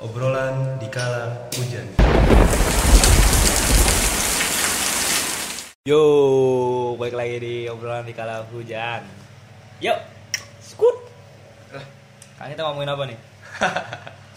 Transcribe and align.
Obrolan 0.00 0.80
di 0.80 0.88
kala 0.88 1.28
hujan. 1.52 1.84
Yo, 5.84 6.00
balik 6.96 7.20
lagi 7.20 7.36
di 7.36 7.54
obrolan 7.68 8.08
di 8.08 8.16
kala 8.16 8.48
hujan. 8.48 9.04
Yuk, 9.84 10.00
skut. 10.64 10.96
Lah, 11.76 11.84
Kali 12.40 12.56
kita 12.56 12.64
ngomongin 12.64 12.88
apa 12.88 13.02
nih? 13.12 13.18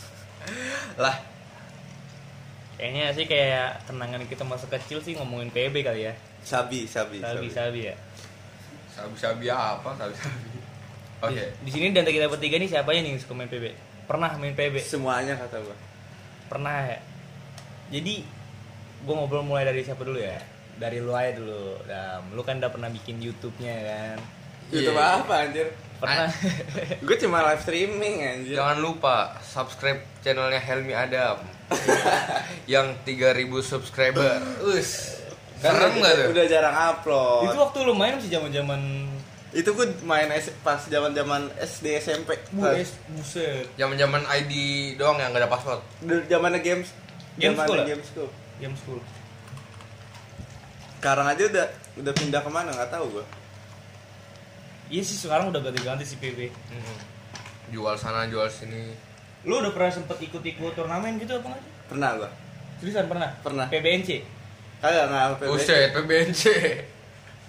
lah 1.08 1.16
Kayaknya 2.76 3.16
sih 3.16 3.24
kayak 3.24 3.88
kenangan 3.88 4.28
kita 4.28 4.44
masa 4.44 4.68
kecil 4.68 5.00
sih 5.00 5.16
ngomongin 5.16 5.48
PB 5.48 5.80
kali 5.80 6.12
ya. 6.12 6.14
sabi 6.44 6.84
sabi 6.84 7.24
Sabi 7.24 7.48
sabi 7.48 7.80
ya. 7.88 7.96
Sabi-sabi 8.92 9.48
apa? 9.48 9.96
Sabi-sabi. 9.96 10.60
Oke. 11.24 11.56
Di, 11.64 11.64
di 11.64 11.70
sini 11.72 11.96
dan 11.96 12.04
kita 12.04 12.28
bertiga 12.28 12.60
nih 12.60 12.68
siapa 12.68 12.92
yang 12.92 13.16
suka 13.16 13.32
main 13.32 13.48
PB? 13.48 13.93
Pernah 14.04 14.36
main 14.36 14.54
PB? 14.54 14.84
semuanya 14.84 15.40
kata 15.40 15.64
gua 15.64 15.78
Pernah 16.48 16.76
ya. 16.86 17.00
Jadi 17.90 18.24
gue 19.04 19.14
ngobrol 19.14 19.44
mulai 19.44 19.66
dari 19.66 19.84
siapa 19.84 20.04
dulu 20.04 20.18
ya? 20.18 20.38
Dari 20.76 20.98
lu 21.00 21.14
aja 21.14 21.36
dulu. 21.36 21.78
Dam, 21.86 22.34
lu 22.34 22.42
kan 22.42 22.58
udah 22.58 22.72
pernah 22.72 22.90
bikin 22.90 23.20
YouTube-nya 23.20 23.76
kan? 23.84 24.18
YouTube 24.72 24.96
Iya. 24.96 25.20
apa 25.20 25.34
anjir 25.44 25.68
Pernah. 26.00 26.28
gue 27.04 27.18
cuma 27.20 27.44
live 27.52 27.62
streaming 27.62 28.16
anjir 28.24 28.56
Jangan 28.56 28.80
lupa 28.80 29.38
subscribe 29.40 30.02
channelnya 30.20 30.60
Helmi 30.60 30.96
Adam. 30.96 31.40
yang 32.74 32.96
3000 33.04 33.44
subscriber. 33.62 34.40
Us. 34.64 35.20
kan 35.60 35.80
Serem 35.80 35.96
udah, 35.96 36.04
gak 36.04 36.14
tuh? 36.16 36.28
udah 36.36 36.46
jarang 36.48 36.76
upload 36.76 37.44
Itu 37.48 37.58
waktu 37.60 37.78
lu 37.88 37.94
main 37.96 38.20
masih 38.20 38.32
zaman-zaman 38.36 38.82
itu 39.54 39.70
gue 39.70 39.86
main 40.02 40.26
S- 40.34 40.50
pas 40.60 40.82
zaman 40.82 41.14
zaman 41.14 41.46
SD 41.56 42.02
SMP 42.02 42.34
Bues, 42.52 42.98
buset. 43.08 43.70
Zaman-zaman 43.74 44.26
ID 44.26 44.54
doang 44.98 45.16
yang 45.16 45.30
gak 45.30 45.46
ada 45.46 45.52
password. 45.52 45.82
zamannya 46.26 46.60
games 46.60 46.90
Games 47.36 47.54
zamannya 47.54 47.64
school 47.64 47.78
ya? 47.78 47.86
games 47.88 48.08
school 48.08 48.30
Game 48.58 48.76
school. 48.76 49.00
sekarang 50.98 51.28
aja 51.28 51.44
udah 51.44 51.68
udah 52.00 52.14
pindah 52.14 52.40
ke 52.40 52.48
mana 52.48 52.72
nggak 52.72 52.88
tahu 52.90 53.06
gue 53.12 53.26
Iya 54.88 55.02
sih 55.02 55.18
sekarang 55.18 55.50
udah 55.50 55.60
ganti-ganti 55.60 56.06
si 56.06 56.16
PB. 56.16 56.54
Hmm. 56.70 56.98
Jual 57.70 57.98
sana, 57.98 58.30
jual 58.30 58.46
sini. 58.46 58.94
Lu 59.42 59.58
udah 59.58 59.74
pernah 59.74 59.90
sempet 59.90 60.22
ikut-ikut 60.22 60.72
turnamen 60.72 61.18
gitu 61.18 61.34
apa 61.36 61.50
nggak? 61.50 61.64
pernah 61.84 62.10
gue 62.16 62.30
Seriusan 62.80 63.06
pernah? 63.06 63.30
Pernah. 63.42 63.66
PBNC. 63.68 64.10
kagak 64.80 65.06
nggak 65.08 65.26
PB. 65.36 65.50
Buset, 65.50 65.88
PBNC. 65.92 66.44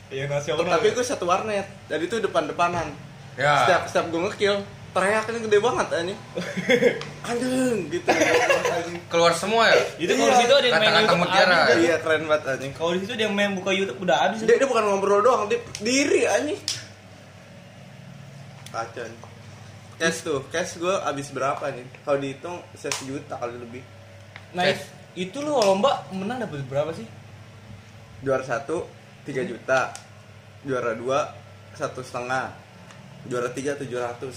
Iya 0.07 0.25
nasional. 0.27 0.69
tapi 0.71 0.87
gue 0.91 1.03
satu 1.03 1.25
warnet 1.25 1.67
jadi 1.85 2.03
itu 2.03 2.17
depan 2.21 2.45
depanan 2.45 2.93
Ya. 3.35 3.51
setiap 3.61 3.83
setiap 3.85 4.07
gue 4.09 4.21
ngekill 4.23 4.57
teriaknya 4.91 5.43
gede 5.43 5.59
banget 5.59 5.87
anjing 5.93 6.21
anjing 7.29 7.77
gitu. 7.91 8.07
Keluar 9.11 9.35
semua 9.35 9.67
ya? 9.67 9.83
itu 9.97 10.13
kalau 10.13 10.31
di 10.31 10.39
situ 10.39 10.55
ada 10.55 10.67
yang 10.69 10.79
main 10.79 11.19
mutiara. 11.19 11.57
kan? 11.67 11.77
iya 11.77 11.95
keren 11.99 12.23
banget 12.25 12.43
anjing 12.49 12.73
Kalau 12.73 12.91
di 12.91 13.03
situ 13.03 13.13
ada 13.13 13.25
yang 13.25 13.35
main 13.35 13.51
buka 13.53 13.71
YouTube 13.71 13.99
udah 14.01 14.17
habis. 14.23 14.39
dia, 14.41 14.55
dia 14.55 14.65
bukan 14.65 14.85
ngobrol 14.85 15.19
doang 15.19 15.47
dia 15.47 15.59
diri 15.81 16.23
anjing 16.25 16.61
kacau 18.71 19.03
anjing. 19.03 19.23
cash 19.97 20.19
tuh 20.21 20.41
cash 20.49 20.73
gue 20.77 20.95
abis 21.03 21.31
berapa 21.31 21.65
nih 21.69 21.87
kalau 22.01 22.19
dihitung 22.19 22.57
saya 22.73 22.93
sejuta 22.93 23.35
kali 23.35 23.55
lebih 23.57 23.83
Nah, 24.53 24.63
Yes. 24.63 24.87
itu 25.17 25.35
lu 25.37 25.51
lomba 25.51 26.07
menang 26.11 26.39
dapat 26.41 26.63
berapa 26.65 26.91
sih? 26.93 27.07
juara 28.23 28.41
satu 28.41 28.87
tiga 29.25 29.43
juta 29.43 29.81
juara 30.63 30.93
dua 30.93 31.33
satu 31.73 32.01
setengah 32.01 32.53
juara 33.27 33.49
tiga 33.51 33.73
tujuh 33.77 33.99
ratus 33.99 34.37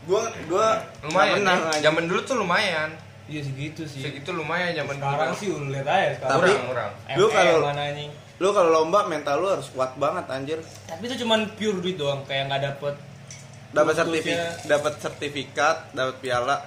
gue 0.00 0.22
gue 0.48 0.66
Lumayan. 1.04 1.34
menang 1.44 1.60
ya. 1.76 1.92
Zaman 1.92 2.08
dulu 2.08 2.20
tuh 2.24 2.40
lumayan. 2.40 2.88
Iya 3.28 3.44
segitu 3.44 3.84
sih. 3.84 4.00
Segitu 4.00 4.32
lumayan 4.32 4.72
zaman 4.72 4.96
Sekarang 4.96 5.30
dulu. 5.30 5.38
sih 5.38 5.46
lu 5.52 5.68
lihat 5.68 5.86
aja 5.86 6.08
sekarang. 6.16 6.32
Tapi- 6.32 6.48
Kurang, 6.50 6.66
kurang. 6.66 6.92
Lu 7.20 7.26
kalau- 7.28 7.62
lu 8.40 8.48
kalau 8.56 8.70
lomba 8.72 9.04
mental 9.04 9.36
lu 9.36 9.48
harus 9.52 9.68
kuat 9.68 9.92
banget 10.00 10.24
anjir 10.32 10.58
Tapi 10.88 11.02
itu 11.04 11.20
cuman 11.20 11.44
pure 11.60 11.76
duit 11.78 12.00
doang, 12.00 12.24
kayak 12.24 12.48
nggak 12.48 12.62
dapet 12.72 12.94
dapat 13.70 13.94
sertifikat 13.94 14.66
dapat 14.66 14.92
sertifikat 14.98 15.76
dapat 15.94 16.16
piala 16.18 16.58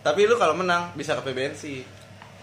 tapi 0.00 0.24
lu 0.24 0.40
kalau 0.40 0.56
menang 0.56 0.88
bisa 0.96 1.12
ke 1.12 1.22
PBNC 1.22 1.84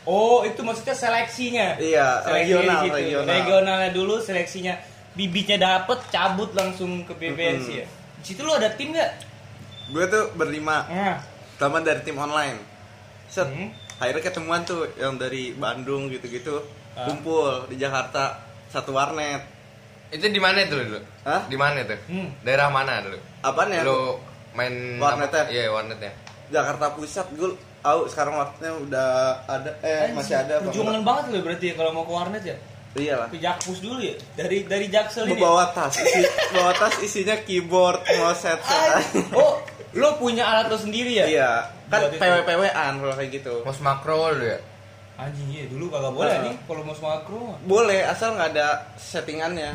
Oh, 0.03 0.41
itu 0.41 0.59
maksudnya 0.59 0.94
seleksinya. 0.94 1.78
Iya, 1.78 2.22
Seleksinya 2.22 2.41
regional, 2.57 2.79
di 2.79 2.88
situ. 2.88 2.97
regional. 2.97 3.29
Regionalnya 3.31 3.89
dulu 3.91 4.13
seleksinya. 4.17 4.73
Bibitnya 5.12 5.57
dapet, 5.57 6.00
cabut 6.07 6.50
langsung 6.51 7.03
ke 7.03 7.13
PBNC 7.13 7.67
Mm-mm. 7.67 7.81
ya. 7.81 7.88
Di 8.17 8.25
situ 8.25 8.41
lu 8.41 8.51
ada 8.51 8.69
tim 8.72 8.91
nggak? 8.91 9.12
gue 9.91 10.06
tuh 10.07 10.31
berlima 10.34 10.88
Nah, 10.88 11.19
teman 11.57 11.84
dari 11.84 12.00
tim 12.00 12.16
online 12.16 12.56
set 13.28 13.44
Hmm. 13.44 13.75
akhirnya 14.00 14.23
ketemuan 14.23 14.63
tuh 14.63 14.88
yang 14.95 15.19
dari 15.19 15.51
Bandung 15.51 16.07
gitu-gitu 16.07 16.63
Ah. 16.91 17.03
kumpul 17.03 17.68
di 17.68 17.75
Jakarta 17.75 18.39
satu 18.66 18.91
warnet 18.91 19.44
Itu 20.07 20.23
di 20.25 20.39
mana 20.39 20.63
tuh 20.66 20.79
dulu? 20.79 21.00
Hah? 21.22 21.44
Di 21.44 21.56
mana 21.56 21.83
tuh? 21.83 22.00
Hmm. 22.07 22.31
Daerah 22.39 22.68
mana 22.68 23.03
dulu? 23.03 23.19
apaan 23.41 23.68
ya 23.69 23.83
Lu 23.83 24.16
main 24.53 24.95
Warnetnya? 24.95 25.44
Iya, 25.50 25.68
warnetnya. 25.69 26.12
Jakarta 26.47 26.91
Pusat 26.91 27.28
gue 27.33 27.51
tahu 27.81 28.00
sekarang 28.06 28.34
waktunya 28.36 28.72
udah 28.80 29.09
ada 29.44 29.72
eh 29.81 30.09
masih 30.12 30.36
ada 30.36 30.53
apa 30.58 30.69
Perjuangan 30.69 31.02
banget 31.02 31.24
loh 31.30 31.42
berarti 31.42 31.66
ya 31.66 31.74
kalau 31.74 31.92
mau 31.92 32.03
ke 32.03 32.14
warnet 32.14 32.44
ya. 32.44 32.58
iya 32.94 33.14
lah 33.16 33.28
Ke 33.28 33.38
Jakpus 33.38 33.80
dulu 33.80 34.00
ya. 34.00 34.16
Dari 34.34 34.64
dari 34.64 34.86
Jaksel 34.86 35.25
ini. 35.25 35.38
bawa 35.38 35.66
tas 35.69 35.96
isi, 35.96 36.22
bawa 36.52 36.72
tas 36.74 36.96
isinya 37.00 37.36
keyboard 37.40 38.00
mouse 38.16 38.44
headset 38.44 39.06
Oh, 39.31 39.58
lo 39.94 40.16
punya 40.16 40.44
alat 40.44 40.68
lo 40.68 40.78
sendiri 40.78 41.16
ya? 41.16 41.25
iya 41.25 41.52
kan 41.88 42.00
Buat 42.02 42.14
itu. 42.14 42.19
PW 42.19 42.36
PWan 42.44 42.94
kalau 42.97 43.14
kayak 43.14 43.31
gitu 43.34 43.53
Mos 43.62 43.80
makro 43.80 44.31
lu 44.31 44.46
ya? 44.46 44.59
Anjing 45.18 45.50
iya 45.52 45.66
dulu 45.66 45.86
kagak 45.88 46.12
boleh 46.12 46.31
Ah. 46.31 46.44
nih 46.44 46.56
kalau 46.62 46.81
mau 46.81 46.96
makro. 46.96 47.42
boleh 47.62 48.00
asal 48.03 48.34
nggak 48.34 48.50
ada 48.52 48.68
settingannya 48.96 49.72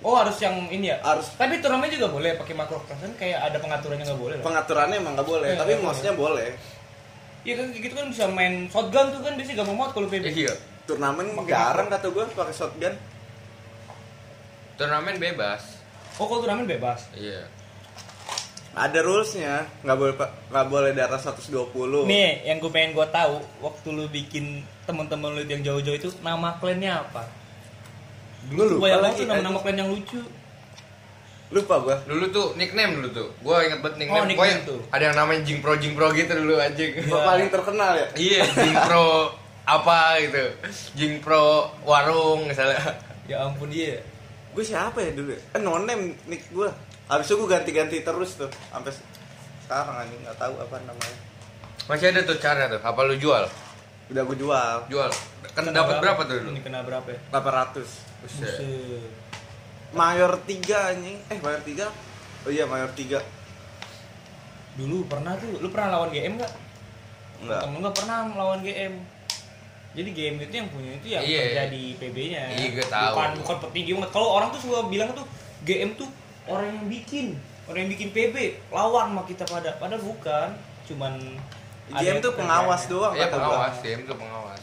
Oh 0.00 0.16
harus 0.16 0.32
yang 0.38 0.56
ini 0.66 0.88
ya? 0.88 0.96
Harus. 1.00 1.28
Tapi 1.36 1.60
turnamen 1.60 1.86
juga 1.86 2.08
boleh 2.08 2.32
pakai 2.34 2.56
makro 2.56 2.80
kan 2.82 2.96
kayak 3.14 3.36
ada 3.46 3.60
pengaturannya 3.60 4.02
nggak 4.02 4.16
boleh 4.18 4.34
loh. 4.34 4.42
pengaturannya 4.42 4.96
emang 4.96 5.12
nggak 5.12 5.28
boleh 5.28 5.46
Iya, 5.46 5.58
tapi 5.60 5.70
nggak 5.72 5.84
mouse 5.84 6.00
nya 6.00 6.12
boleh 6.14 6.48
Iya 7.40 7.54
kan 7.56 7.66
gitu 7.72 7.94
kan 7.96 8.06
bisa 8.12 8.24
main 8.28 8.68
shotgun 8.68 9.06
tuh 9.16 9.20
kan 9.24 9.32
biasanya 9.36 9.56
gampang 9.64 9.76
banget 9.80 9.92
kalau 9.96 10.08
PB. 10.12 10.24
Iya. 10.28 10.54
turnamen 10.84 11.26
Pakai 11.38 11.50
jarang 11.54 11.86
kata 11.86 12.06
gue 12.10 12.24
pakai 12.34 12.54
shotgun 12.54 12.94
Turnamen 14.80 15.16
bebas. 15.20 15.62
Oh 16.16 16.24
kalau 16.24 16.40
turnamen 16.44 16.68
bebas. 16.68 17.08
Iya. 17.16 17.48
ada 18.70 19.02
rulesnya 19.02 19.66
nggak 19.82 19.98
boleh 19.98 20.14
nggak 20.46 20.66
boleh 20.70 20.90
di 20.94 21.02
atas 21.02 21.26
120 21.26 22.06
Nih 22.06 22.46
yang 22.46 22.62
gue 22.62 22.70
pengen 22.70 22.94
gue 22.94 23.02
tahu 23.10 23.42
waktu 23.66 23.88
lu 23.90 24.06
bikin 24.06 24.62
temen-temen 24.86 25.34
lu 25.34 25.42
yang 25.42 25.66
jauh-jauh 25.66 25.98
itu 25.98 26.08
nama 26.22 26.54
klannya 26.62 26.86
apa? 27.02 27.26
Gua 28.48 28.64
lupa 28.64 28.80
Banyak 28.88 28.98
banget 29.02 29.04
lagi, 29.04 29.20
tuh 29.20 29.26
nama-nama 29.28 29.58
klan 29.60 29.76
yang 29.76 29.90
lucu. 29.92 30.20
Lupa 31.50 31.74
gue 31.80 31.96
Dulu 32.06 32.24
tuh 32.28 32.46
nickname 32.54 32.94
dulu 32.94 33.08
tuh. 33.10 33.28
Gua 33.40 33.58
inget 33.60 33.78
banget 33.78 33.96
nickname. 33.98 34.16
Oh, 34.16 34.24
nickname 34.24 34.38
Pokoknya 34.38 34.58
tuh. 34.64 34.80
Ada 34.88 35.02
yang 35.04 35.16
namanya 35.16 35.40
Jing 35.42 35.58
Pro 35.58 35.74
Jing 35.74 35.94
Pro 35.94 36.08
gitu 36.10 36.30
dulu 36.30 36.54
anjing. 36.56 36.90
Iya. 36.96 37.18
paling 37.20 37.48
terkenal 37.48 37.92
ya 37.92 38.06
Iya, 38.14 38.40
Jing 38.46 38.76
Pro 38.80 39.06
apa 39.60 39.98
gitu. 40.20 40.44
Jing 40.94 41.14
Pro 41.18 41.44
warung 41.82 42.46
misalnya. 42.46 42.78
Ya 43.24 43.42
ampun 43.42 43.66
dia. 43.68 43.98
gue 44.50 44.64
siapa 44.64 44.98
ya 44.98 45.10
dulu 45.12 45.30
ya? 45.30 45.38
eh 45.48 45.60
nonem 45.60 46.00
nick 46.24 46.50
gue 46.50 46.66
habis 47.06 47.22
itu 47.24 47.34
gue 47.36 47.46
ganti-ganti 47.48 48.02
terus 48.02 48.34
tuh 48.34 48.50
sampai 48.66 48.90
se- 48.90 49.06
sekarang 49.60 49.94
anjing 49.96 50.18
nggak 50.20 50.34
tahu 50.36 50.54
apa 50.56 50.74
namanya 50.80 51.14
Masih 51.86 52.10
ada 52.10 52.22
tuh 52.22 52.34
cara 52.36 52.66
tuh. 52.68 52.78
Apa 52.80 53.00
lu 53.04 53.14
jual? 53.14 53.46
udah 54.08 54.22
gue 54.24 54.36
jual 54.36 54.76
Jual. 54.86 55.10
Kan 55.48 55.66
dapat 55.68 55.98
berapa 55.98 56.18
tuh 56.24 56.34
dulu? 56.40 56.50
Ini 56.50 56.60
kena 56.60 56.82
berapa 56.82 57.06
ya? 57.06 57.18
800 57.30 57.86
Buset. 58.20 58.58
Mayor 59.90 60.32
3 60.46 60.90
anjing 60.94 61.18
eh 61.26 61.38
mayor 61.42 61.60
3 61.62 62.46
oh 62.46 62.50
iya 62.50 62.64
mayor 62.64 62.90
3 62.94 63.40
Dulu 64.78 65.04
pernah 65.10 65.34
tuh, 65.36 65.50
lu 65.60 65.68
pernah 65.68 65.98
lawan 65.98 66.08
GM 66.14 66.38
nggak? 66.40 66.52
enggak 67.42 67.60
Temen 67.64 67.78
gak 67.82 67.96
pernah 68.00 68.18
melawan 68.24 68.60
GM. 68.62 68.94
Jadi 69.90 70.10
game 70.14 70.36
itu 70.46 70.54
yang 70.54 70.68
punya 70.70 70.90
itu 70.94 71.06
yang 71.10 71.22
Iya. 71.26 71.40
kerja 71.42 71.62
di 71.74 71.82
PB-nya. 71.98 72.42
Iya, 72.54 72.68
gue 72.78 72.86
tahu. 72.86 73.12
Bukan 73.12 73.30
bukan 73.42 73.56
petinggi 73.66 73.90
banget. 73.98 74.10
Kalau 74.14 74.28
orang 74.38 74.48
tuh 74.54 74.60
suka 74.62 74.86
bilang 74.86 75.10
tuh 75.12 75.26
GM 75.66 75.98
tuh 75.98 76.06
orang 76.46 76.70
yang 76.70 76.86
bikin, 76.86 77.26
orang 77.66 77.80
yang 77.84 77.90
bikin 77.90 78.08
PB 78.14 78.36
lawan 78.70 79.12
sama 79.12 79.22
kita 79.26 79.44
pada 79.44 79.74
padahal 79.76 80.00
bukan, 80.00 80.48
cuman 80.86 81.12
GM 81.90 82.22
tuh 82.22 82.32
pengawas 82.38 82.86
doang 82.86 83.12
Iya 83.18 83.28
pengawas, 83.28 83.74
GM 83.82 84.06
tuh 84.06 84.16
pengawas. 84.16 84.62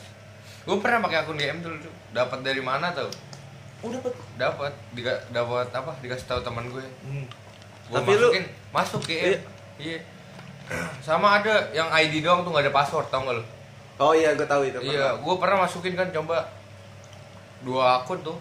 Gue 0.64 0.78
pernah 0.80 1.00
pakai 1.04 1.18
akun 1.28 1.36
GM 1.36 1.60
dulu 1.60 1.78
tuh. 1.84 1.94
Dapat 2.16 2.40
dari 2.42 2.62
mana 2.64 2.96
tuh? 2.96 3.12
Oh 3.80 3.90
dapat. 3.90 4.14
Dapat, 4.36 4.74
Diga- 4.92 5.24
dapat 5.30 5.70
apa? 5.70 5.92
Dikasih 6.00 6.26
tahu 6.26 6.42
teman 6.42 6.66
gue. 6.68 6.82
Hmm. 7.02 7.26
Gua 7.88 8.00
Tapi 8.00 8.12
lu- 8.12 8.30
masukin, 8.30 8.46
masuk 8.70 9.02
GM. 9.04 9.24
Iya. 9.24 9.40
Iya. 9.78 10.00
Sama 11.06 11.38
ada 11.38 11.70
yang 11.72 11.88
ID 11.88 12.20
doang 12.20 12.42
tuh 12.42 12.52
nggak 12.52 12.66
ada 12.66 12.74
password, 12.74 13.08
tau 13.08 13.24
gak 13.24 13.36
lu? 13.36 13.46
oh 13.98 14.14
iya 14.14 14.30
gue 14.32 14.46
tahu 14.46 14.62
itu 14.64 14.78
Iya, 14.80 15.18
gue 15.18 15.36
pernah 15.36 15.58
masukin 15.60 15.94
kan 15.94 16.12
coba 16.12 16.46
dua 17.60 17.98
akun 17.98 18.22
tuh. 18.22 18.38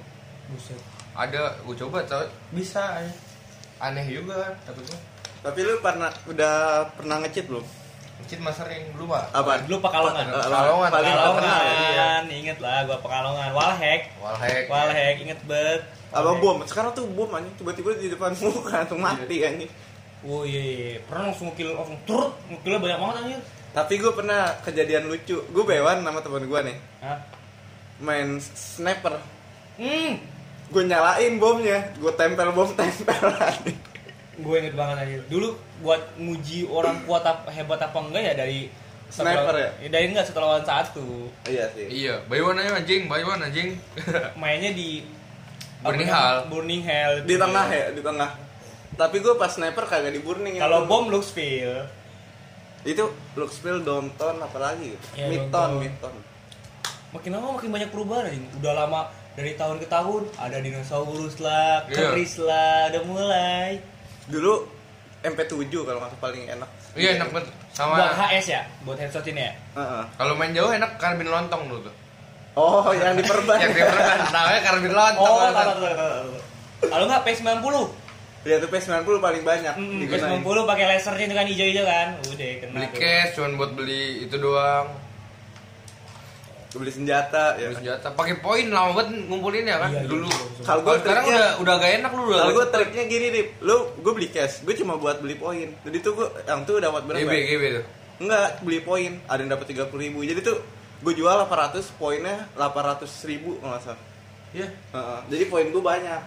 Buset. 0.47 0.77
Ada, 1.13 1.57
gue 1.59 1.75
coba 1.79 2.05
tau 2.05 2.21
Bisa 2.51 3.01
ya. 3.01 3.09
aneh 3.79 4.05
juga 4.07 4.37
kan 4.39 4.53
takutnya. 4.65 4.97
tapi 5.39 5.61
lu 5.63 5.79
pernah 5.79 6.09
udah 6.27 6.55
pernah 6.93 7.21
ngecit 7.21 7.45
belum 7.47 7.63
Masjid 8.17 8.39
mah 8.41 8.55
sering 8.55 8.91
dulu 8.93 9.13
pak. 9.13 9.29
Apa? 9.31 9.53
Dulu 9.65 9.77
Pekalongan. 9.79 10.25
Pekalongan. 10.29 10.91
Pekalongan, 10.91 12.23
inget 12.27 12.59
lah 12.59 12.83
gua 12.85 12.99
Pekalongan. 12.99 13.51
Walhek, 13.53 14.11
Walhek. 14.19 14.65
Walhek, 14.67 15.15
inget 15.21 15.41
bet. 15.45 15.85
Apa 16.11 16.33
bom? 16.35 16.59
Sekarang 16.65 16.91
tuh 16.91 17.05
bom 17.07 17.29
anjing 17.31 17.53
tiba-tiba 17.55 17.93
di 17.95 18.09
depan 18.09 18.33
muka 18.35 18.83
langsung 18.83 18.99
mati 18.99 19.45
anjing. 19.45 19.71
Oh 20.27 20.43
iya, 20.43 20.59
iya. 20.59 20.99
pernah 21.07 21.31
langsung 21.31 21.53
kill 21.55 21.77
langsung 21.77 22.01
turut, 22.03 22.35
killnya 22.65 22.81
banyak 22.81 22.99
banget 22.99 23.17
anjir. 23.21 23.41
Tapi 23.77 23.93
gue 24.01 24.13
pernah 24.17 24.57
kejadian 24.65 25.07
lucu. 25.07 25.37
Gue 25.53 25.65
bewan 25.69 26.01
sama 26.01 26.25
teman 26.25 26.49
gue 26.49 26.61
nih 26.73 26.77
Hah? 27.05 27.19
main 28.01 28.41
sniper. 28.41 29.21
Hmm, 29.77 30.17
Gue 30.67 30.83
nyalain 30.83 31.37
bomnya, 31.39 31.95
gue 31.95 32.11
tempel 32.17 32.49
bom 32.51 32.67
tempelan. 32.81 33.55
Gue 34.37 34.55
inget 34.57 34.75
banget 34.77 34.97
anjir. 35.01 35.21
Dulu 35.27 35.49
buat 35.81 36.03
nguji 36.17 36.69
orang 36.69 37.05
kuat 37.05 37.25
apa, 37.25 37.49
hebat 37.49 37.81
apa 37.81 37.99
enggak 37.99 38.23
ya 38.23 38.35
dari 38.37 38.61
Sniper 39.07 39.55
ya? 39.55 39.71
Dari 39.87 40.07
enggak 40.11 40.27
setelah 40.27 40.59
lawan 40.59 40.67
satu. 40.67 41.31
iya 41.47 41.71
sih. 41.73 41.87
Iya, 41.87 42.27
buy 42.27 42.43
one 42.43 42.59
aja 42.59 42.77
anjing, 42.77 43.07
buy 43.07 43.23
one 43.23 43.39
anjing. 43.41 43.79
Mainnya 44.41 44.75
di 44.75 45.07
Burning? 45.79 46.09
Hell. 46.09 46.37
Burning 46.51 46.83
Hell. 46.83 47.13
Di 47.23 47.37
tengah 47.39 47.67
ya, 47.71 47.87
di 47.95 48.03
tengah. 48.03 48.31
Tapi 48.97 49.17
gue 49.21 49.35
pas 49.37 49.53
sniper 49.53 49.85
kagak 49.85 50.09
di 50.11 50.25
burning. 50.25 50.57
Kalau 50.57 50.89
bom 50.89 51.13
Luxville. 51.13 51.85
itu 52.87 53.03
Luxville, 53.35 53.83
Downtown 53.83 54.39
apalagi 54.39 54.95
gitu. 54.95 55.07
Ya, 55.19 55.27
Midtown, 55.27 55.83
Downtown. 55.83 55.83
Midtown. 55.83 56.17
makin 57.11 57.31
lama 57.33 57.47
makin 57.59 57.71
banyak 57.71 57.91
perubahan 57.91 58.25
anjing. 58.31 58.47
Udah 58.63 58.73
lama 58.75 59.01
dari 59.35 59.53
tahun 59.53 59.77
ke 59.83 59.87
tahun 59.87 60.23
ada 60.39 60.57
dinosaurus 60.63 61.37
lah, 61.43 61.83
Iya. 61.87 62.15
keris 62.15 62.35
lah, 62.39 62.89
udah 62.95 63.03
mulai. 63.05 63.71
Dulu 64.27 64.53
MP7 65.23 65.73
kalau 65.83 65.99
nggak 65.99 66.19
paling 66.19 66.45
enak. 66.47 66.69
Iya 66.95 67.19
enak 67.19 67.29
banget. 67.35 67.49
Sama 67.75 67.99
Buat 67.99 68.15
HS 68.17 68.47
ya, 68.49 68.63
buat 68.83 68.97
headshot 68.97 69.27
ini 69.29 69.43
ya. 69.43 69.53
Heeh. 69.77 70.03
kalau 70.17 70.33
main 70.33 70.53
jauh 70.55 70.71
enak 70.71 70.97
karbin 70.97 71.29
lontong 71.29 71.69
dulu 71.69 71.91
tuh. 71.91 71.95
Oh, 72.57 72.89
yang 72.97 73.13
diperban. 73.21 73.59
Yang 73.61 73.73
dia 73.77 73.85
pernah 73.85 74.17
namanya 74.33 74.61
karbin 74.65 74.93
lontong. 74.97 75.29
Oh, 75.29 75.45
tahu 75.45 75.73
tahu 75.77 75.93
tahu. 75.93 76.31
Kalau 76.89 77.05
enggak 77.05 77.23
P90. 77.25 77.77
Ya 78.47 78.63
tuh 78.63 78.71
P90 78.71 79.11
paling 79.19 79.43
banyak 79.43 79.75
Hmm, 79.75 79.99
digunain. 79.99 80.39
P90 80.39 80.59
pakai 80.71 80.85
lasernya 80.87 81.25
itu 81.27 81.35
kan 81.35 81.47
hijau-hijau 81.51 81.85
kan. 81.85 82.09
Udah 82.23 82.51
kena. 82.63 82.73
Beli 82.73 82.87
tuh. 82.87 82.99
cash 83.03 83.31
cuman 83.35 83.51
buat 83.59 83.71
beli 83.75 84.03
itu 84.23 84.37
doang. 84.39 84.87
Beli 86.77 86.93
senjata 86.93 87.57
ya. 87.57 87.69
Beli 87.73 87.77
senjata. 87.81 88.07
Pakai 88.13 88.37
poin 88.39 88.67
lama 88.69 88.93
banget 88.93 89.09
ngumpulin 89.27 89.65
ya 89.65 89.77
kan 89.81 89.91
Iya, 89.91 90.05
dulu. 90.05 90.29
iya, 90.29 90.37
iya. 90.37 90.65
Kalau 90.65 90.81
gue 90.85 90.95
sekarang 91.01 91.25
udah 91.27 91.49
udah 91.65 91.75
gak 91.81 91.93
enak 92.01 92.11
lu 92.13 92.23
udah. 92.29 92.39
Kalau 92.45 92.53
gue 92.53 92.67
triknya 92.69 93.05
gini 93.09 93.27
nih, 93.33 93.45
lu 93.65 93.77
gue 93.97 94.13
beli 94.13 94.29
cash, 94.29 94.61
gue 94.63 94.75
cuma 94.77 94.95
buat 95.01 95.19
beli 95.19 95.37
poin. 95.37 95.69
Jadi 95.83 95.97
tuh 96.05 96.13
gue 96.15 96.29
yang 96.45 96.63
tuh 96.69 96.77
dapat 96.79 97.03
berapa? 97.09 97.25
GB 97.25 97.33
GB 97.49 97.63
tuh. 97.81 97.85
Enggak, 98.17 98.49
beli 98.61 98.81
poin. 98.81 99.13
Ada 99.29 99.41
yang 99.45 99.51
dapat 99.53 99.67
30 99.73 99.93
ribu. 99.97 100.21
Jadi 100.25 100.41
tuh 100.41 100.57
gue 101.05 101.13
jual 101.13 101.37
800, 101.45 101.93
poinnya 102.01 102.49
800 102.57 103.29
ribu 103.29 103.61
nggak 103.61 103.81
salah. 103.85 104.01
Iya. 104.57 104.69
Heeh. 104.73 105.21
Jadi 105.33 105.45
poin 105.49 105.67
gue 105.69 105.83
banyak. 105.85 106.23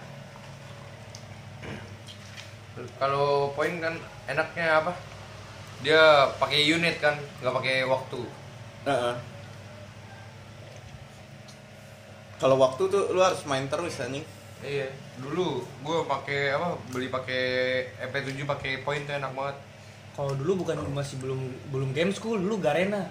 Kalau 2.96 3.52
poin 3.52 3.76
kan 3.76 3.94
enaknya 4.24 4.80
apa? 4.80 4.92
Dia 5.84 6.28
pakai 6.36 6.60
unit 6.64 6.96
kan, 7.00 7.16
nggak 7.40 7.54
pakai 7.56 7.76
waktu. 7.84 8.20
Heeh. 8.86 9.14
Kalau 12.40 12.56
waktu 12.56 12.82
tuh 12.88 13.12
lu 13.12 13.20
harus 13.20 13.44
main 13.44 13.68
terus 13.68 14.00
anjing. 14.00 14.24
Iya. 14.60 14.88
Dulu 15.20 15.60
gue 15.60 15.98
pakai 16.04 16.56
apa? 16.56 16.80
Beli 16.88 17.12
pakai 17.12 17.42
MP7 18.02 18.44
pakai 18.44 18.80
poin 18.80 19.04
tuh 19.04 19.12
enak 19.12 19.32
banget. 19.32 19.56
Kalau 20.10 20.32
dulu 20.34 20.64
bukan 20.64 20.76
masih 20.90 21.20
belum 21.20 21.40
belum 21.68 21.92
game 21.92 22.10
school, 22.10 22.40
dulu 22.40 22.56
Garena. 22.58 23.08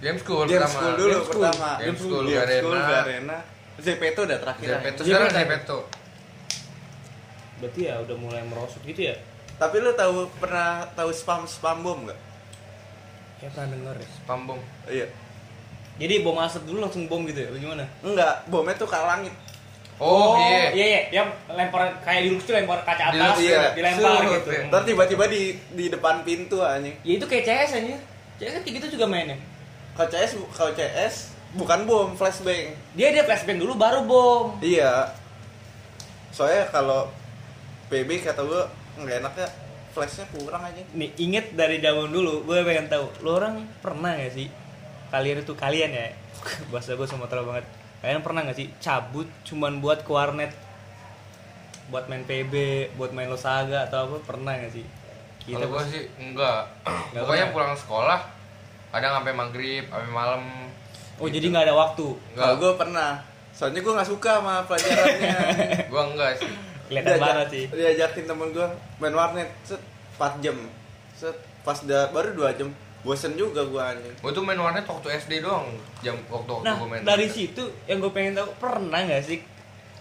Game 0.00 0.16
school 0.16 0.48
Game 0.48 0.58
pertama. 0.58 0.72
school 0.72 0.92
dulu 0.96 1.10
Game 1.10 1.26
school. 1.26 1.42
pertama. 1.44 1.70
Game 1.76 1.98
school, 1.98 2.22
Game 2.24 2.38
Garena. 2.38 2.60
school, 2.62 2.78
Garena. 2.80 3.38
Zepeto 3.80 4.20
udah 4.24 4.38
terakhir. 4.38 4.66
Zepeto 4.70 5.00
sekarang 5.02 5.28
Iya, 5.28 5.36
Zepeto. 5.36 5.78
Berarti 7.60 7.80
ya 7.84 7.94
udah 8.00 8.16
mulai 8.16 8.42
merosot 8.42 8.80
gitu 8.82 9.00
ya? 9.04 9.14
Tapi 9.60 9.76
lu 9.78 9.92
tahu 9.92 10.24
pernah 10.40 10.88
tahu 10.96 11.12
spam 11.12 11.44
spam 11.44 11.84
bom 11.84 12.08
nggak? 12.08 12.16
Ya 13.40 13.48
pernah 13.52 13.68
denger 13.72 13.96
ya. 14.00 14.08
Pambong. 14.24 14.60
Iya. 14.88 15.06
Jadi 15.96 16.14
bom 16.22 16.36
asap 16.38 16.62
dulu 16.68 16.78
langsung 16.84 17.08
bom 17.10 17.24
gitu 17.26 17.40
ya? 17.42 17.48
Gimana? 17.56 17.84
Enggak, 18.04 18.46
bomnya 18.46 18.74
tuh 18.76 18.88
ke 18.88 18.96
langit. 18.96 19.34
Oh, 20.00 20.32
iya. 20.40 20.72
iya 20.72 20.86
iya, 20.88 21.00
yang 21.12 21.28
lempar 21.52 21.92
kayak 22.00 22.24
di 22.24 22.32
Luxville 22.32 22.64
lempar 22.64 22.80
kaca 22.88 23.12
Di 23.12 23.20
atas, 23.20 23.36
Luxville, 23.36 23.52
iya. 23.52 23.68
dilempar 23.76 24.00
Suruh, 24.16 24.32
gitu. 24.32 24.48
iya. 24.48 24.62
Ntar 24.72 24.82
tiba-tiba 24.88 25.24
di 25.28 25.42
di 25.76 25.84
depan 25.92 26.24
pintu 26.24 26.64
anjing. 26.64 26.96
Ya 27.04 27.12
itu 27.20 27.26
kayak 27.28 27.44
CS 27.44 27.70
aja. 27.84 27.96
CS 28.40 28.52
kan 28.56 28.62
gitu 28.64 28.86
juga 28.96 29.04
mainnya. 29.04 29.36
Kalau 29.92 30.08
CS 30.08 30.40
kalau 30.56 30.72
CS 30.72 31.36
bukan 31.52 31.84
bom, 31.84 32.08
flashbang. 32.16 32.72
Dia 32.96 33.12
dia 33.12 33.28
flashbang 33.28 33.60
dulu 33.60 33.76
baru 33.76 34.08
bom. 34.08 34.56
Iya. 34.64 35.12
Soalnya 36.32 36.72
kalau 36.72 37.12
PB 37.92 38.24
kata 38.24 38.40
gua 38.40 38.72
nggak 38.96 39.20
enaknya 39.20 39.48
flashnya 39.92 40.24
kurang 40.32 40.62
aja. 40.64 40.80
Nih 40.94 41.10
inget 41.18 41.52
dari 41.52 41.82
zaman 41.82 42.08
dulu, 42.14 42.46
gue 42.46 42.62
pengen 42.62 42.86
tahu, 42.86 43.06
lo 43.26 43.36
orang 43.42 43.66
pernah 43.82 44.14
gak 44.14 44.32
sih? 44.32 44.46
Kalian 45.10 45.42
itu 45.42 45.52
kalian 45.58 45.90
ya, 45.90 46.06
bahasa 46.72 46.94
gue 46.94 47.06
Sumatera 47.06 47.42
banget. 47.42 47.66
Kalian 48.00 48.22
pernah 48.24 48.46
gak 48.46 48.56
sih 48.56 48.70
cabut 48.80 49.28
cuman 49.44 49.82
buat 49.84 50.06
ke 50.06 50.10
warnet, 50.10 50.54
buat 51.90 52.06
main 52.06 52.24
PB, 52.24 52.54
buat 52.96 53.12
main 53.12 53.28
Losaga 53.28 53.90
atau 53.90 54.06
apa? 54.06 54.16
Pernah 54.24 54.56
gak 54.56 54.72
sih? 54.72 54.86
Kalau 55.48 55.68
gua 55.72 55.82
sih 55.88 56.04
enggak. 56.20 56.62
Nggak 57.10 57.22
Pokoknya 57.24 57.46
pernah. 57.48 57.54
pulang 57.54 57.74
sekolah 57.74 58.20
kadang 58.90 59.12
sampai 59.22 59.32
maghrib, 59.34 59.84
sampai 59.86 60.10
malam. 60.10 60.42
Oh 61.20 61.26
gitu. 61.28 61.36
jadi 61.38 61.46
nggak 61.52 61.64
ada 61.70 61.74
waktu? 61.76 62.06
Enggak. 62.10 62.44
Kalau 62.44 62.54
gua 62.58 62.72
pernah. 62.76 63.10
Soalnya 63.50 63.80
gua 63.82 63.92
nggak 64.00 64.10
suka 64.10 64.32
sama 64.40 64.54
pelajarannya. 64.64 65.36
Gua 65.92 66.02
enggak 66.12 66.30
sih. 66.38 66.52
Kelihatan 66.90 67.18
banget 67.18 67.48
sih. 67.50 67.64
Diajakin 67.70 68.24
temen 68.26 68.48
gua 68.54 68.66
main 69.02 69.14
warnet 69.14 69.50
set 69.66 69.82
4 70.16 70.42
jam. 70.44 70.56
Set 71.14 71.36
pas 71.60 71.78
da, 71.84 72.08
baru 72.14 72.32
2 72.32 72.58
jam. 72.58 72.68
Bosen 73.00 73.32
juga 73.32 73.64
gua 73.64 73.90
anjing. 73.90 74.12
Gua 74.18 74.30
tuh 74.30 74.42
main 74.42 74.56
warnet 74.56 74.84
waktu 74.84 75.08
SD 75.16 75.40
doang. 75.40 75.72
Jam 76.00 76.20
waktu 76.26 76.50
waktu 76.50 76.64
Nah 76.64 76.76
gua 76.76 76.86
main. 76.86 77.00
dari 77.00 77.24
warnet. 77.24 77.32
situ 77.32 77.62
yang 77.84 77.98
gue 77.98 78.10
pengen 78.10 78.32
tahu 78.34 78.48
pernah 78.56 79.00
nggak 79.00 79.22
sih 79.22 79.38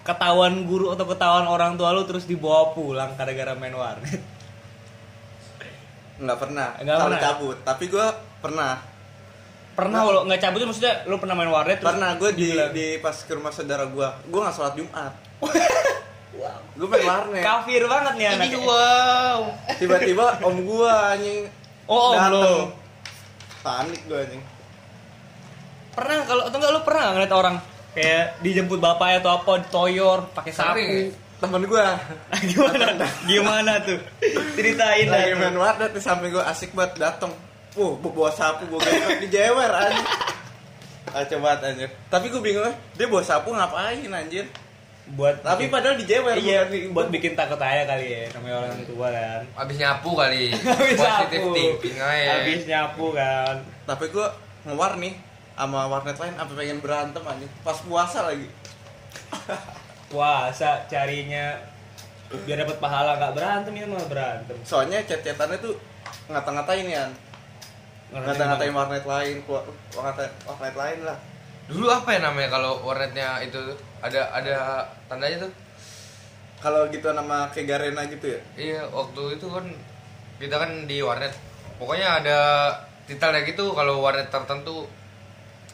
ketahuan 0.02 0.64
guru 0.64 0.90
atau 0.90 1.06
ketahuan 1.06 1.46
orang 1.46 1.76
tua 1.76 1.92
lu 1.92 2.04
terus 2.04 2.24
dibawa 2.24 2.72
pulang 2.72 3.16
gara-gara 3.16 3.54
main 3.54 3.72
warnet? 3.72 4.20
Nggak 6.20 6.38
pernah. 6.38 6.70
Nggak 6.78 6.98
pernah. 7.00 7.20
cabut. 7.22 7.58
Tapi 7.64 7.84
gua 7.88 8.08
pernah. 8.38 8.72
Pernah 9.72 10.00
kalau 10.04 10.22
nggak 10.28 10.42
cabut 10.42 10.60
maksudnya 10.62 11.08
lu 11.08 11.16
pernah 11.16 11.32
main 11.34 11.48
warnet 11.48 11.80
terus 11.80 11.88
Pernah 11.90 12.20
gua 12.20 12.30
di, 12.32 12.52
di 12.70 12.86
pas 13.00 13.16
ke 13.16 13.32
rumah 13.32 13.48
saudara 13.50 13.88
gua. 13.88 14.20
Gua 14.28 14.40
nggak 14.44 14.56
sholat 14.56 14.74
Jumat. 14.76 15.14
Wow. 16.30 16.62
Gua 16.78 16.88
main 16.90 17.04
warnet. 17.06 17.42
Kafir 17.42 17.84
banget 17.84 18.14
nih 18.16 18.26
Ini 18.26 18.36
anaknya. 18.38 18.60
wow. 18.62 19.40
Tiba-tiba 19.76 20.26
om 20.40 20.58
gua 20.62 20.94
anjing 21.12 21.50
Oh, 21.84 22.12
om 22.12 22.14
dateng. 22.14 22.60
Panik 23.60 24.02
gua 24.08 24.24
anjing. 24.24 24.44
Pernah 25.96 26.18
kalau 26.24 26.44
atau 26.48 26.58
enggak 26.58 26.72
lu 26.72 26.82
pernah 26.88 27.04
ngeliat 27.12 27.34
orang 27.34 27.56
kayak 27.92 28.26
dijemput 28.46 28.80
bapaknya 28.80 29.20
atau 29.20 29.32
apa 29.42 29.52
ditoyor 29.66 30.20
pakai 30.32 30.54
sapu. 30.56 31.12
Temen 31.40 31.64
gua 31.68 31.96
gimana? 32.52 33.08
Gimana 33.24 33.72
tuh? 33.84 34.00
Ceritain 34.56 35.08
dah. 35.08 35.16
lagi 35.24 35.34
main 35.40 35.56
warnet 35.56 35.92
di 35.96 36.02
samping 36.04 36.36
gua 36.36 36.48
asik 36.52 36.72
banget 36.76 37.00
dateng. 37.00 37.32
Uh, 37.78 37.96
bawa 38.02 38.34
sapu, 38.34 38.66
bawa 38.68 38.82
gendong 38.84 39.24
dijewer 39.24 39.72
anjing. 39.72 40.08
Kacau 41.10 41.38
banget 41.40 41.60
anjir. 41.64 41.90
Tapi 42.12 42.26
gua 42.32 42.42
bingung 42.44 42.76
dia 42.96 43.06
bawa 43.08 43.24
sapu 43.24 43.56
ngapain 43.56 44.08
anjir? 44.12 44.48
Buat 45.10 45.42
Tapi 45.42 45.66
bikin- 45.66 45.74
padahal 45.74 45.96
dijewer. 45.98 46.36
iya 46.38 46.60
di- 46.66 46.90
buat 46.90 47.10
bikin 47.10 47.34
takut 47.34 47.58
aja 47.58 47.82
kali 47.84 48.06
ya 48.08 48.24
namanya 48.34 48.56
orang 48.62 48.86
tua 48.86 49.08
kan. 49.10 49.42
Habis 49.58 49.78
nyapu 49.78 50.10
kali. 50.14 50.44
Habis 50.78 50.98
Positif 50.98 51.40
nyapu. 51.40 51.54
thinking 51.54 51.98
aja. 51.98 52.30
Habis 52.36 52.62
nyapu 52.66 53.06
kan. 53.12 53.56
Tapi 53.84 54.06
gua 54.10 54.28
ngewar 54.64 54.98
nih 54.98 55.14
sama 55.54 55.80
warnet 55.86 56.16
lain 56.16 56.34
sampai 56.34 56.56
pengen 56.56 56.80
berantem 56.80 57.24
anjing. 57.24 57.52
Pas 57.62 57.78
puasa 57.82 58.20
lagi. 58.26 58.48
Puasa 60.10 60.86
carinya 60.86 61.54
biar 62.46 62.62
dapat 62.62 62.78
pahala 62.78 63.18
nggak 63.18 63.34
berantem 63.34 63.74
itu 63.74 63.86
malah 63.86 64.06
berantem. 64.06 64.58
Soalnya 64.62 65.02
chat-chatannya 65.04 65.58
tuh 65.58 65.74
ngata-ngatain 66.28 66.86
ya. 66.86 67.06
Ngata-ngatain 68.10 68.74
warnet 68.74 69.06
lain, 69.06 69.38
ngata 69.42 70.26
warnet 70.46 70.76
lain 70.76 71.00
lah. 71.06 71.18
Dulu 71.70 71.86
apa 71.86 72.18
ya 72.18 72.26
namanya 72.26 72.50
kalau 72.50 72.82
warnetnya 72.82 73.46
itu 73.46 73.54
tuh? 73.54 73.78
ada 74.02 74.32
ada 74.34 74.88
tandanya 75.06 75.46
tuh? 75.46 75.52
Kalau 76.60 76.90
gitu 76.92 77.14
nama 77.14 77.48
kayak 77.54 77.68
Garena 77.70 78.04
gitu 78.10 78.26
ya. 78.36 78.42
Iya, 78.58 78.82
waktu 78.92 79.40
itu 79.40 79.48
kan 79.48 79.70
kita 80.42 80.56
kan 80.58 80.90
di 80.90 81.00
warnet. 81.06 81.32
Pokoknya 81.78 82.20
ada 82.20 82.40
titelnya 83.08 83.46
gitu 83.48 83.72
kalau 83.78 84.02
warnet 84.02 84.34
tertentu. 84.34 84.90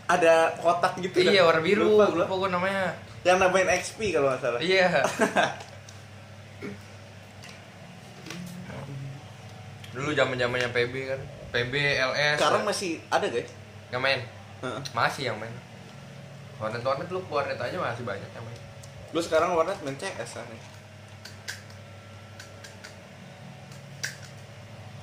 Ada 0.05 0.53
kotak 0.61 1.01
gitu 1.01 1.25
iya, 1.25 1.41
dah. 1.41 1.49
warna 1.49 1.61
biru. 1.65 1.97
Lupa 1.97 2.13
Lupa, 2.13 2.45
namanya. 2.51 2.93
Yang 3.25 3.37
nambahin 3.41 3.69
XP 3.73 4.13
kalau 4.13 4.29
nggak 4.29 4.41
salah. 4.43 4.59
Iya. 4.61 5.01
Dulu 9.95 10.11
zaman-zamannya 10.11 10.69
PB 10.69 10.93
kan. 11.07 11.21
PB, 11.55 11.73
LS. 12.13 12.37
Sekarang 12.37 12.67
masih 12.67 12.99
ada 13.07 13.31
guys. 13.31 13.49
yang 13.89 14.03
main. 14.03 14.21
Masih 14.91 15.31
yang 15.31 15.39
main. 15.39 15.55
Warnet 16.55 16.81
warnet 16.81 17.07
lu 17.09 17.19
warnet 17.27 17.57
aja 17.57 17.75
masih 17.75 18.03
banyak 18.03 18.25
yang 18.27 18.43
main. 18.43 18.59
Lu 19.11 19.19
sekarang 19.19 19.53
warnet 19.53 19.75
main 19.81 19.95
CS 19.95 20.39
kan? 20.39 20.47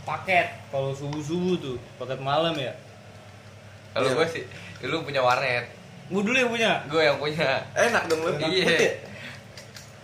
paket 0.03 0.51
kalau 0.69 0.91
subuh 0.91 1.23
subuh 1.23 1.55
tuh 1.57 1.77
paket 1.95 2.19
malam 2.19 2.59
ya 2.59 2.75
Kalau 3.93 4.09
Iya. 4.09 4.17
gue 4.19 4.27
sih, 4.27 4.43
lu 4.83 5.05
punya 5.05 5.21
warnet. 5.21 5.69
gue 6.09 6.19
dulu 6.19 6.35
yang 6.35 6.51
punya 6.51 6.71
Gue 6.89 7.03
yang 7.05 7.19
punya. 7.21 7.61
Enak 7.71 8.09
dong 8.09 8.21
lu. 8.21 8.33
Iya. 8.41 8.99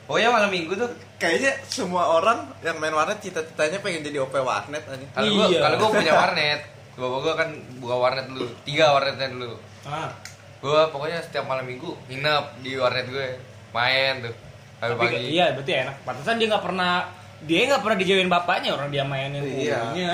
Pokoknya 0.04 0.28
malam 0.30 0.48
minggu 0.48 0.72
tuh 0.72 0.86
Kayaknya 1.18 1.58
semua 1.66 2.14
orang 2.14 2.46
yang 2.62 2.78
main 2.78 2.94
warnet 2.94 3.18
cita-citanya 3.18 3.82
pengen 3.82 4.06
jadi 4.06 4.22
OP 4.22 4.38
warnet 4.38 4.86
aja. 4.86 5.02
kalau 5.10 5.30
gue 5.34 5.46
Iya. 5.50 5.60
kalau 5.60 5.76
gue 5.76 5.90
punya 5.98 6.12
warnet. 6.14 6.60
Bapak 6.94 7.18
gue 7.18 7.34
kan 7.34 7.48
buka 7.78 7.96
warnet 7.96 8.26
dulu, 8.28 8.46
tiga 8.62 8.86
warnetnya 8.92 9.28
dulu. 9.30 9.54
ah 9.84 10.10
Gue 10.58 10.80
pokoknya 10.88 11.18
setiap 11.20 11.44
malam 11.44 11.64
minggu 11.64 11.94
nginep 12.06 12.44
di 12.60 12.74
warnet 12.74 13.06
gue, 13.06 13.28
main 13.70 14.14
tuh. 14.20 14.34
Sampai 14.76 14.94
tapi 14.94 15.06
pagi. 15.10 15.26
iya 15.28 15.46
berarti 15.50 15.72
enak 15.76 15.96
pantesan 16.02 16.38
dia 16.38 16.46
nggak 16.48 16.62
pernah 16.62 16.92
dia 17.40 17.58
nggak 17.66 17.82
pernah 17.82 17.96
dijauhin 17.96 18.26
bapaknya 18.28 18.70
orang 18.72 18.88
dia 18.88 19.02
mainin 19.02 19.42
Iya. 19.42 19.78
gurunya. 19.84 20.10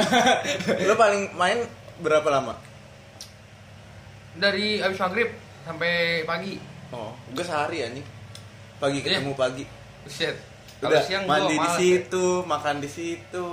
Lu 0.82 0.94
paling 0.94 1.22
main 1.34 1.58
berapa 1.98 2.28
lama? 2.30 2.56
Dari 4.34 4.80
abis 4.80 4.98
maghrib 4.98 5.28
sampai 5.62 5.92
pagi. 6.22 6.58
Oh, 6.90 7.12
gue 7.28 7.40
sehari 7.40 7.82
anjing. 7.82 8.06
Pagi 8.76 8.98
Iya. 8.98 9.20
ketemu 9.20 9.32
pagi. 9.34 9.64
Buset. 10.02 10.36
Kalau 10.76 10.90
Udah 10.90 11.00
siang 11.02 11.24
mandi 11.24 11.54
gua 11.54 11.64
di 11.64 11.70
situ, 11.78 12.24
makan 12.44 12.76
di 12.78 12.90
situ. 12.90 13.46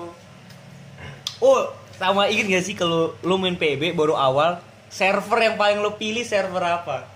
oh 1.39 1.61
sama 1.91 2.27
inget 2.27 2.49
gak 2.51 2.63
sih 2.63 2.73
kalau 2.73 3.17
lu 3.19 3.35
main 3.35 3.55
PB 3.55 3.93
baru 3.93 4.13
awal 4.13 4.57
server 4.91 5.39
yang 5.39 5.55
paling 5.55 5.79
lo 5.79 5.95
pilih 5.95 6.21
server 6.21 6.59
apa 6.61 7.07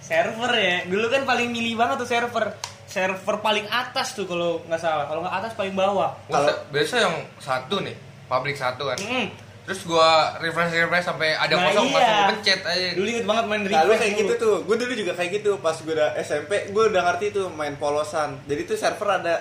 server 0.00 0.52
ya 0.52 0.76
dulu 0.86 1.06
kan 1.08 1.24
paling 1.24 1.48
milih 1.48 1.74
banget 1.74 1.96
tuh 1.98 2.08
server 2.08 2.54
server 2.84 3.36
paling 3.40 3.66
atas 3.66 4.12
tuh 4.12 4.24
kalau 4.24 4.62
nggak 4.62 4.78
salah 4.78 5.08
kalau 5.08 5.24
nggak 5.24 5.34
atas 5.34 5.52
paling 5.52 5.74
bawah 5.74 6.14
Kalau 6.28 6.52
biasa 6.70 6.94
yang 7.00 7.16
satu 7.36 7.80
nih, 7.80 7.96
public 8.24 8.54
satu 8.54 8.86
kan. 8.86 8.98
Mm. 9.00 9.26
Terus 9.64 9.80
gua 9.82 10.36
refresh 10.38 10.70
refresh 10.70 11.08
sampai 11.08 11.32
ada 11.32 11.56
Nah, 11.56 11.72
kosong 11.72 11.88
iya. 11.88 11.96
langsung 11.96 12.14
gua 12.14 12.30
pencet 12.30 12.60
aja. 12.62 12.88
dulu 12.92 13.06
inget 13.08 13.24
banget 13.24 13.44
main 13.48 13.60
Nah, 13.64 13.68
refresh 13.82 13.98
kayak 13.98 14.12
dulu. 14.12 14.20
gitu 14.20 14.34
tuh. 14.36 14.56
Gue 14.62 14.76
dulu 14.76 14.92
juga 14.92 15.12
kayak 15.16 15.30
gitu. 15.32 15.50
Pas 15.58 15.72
gue 15.74 15.94
udah 15.96 16.10
SMP, 16.20 16.50
gue 16.68 16.84
udah 16.84 17.02
ngerti 17.02 17.26
tuh 17.32 17.46
main 17.48 17.74
polosan. 17.74 18.30
Jadi 18.44 18.62
tuh 18.62 18.76
server 18.76 19.08
ada 19.10 19.34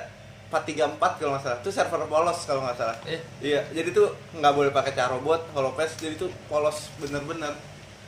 434 0.53 0.93
kalau 1.17 1.31
nggak 1.33 1.43
salah. 1.43 1.57
Itu 1.57 1.69
server 1.69 2.05
polos 2.05 2.39
kalau 2.45 2.61
nggak 2.61 2.77
salah. 2.77 2.95
Eh. 3.03 3.17
Iya, 3.39 3.65
jadi 3.71 3.89
tuh 3.89 4.07
nggak 4.31 4.53
boleh 4.53 4.69
pakai 4.69 4.93
carobot, 4.93 5.41
holopes. 5.51 5.97
Jadi 5.97 6.15
tuh 6.15 6.29
polos 6.45 6.93
bener-bener. 6.97 7.53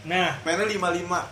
nah 0.05 0.37
Mainnya 0.41 0.69
55. 0.69 1.25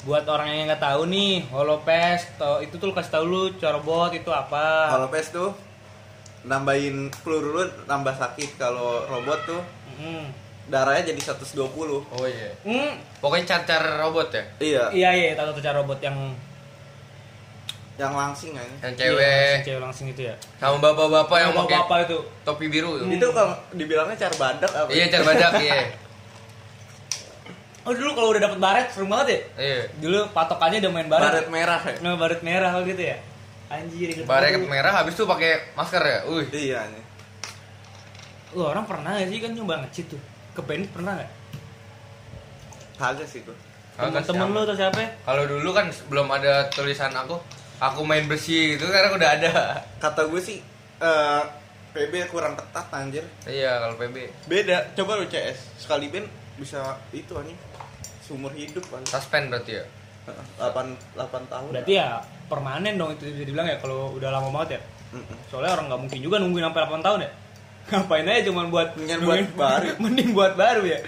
buat 0.00 0.24
orang 0.24 0.48
yang 0.50 0.66
nggak 0.66 0.82
tahu 0.82 1.06
nih 1.06 1.44
holopes 1.46 2.24
to- 2.34 2.58
itu 2.58 2.74
tuh 2.74 2.88
lu 2.88 2.94
kasih 2.96 3.12
tahu 3.12 3.24
lu 3.24 3.42
cara 3.54 3.76
bot 3.78 4.08
itu 4.10 4.26
apa 4.26 4.88
Holopes 4.90 5.28
tuh 5.28 5.52
nambahin 6.42 7.12
peluru 7.20 7.54
lu 7.54 7.64
nambah 7.84 8.16
sakit. 8.16 8.56
Kalau 8.56 9.04
robot 9.06 9.38
tuh 9.46 9.62
Mm. 9.94 10.26
darahnya 10.66 11.12
jadi 11.12 11.20
120. 11.20 12.00
Oh 12.08 12.24
iya. 12.24 12.50
Mm. 12.64 12.96
Pokoknya 13.20 13.44
car-car 13.46 14.00
robot 14.00 14.32
ya. 14.32 14.42
Iya, 14.58 14.84
iya 14.90 15.10
iya 15.12 15.30
tahu 15.34 15.52
tuh 15.52 15.60
cara 15.60 15.78
robot 15.78 16.00
yang 16.00 16.16
yang 18.00 18.16
langsing 18.16 18.56
aja. 18.56 18.64
Yang 18.64 18.94
iya, 18.96 19.00
cewek 19.04 19.28
yang 19.28 19.64
cewek 19.68 19.82
langsung 19.84 20.06
itu 20.08 20.22
ya 20.24 20.34
sama 20.56 20.76
bapak-bapak 20.80 21.36
yang 21.36 21.52
pakai 21.52 21.76
bapak 21.84 21.98
itu 22.08 22.18
topi 22.48 22.66
biru 22.72 22.96
tuh. 22.96 23.06
Itu 23.12 23.28
kalau 23.36 23.52
dibilangnya 23.76 24.16
car 24.16 24.32
badak 24.40 24.72
apa? 24.72 24.88
Iya, 24.88 25.04
car 25.12 25.22
badak 25.28 25.52
iya. 25.60 25.80
oh 27.84 27.92
dulu 27.96 28.10
kalau 28.12 28.28
udah 28.36 28.42
dapet 28.44 28.58
baret 28.60 28.86
seru 28.92 29.08
banget 29.08 29.26
ya 29.32 29.40
Iya. 29.56 29.82
dulu 30.04 30.18
patokannya 30.36 30.84
udah 30.84 30.92
main 30.92 31.08
baret 31.08 31.24
Baret 31.32 31.48
merah 31.48 31.80
ya. 31.80 31.96
nah 32.04 32.12
baret 32.16 32.40
merah 32.44 32.72
gitu 32.84 33.02
ya 33.04 33.16
anjir 33.70 34.08
inget 34.10 34.26
Baret 34.26 34.58
merah 34.66 34.92
habis 34.92 35.14
itu 35.14 35.24
pakai 35.24 35.70
masker 35.78 36.02
ya. 36.02 36.18
Wih. 36.26 36.46
Iya 36.50 36.80
nih. 36.90 37.04
Lu 38.58 38.66
orang 38.66 38.82
pernah 38.82 39.14
gak 39.14 39.30
sih 39.30 39.38
kan 39.38 39.54
nyoba 39.54 39.86
nge-cheat 39.86 40.10
tuh 40.10 40.20
ke 40.58 40.60
band 40.66 40.90
pernah 40.90 41.22
gak? 41.22 41.30
Kagak 42.98 43.28
sih. 43.30 43.46
Kagak 43.94 44.26
temen-temen 44.26 44.58
lu 44.58 44.60
atau 44.66 44.76
siapa 44.76 45.02
Kalau 45.22 45.44
dulu 45.46 45.70
kan 45.70 45.86
belum 46.10 46.26
ada 46.34 46.66
tulisan 46.74 47.14
aku, 47.14 47.38
aku 47.80 48.00
main 48.02 48.24
bersih 48.24 48.76
gitu 48.76 48.84
sekarang 48.84 49.16
udah 49.16 49.30
ada. 49.32 49.52
Kata 49.96 50.24
gue 50.24 50.38
sih 50.38 50.60
eh, 50.98 51.42
PB 51.90 52.12
kurang 52.28 52.54
ketat 52.54 52.86
anjir. 52.90 53.24
Iya, 53.42 53.80
kalau 53.80 53.96
PB. 53.96 54.16
Beda, 54.46 54.92
coba 54.94 55.16
lu 55.16 55.26
CS 55.26 55.80
sekali 55.80 56.06
band 56.06 56.28
bisa 56.54 56.78
itu 57.10 57.32
anjing 57.34 57.56
seumur 58.20 58.52
hidup 58.52 58.84
kan. 58.86 59.02
Suspend 59.04 59.48
berarti 59.48 59.72
ya. 59.74 59.84
8 60.56 61.18
8 61.18 61.26
tahun. 61.48 61.68
berarti 61.72 61.92
ya 61.92 62.20
permanen 62.46 62.94
dong 62.94 63.10
itu 63.10 63.26
bisa 63.26 63.42
dibilang 63.42 63.66
ya 63.66 63.80
kalau 63.80 64.14
udah 64.14 64.30
lama 64.30 64.52
banget 64.52 64.78
ya 64.78 64.80
Mm-mm. 65.10 65.36
soalnya 65.48 65.74
orang 65.74 65.90
nggak 65.90 66.00
mungkin 66.00 66.20
juga 66.20 66.36
nungguin 66.38 66.62
sampai 66.62 66.82
8 66.86 67.02
tahun 67.02 67.20
ya 67.20 67.30
ngapain 67.90 68.26
aja 68.28 68.42
cuman 68.46 68.66
buat 68.68 68.88
Mendingan 68.94 69.18
buat 69.18 69.38
nungguin- 69.40 69.56
baru. 69.56 69.86
mending 70.04 70.30
buat 70.30 70.52
baru 70.54 70.82
ya 70.86 71.00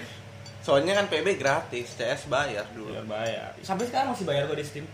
Soalnya 0.59 0.95
kan 0.95 1.07
PB 1.07 1.27
gratis, 1.37 1.87
CS 1.93 2.27
bayar 2.27 2.63
dulu. 2.71 2.91
Iya 2.91 3.03
bayar 3.05 3.51
sampai 3.63 3.85
sekarang 3.85 4.11
masih 4.11 4.23
bayar 4.25 4.43
kok 4.45 4.55
di 4.55 4.65
Steam 4.65 4.87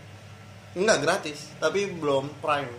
Enggak 0.77 1.01
gratis, 1.01 1.49
tapi 1.57 1.89
belum 1.89 2.29
prime. 2.41 2.69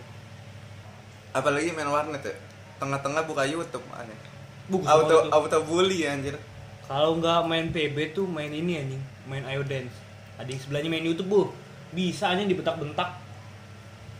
Apalagi 1.31 1.71
main 1.75 1.87
warnet 1.91 2.23
ya. 2.23 2.35
Tengah-tengah 2.79 3.23
buka 3.27 3.43
YouTube 3.47 3.83
aneh. 3.95 4.15
Bagus 4.71 4.87
Auto 4.87 5.15
tuh. 5.27 5.31
auto 5.35 5.59
bully 5.67 6.07
anjir. 6.07 6.39
kalau 6.87 7.15
nggak 7.19 7.47
main 7.47 7.67
PB 7.71 8.11
tuh 8.11 8.27
main 8.27 8.51
ini 8.51 8.79
anjing 8.79 9.03
main 9.23 9.47
Ayo 9.47 9.63
Dance 9.63 9.95
ada 10.35 10.47
yang 10.47 10.59
sebelahnya 10.59 10.91
main 10.91 11.07
YouTube 11.07 11.27
bu 11.31 11.41
bisa 11.91 12.31
anjing 12.31 12.51
dibentak-bentak 12.51 13.15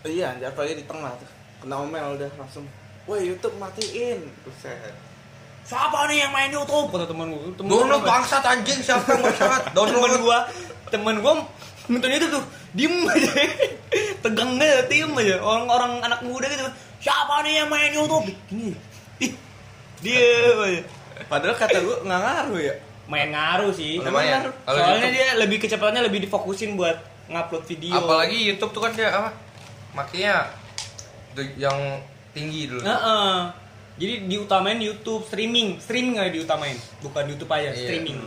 Iya, 0.02 0.34
anjir 0.34 0.50
apalagi 0.50 0.82
di 0.82 0.86
tengah 0.90 1.14
tuh. 1.14 1.30
Kena 1.62 1.78
omel 1.78 2.18
udah 2.18 2.32
langsung. 2.34 2.66
Woi, 3.06 3.22
YouTube 3.22 3.54
matiin. 3.62 4.26
Buset. 4.42 4.98
Siapa 5.72 6.12
nih 6.12 6.28
yang 6.28 6.32
main 6.36 6.52
YouTube? 6.52 6.92
Kata 6.92 7.08
temen 7.08 7.32
gue 7.32 7.56
temen 7.56 7.70
Download 7.72 8.04
bangsat 8.04 8.44
anjing 8.44 8.80
siapa 8.84 9.08
yang 9.08 9.24
bangsat? 9.24 9.72
temen 9.72 9.88
Download 9.96 10.16
gua 10.20 10.40
temen 10.92 11.16
gua 11.24 11.34
nonton 11.88 12.12
itu 12.12 12.28
tuh 12.28 12.44
diem 12.76 13.08
aja. 13.08 13.32
Tegang 14.24 14.60
deh 14.60 14.72
diem 14.92 15.12
aja. 15.16 15.40
Orang-orang 15.40 16.04
anak 16.04 16.20
muda 16.28 16.52
gitu. 16.52 16.68
Siapa 17.00 17.40
nih 17.48 17.64
yang 17.64 17.70
main 17.72 17.92
YouTube? 17.96 18.28
Gini. 18.52 18.76
Ih 19.24 19.32
dia 20.04 20.20
aja. 20.60 20.84
Padahal 21.32 21.56
kata 21.56 21.78
gue 21.80 21.96
nggak 22.04 22.20
ngaruh 22.20 22.60
ya. 22.60 22.76
main 23.12 23.28
ngaruh 23.28 23.76
sih 23.76 24.00
Lumayan. 24.00 24.48
Kalau 24.64 24.80
soalnya 24.80 25.04
YouTube- 25.04 25.16
dia 25.16 25.28
lebih 25.36 25.58
kecepatannya 25.60 26.02
lebih 26.08 26.20
difokusin 26.24 26.80
buat 26.80 26.96
ngupload 27.28 27.64
video. 27.68 27.92
Apalagi 27.92 28.38
YouTube 28.40 28.72
tuh 28.72 28.82
kan 28.88 28.92
dia 28.96 29.12
apa? 29.12 29.36
Makanya 29.92 30.48
yang 31.60 32.00
tinggi 32.32 32.72
dulu. 32.72 32.80
Heeh. 32.84 33.36
Jadi 33.96 34.24
diutamain 34.24 34.78
YouTube 34.78 35.24
streaming 35.24 35.78
streaming 35.78 36.16
aja 36.18 36.32
diutamain 36.32 36.76
bukan 37.00 37.24
YouTube 37.26 37.50
aja 37.50 37.70
Iya. 37.70 37.80
streaming 37.82 38.20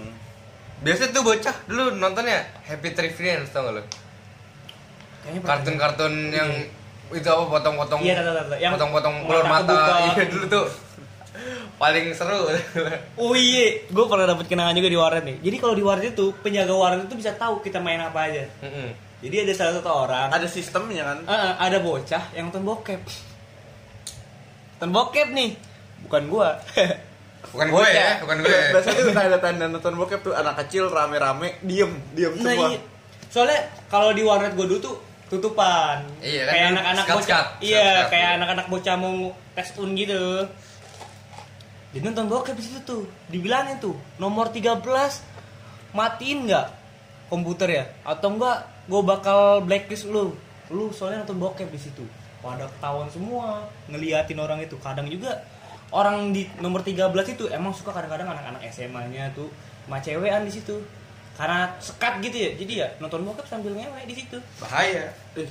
Biasa 0.80 1.09
tuh 1.11 1.23
bocah 1.23 1.56
dulu 1.64 1.97
nontonnya 1.97 2.44
Happy 2.62 2.92
Tree 2.92 3.09
Friends 3.09 3.49
tau 3.49 3.64
gak 3.64 3.73
lo? 3.75 3.83
Kartun-kartun 5.40 6.12
yang 6.28 6.50
itu 7.09 7.25
apa 7.25 7.44
potong-potong 7.49 8.00
Iya, 8.02 8.21
potong-potong 8.71 9.14
mata 9.18 9.26
keluar 9.26 9.47
mata. 9.47 9.64
kebuka. 9.64 9.94
Iya 10.11 10.25
dulu 10.28 10.44
tuh 10.47 10.66
paling 11.75 12.06
seru. 12.12 12.40
Oh 13.23 13.33
iya, 13.33 13.80
gue 13.83 14.04
pernah 14.04 14.26
dapet 14.26 14.47
kenangan 14.47 14.75
juga 14.75 14.88
di 14.88 14.99
warnet 14.99 15.25
nih. 15.25 15.37
Jadi 15.40 15.56
kalau 15.56 15.75
di 15.75 15.85
warnet 15.85 16.12
itu 16.12 16.26
penjaga 16.38 16.75
warnet 16.75 17.09
itu 17.09 17.16
bisa 17.16 17.33
tahu 17.33 17.59
kita 17.59 17.80
main 17.80 17.99
apa 17.99 18.28
aja. 18.28 18.44
Mm-mm. 18.61 18.88
Jadi 19.25 19.37
ada 19.40 19.52
salah 19.56 19.73
satu 19.80 19.88
orang, 19.90 20.28
Ada 20.28 20.44
sistemnya 20.44 21.02
kan. 21.02 21.18
Eh, 21.25 21.52
ada 21.59 21.78
bocah 21.80 22.23
yang 22.37 22.52
nonton 22.52 22.61
bokep. 22.62 23.00
Nonton 24.85 25.00
bokep 25.00 25.33
nih, 25.33 25.57
bukan 26.05 26.23
gua. 26.29 26.61
Bukan 27.57 27.71
gue 27.71 27.87
ya, 27.87 28.19
bukan 28.19 28.43
gue. 28.43 28.50
Biasanya 28.75 29.00
tuh 29.05 29.14
tanda-tanda 29.14 29.64
nonton 29.71 29.95
bokep 29.95 30.21
tuh 30.26 30.35
anak 30.35 30.59
kecil 30.64 30.91
rame-rame 30.91 31.55
diem, 31.62 31.93
diem 32.11 32.35
nah 32.43 32.50
semua. 32.50 32.69
iya. 32.73 32.79
Soalnya 33.31 33.61
kalau 33.87 34.11
di 34.11 34.26
warnet 34.26 34.59
gue 34.59 34.67
dulu 34.67 34.81
tuh 34.83 34.97
tutupan. 35.31 36.03
Iya, 36.19 36.50
kan 36.50 36.53
kayak 36.53 36.67
anak-anak 36.75 37.05
bocah. 37.07 37.45
Iya, 37.62 37.79
skat-skat 37.79 38.11
kayak 38.11 38.31
anak-anak 38.43 38.67
bocah 38.67 38.95
mau 38.99 39.14
tes 39.55 39.69
un 39.79 39.91
gitu. 39.95 40.23
Dia 41.95 42.00
nonton 42.03 42.26
bokep 42.26 42.57
di 42.59 42.64
situ 42.64 42.81
tuh. 42.83 43.05
Dibilangin 43.31 43.79
tuh, 43.79 43.95
nomor 44.19 44.50
13 44.50 44.83
matiin 45.95 46.50
nggak 46.50 46.67
komputer 47.31 47.69
ya? 47.71 47.85
Atau 48.03 48.35
enggak 48.35 48.67
gue 48.91 49.00
bakal 49.05 49.62
blacklist 49.62 50.11
lu. 50.11 50.35
Lu 50.75 50.91
soalnya 50.91 51.23
nonton 51.23 51.38
bokep 51.38 51.71
di 51.71 51.79
situ. 51.79 52.03
Pada 52.44 52.68
ketahuan 52.68 53.08
semua 53.08 53.64
ngeliatin 53.88 54.36
orang 54.36 54.60
itu. 54.60 54.76
Kadang 54.84 55.08
juga 55.08 55.40
orang 55.88 56.36
di 56.36 56.44
nomor 56.60 56.84
13 56.84 57.08
itu 57.32 57.48
emang 57.48 57.72
suka 57.72 57.96
kadang-kadang 57.96 58.28
anak-anak 58.28 58.60
SMA-nya 58.68 59.32
tuh 59.32 59.48
sama 59.88 59.96
cewekan 60.04 60.44
di 60.44 60.52
situ. 60.52 60.76
Karena 61.34 61.72
sekat 61.80 62.20
gitu 62.20 62.36
ya. 62.36 62.50
Jadi 62.54 62.72
ya 62.84 62.88
nonton 63.00 63.24
bokep 63.24 63.48
sambil 63.48 63.72
ngewe 63.72 64.04
di 64.04 64.14
situ. 64.14 64.36
Bahaya. 64.60 65.08
Ih, 65.40 65.48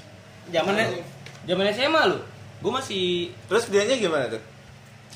Zamannya 0.53 1.01
zaman 1.49 1.65
SMA 1.73 2.01
lu. 2.13 2.19
Gue 2.61 2.71
masih 2.71 3.33
Terus 3.49 3.67
dianya 3.73 3.97
gimana 3.97 4.29
tuh? 4.29 4.53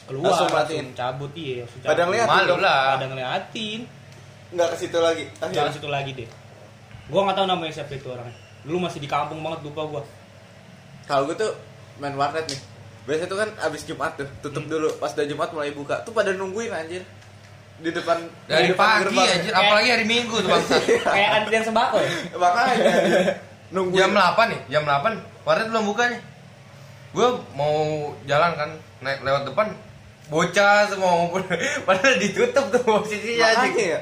keluar 0.08 0.30
Langsung 0.32 0.54
langsung, 0.54 0.88
cabut 0.94 1.32
iya 1.34 1.66
langsung 1.66 1.80
cabut. 1.84 1.92
Pada 1.92 2.02
ngeliatin 2.08 2.32
Malu 2.32 2.48
dong. 2.48 2.62
lah. 2.64 2.82
pada 2.96 3.06
ngeliatin 3.12 3.80
nggak 4.48 4.68
ke 4.72 4.76
situ 4.80 4.98
lagi 5.04 5.24
jangan 5.28 5.52
akhirnya 5.52 5.76
situ 5.76 5.90
lagi 5.92 6.12
deh 6.16 6.30
gua 7.12 7.20
nggak 7.28 7.36
tahu 7.36 7.48
namanya 7.52 7.74
siapa 7.76 7.92
itu 8.00 8.08
orangnya 8.08 8.36
dulu 8.64 8.78
masih 8.88 9.00
di 9.04 9.10
kampung 9.12 9.44
banget 9.44 9.60
lupa 9.68 9.82
gua 9.84 10.02
kalau 11.04 11.28
gue 11.28 11.36
tuh 11.36 11.52
main 11.98 12.14
warnet 12.14 12.46
nih. 12.46 12.60
Biasanya 13.04 13.28
tuh 13.28 13.38
kan 13.38 13.50
abis 13.64 13.82
Jumat 13.84 14.12
tuh 14.16 14.28
tutup 14.42 14.64
Hmm. 14.64 14.72
dulu. 14.72 14.90
Pas 14.98 15.12
udah 15.12 15.26
Jumat 15.26 15.50
mulai 15.52 15.72
buka 15.72 16.02
tuh 16.02 16.12
pada 16.12 16.32
nungguin 16.32 16.70
anjir. 16.70 17.04
Di 17.78 17.94
depan 17.94 18.18
Dari 18.46 18.64
di 18.64 18.74
depan 18.74 18.88
pagi 18.88 19.02
gerbang. 19.06 19.28
anjir, 19.32 19.54
apalagi 19.54 19.90
hari 19.92 20.06
Minggu 20.06 20.36
tuh 20.36 20.50
bangsat. 20.50 20.82
kayak 21.16 21.30
antrian 21.38 21.64
sembako 21.64 21.98
ya? 21.98 22.10
Makanya 22.34 22.86
nungguin. 23.70 24.00
Jam 24.02 24.12
8 24.12 24.50
nih, 24.50 24.62
jam 24.68 24.84
8 24.84 25.14
warnet 25.46 25.68
belum 25.70 25.86
buka 25.86 26.04
nih. 26.10 26.22
Gue 27.14 27.28
mau 27.54 27.76
jalan 28.26 28.52
kan, 28.54 28.70
naik 29.00 29.22
lewat 29.22 29.46
depan. 29.46 29.68
Bocah 30.28 30.90
semua 30.90 31.12
ngumpul. 31.16 31.40
Padahal 31.88 32.18
ditutup 32.18 32.66
tuh 32.68 32.82
posisinya 32.84 33.48
makanya 33.56 33.86
ya 33.96 34.02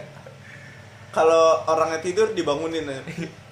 kalau 1.12 1.64
orangnya 1.66 2.04
tidur 2.04 2.28
dibangunin 2.32 2.84
aja. 2.86 3.00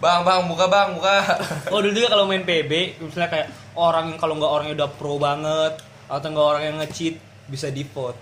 Bang, 0.00 0.24
bang, 0.24 0.48
buka 0.48 0.66
bang, 0.72 0.88
buka. 0.96 1.14
Oh 1.72 1.84
dulu 1.84 1.92
juga 1.92 2.16
kalau 2.16 2.24
main 2.24 2.44
PB, 2.44 2.96
misalnya 3.00 3.28
kayak 3.28 3.48
orang 3.76 4.12
yang 4.12 4.18
kalau 4.20 4.34
nggak 4.40 4.52
orangnya 4.52 4.74
udah 4.84 4.90
pro 4.96 5.20
banget 5.20 5.74
atau 6.08 6.26
nggak 6.32 6.46
orang 6.48 6.62
yang 6.64 6.76
nge-cheat 6.80 7.16
bisa 7.48 7.68
di 7.68 7.84
vote. 7.84 8.16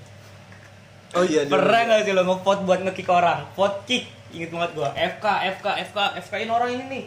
oh 1.15 1.23
iya. 1.23 1.47
Pernah 1.47 1.81
nggak 1.87 2.01
sih 2.11 2.13
lo 2.15 2.23
nge-vote 2.27 2.63
buat 2.67 2.81
nge-kick 2.83 3.07
orang? 3.07 3.47
Vote 3.55 3.87
kick, 3.87 4.11
inget 4.35 4.51
banget 4.51 4.71
gua. 4.75 4.91
FK, 4.99 5.27
FK, 5.59 5.67
FK, 5.95 5.99
FK 6.27 6.33
in 6.43 6.51
orang 6.51 6.71
ini 6.75 6.85
nih. 6.91 7.05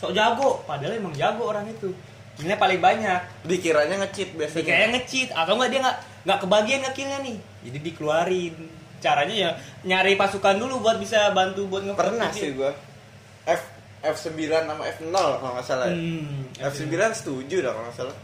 Sok 0.00 0.12
jago, 0.16 0.64
padahal 0.64 0.96
emang 0.96 1.12
jago 1.12 1.44
orang 1.44 1.68
itu. 1.68 1.92
Killnya 2.36 2.56
paling 2.60 2.80
banyak. 2.80 3.48
dikiranya 3.48 3.96
ngecit 4.04 4.36
biasanya 4.36 4.60
Dikira 4.60 4.86
nge-cheat 4.92 5.28
atau 5.32 5.56
nggak 5.56 5.68
dia 5.72 5.80
nggak 5.84 5.98
nggak 6.24 6.38
kebagian 6.44 6.80
nge-killnya 6.84 7.18
nih. 7.24 7.36
Jadi 7.68 7.78
dikeluarin. 7.80 8.54
Caranya 8.96 9.34
ya 9.36 9.50
nyari 9.84 10.16
pasukan 10.16 10.56
dulu 10.56 10.80
buat 10.80 10.96
bisa 10.96 11.28
bantu 11.36 11.68
buat 11.68 11.84
nge-vote 11.84 12.00
pernah 12.00 12.32
sih 12.32 12.56
gua 12.56 12.72
F 13.46 13.62
F9 14.02 14.36
sama 14.46 14.82
F0 14.86 15.10
kalau 15.10 15.52
nggak 15.52 15.64
salah 15.64 15.86
ya. 15.88 15.94
Hmm, 15.94 16.46
F9 16.60 16.86
setuju 17.12 17.56
dah 17.60 17.72
kalau 17.72 17.86
nggak 17.86 17.96
salah 17.96 18.16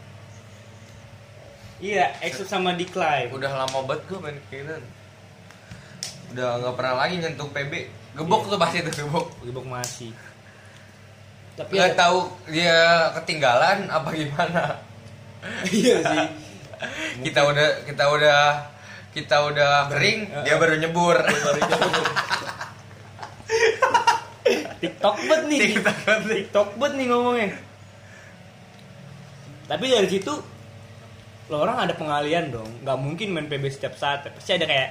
Iya, 1.83 2.14
exit 2.23 2.47
sama 2.47 2.71
decline. 2.73 3.26
Udah 3.29 3.50
lama 3.57 3.83
banget 3.83 4.07
gue 4.07 4.19
main 4.19 4.38
gitu. 4.47 4.71
Udah 6.31 6.62
nggak 6.62 6.75
pernah 6.75 6.95
lagi 6.97 7.19
nyentuh 7.19 7.50
PB. 7.50 7.73
Gebok 8.14 8.47
tuh 8.47 8.55
pasti 8.55 8.87
tuh 8.87 8.95
gebok. 8.95 9.26
Gebok 9.43 9.67
masih. 9.67 10.14
Tapi 11.52 11.75
Nggak 11.75 11.91
ada- 11.91 11.99
tahu 11.99 12.19
dia 12.47 12.79
ketinggalan 13.19 13.91
apa 13.91 14.09
gimana. 14.14 14.79
iya 15.69 15.97
sih. 16.00 16.26
kita 17.26 17.41
udah 17.43 17.69
kita 17.83 18.05
udah 18.09 18.41
kita 19.11 19.37
udah 19.43 19.91
kering, 19.91 20.21
dia 20.41 20.55
baru 20.57 20.79
nyebur. 20.79 21.19
TikTok 24.83 25.17
bet 25.25 25.43
nih. 25.47 25.59
TikTok 25.62 25.99
bet. 26.05 26.21
TikTok 26.43 26.69
bet 26.77 26.93
nih 26.99 27.07
ngomongnya. 27.07 27.49
Tapi 29.71 29.85
dari 29.87 30.09
situ 30.11 30.35
lo 31.49 31.57
orang 31.59 31.87
ada 31.87 31.95
pengalian 31.95 32.51
dong. 32.51 32.69
Nggak 32.83 32.99
mungkin 32.99 33.29
main 33.31 33.47
PB 33.47 33.65
setiap 33.71 33.95
saat. 33.95 34.27
Pasti 34.27 34.53
ada 34.53 34.67
kayak 34.67 34.91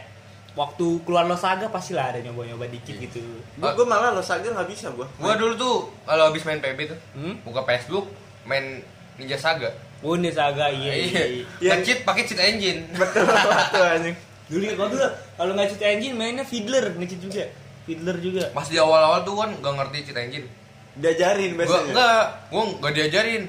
waktu 0.51 0.99
keluar 1.07 1.23
lo 1.23 1.39
saga 1.39 1.71
pasti 1.71 1.95
lah 1.95 2.11
ada 2.11 2.19
nyoba-nyoba 2.19 2.67
dikit 2.67 2.91
Iya. 2.99 3.07
gitu. 3.07 3.23
gua, 3.55 3.71
gua 3.71 3.87
malah 3.87 4.11
lo 4.11 4.19
saja 4.19 4.51
nggak 4.51 4.67
bisa 4.67 4.91
gua 4.91 5.07
Gua 5.15 5.39
dulu 5.39 5.55
tuh 5.55 5.75
kalau 6.03 6.27
habis 6.27 6.43
main 6.43 6.59
PB 6.59 6.79
tuh, 6.91 6.99
Hmm? 7.15 7.39
buka 7.47 7.63
Facebook, 7.63 8.11
main 8.43 8.83
Ninja 9.15 9.39
Saga. 9.39 9.71
Oh 10.03 10.17
ini 10.17 10.27
saga 10.27 10.67
iya. 10.67 10.91
iya. 10.91 11.23
iya. 11.29 11.45
Iya. 11.61 11.71
Nge-cheat 11.77 12.03
pakai 12.03 12.25
cheat 12.27 12.41
engine. 12.41 12.83
betul 12.91 13.21
betul 13.31 13.85
anjing 13.85 14.17
Dulu 14.51 14.63
gua 14.75 14.87
dulu 14.91 15.07
kalau 15.37 15.51
nggak 15.55 15.67
cheat 15.71 15.83
engine 15.87 16.15
mainnya 16.19 16.43
fiddler, 16.43 16.91
nge-cheat 16.99 17.21
juga. 17.23 17.43
Fiddler 17.85 18.17
juga. 18.21 18.43
Pas 18.53 18.67
di 18.69 18.77
awal-awal 18.77 19.25
tuh 19.25 19.35
kan 19.37 19.49
gak 19.57 19.73
ngerti 19.77 19.97
cheat 20.11 20.19
engine. 20.19 20.47
diajarin 20.91 21.55
Gua 21.55 21.59
biasanya 21.63 21.83
enggak, 21.87 22.23
gua 22.51 22.61
enggak 22.67 22.93
diajarin. 22.99 23.43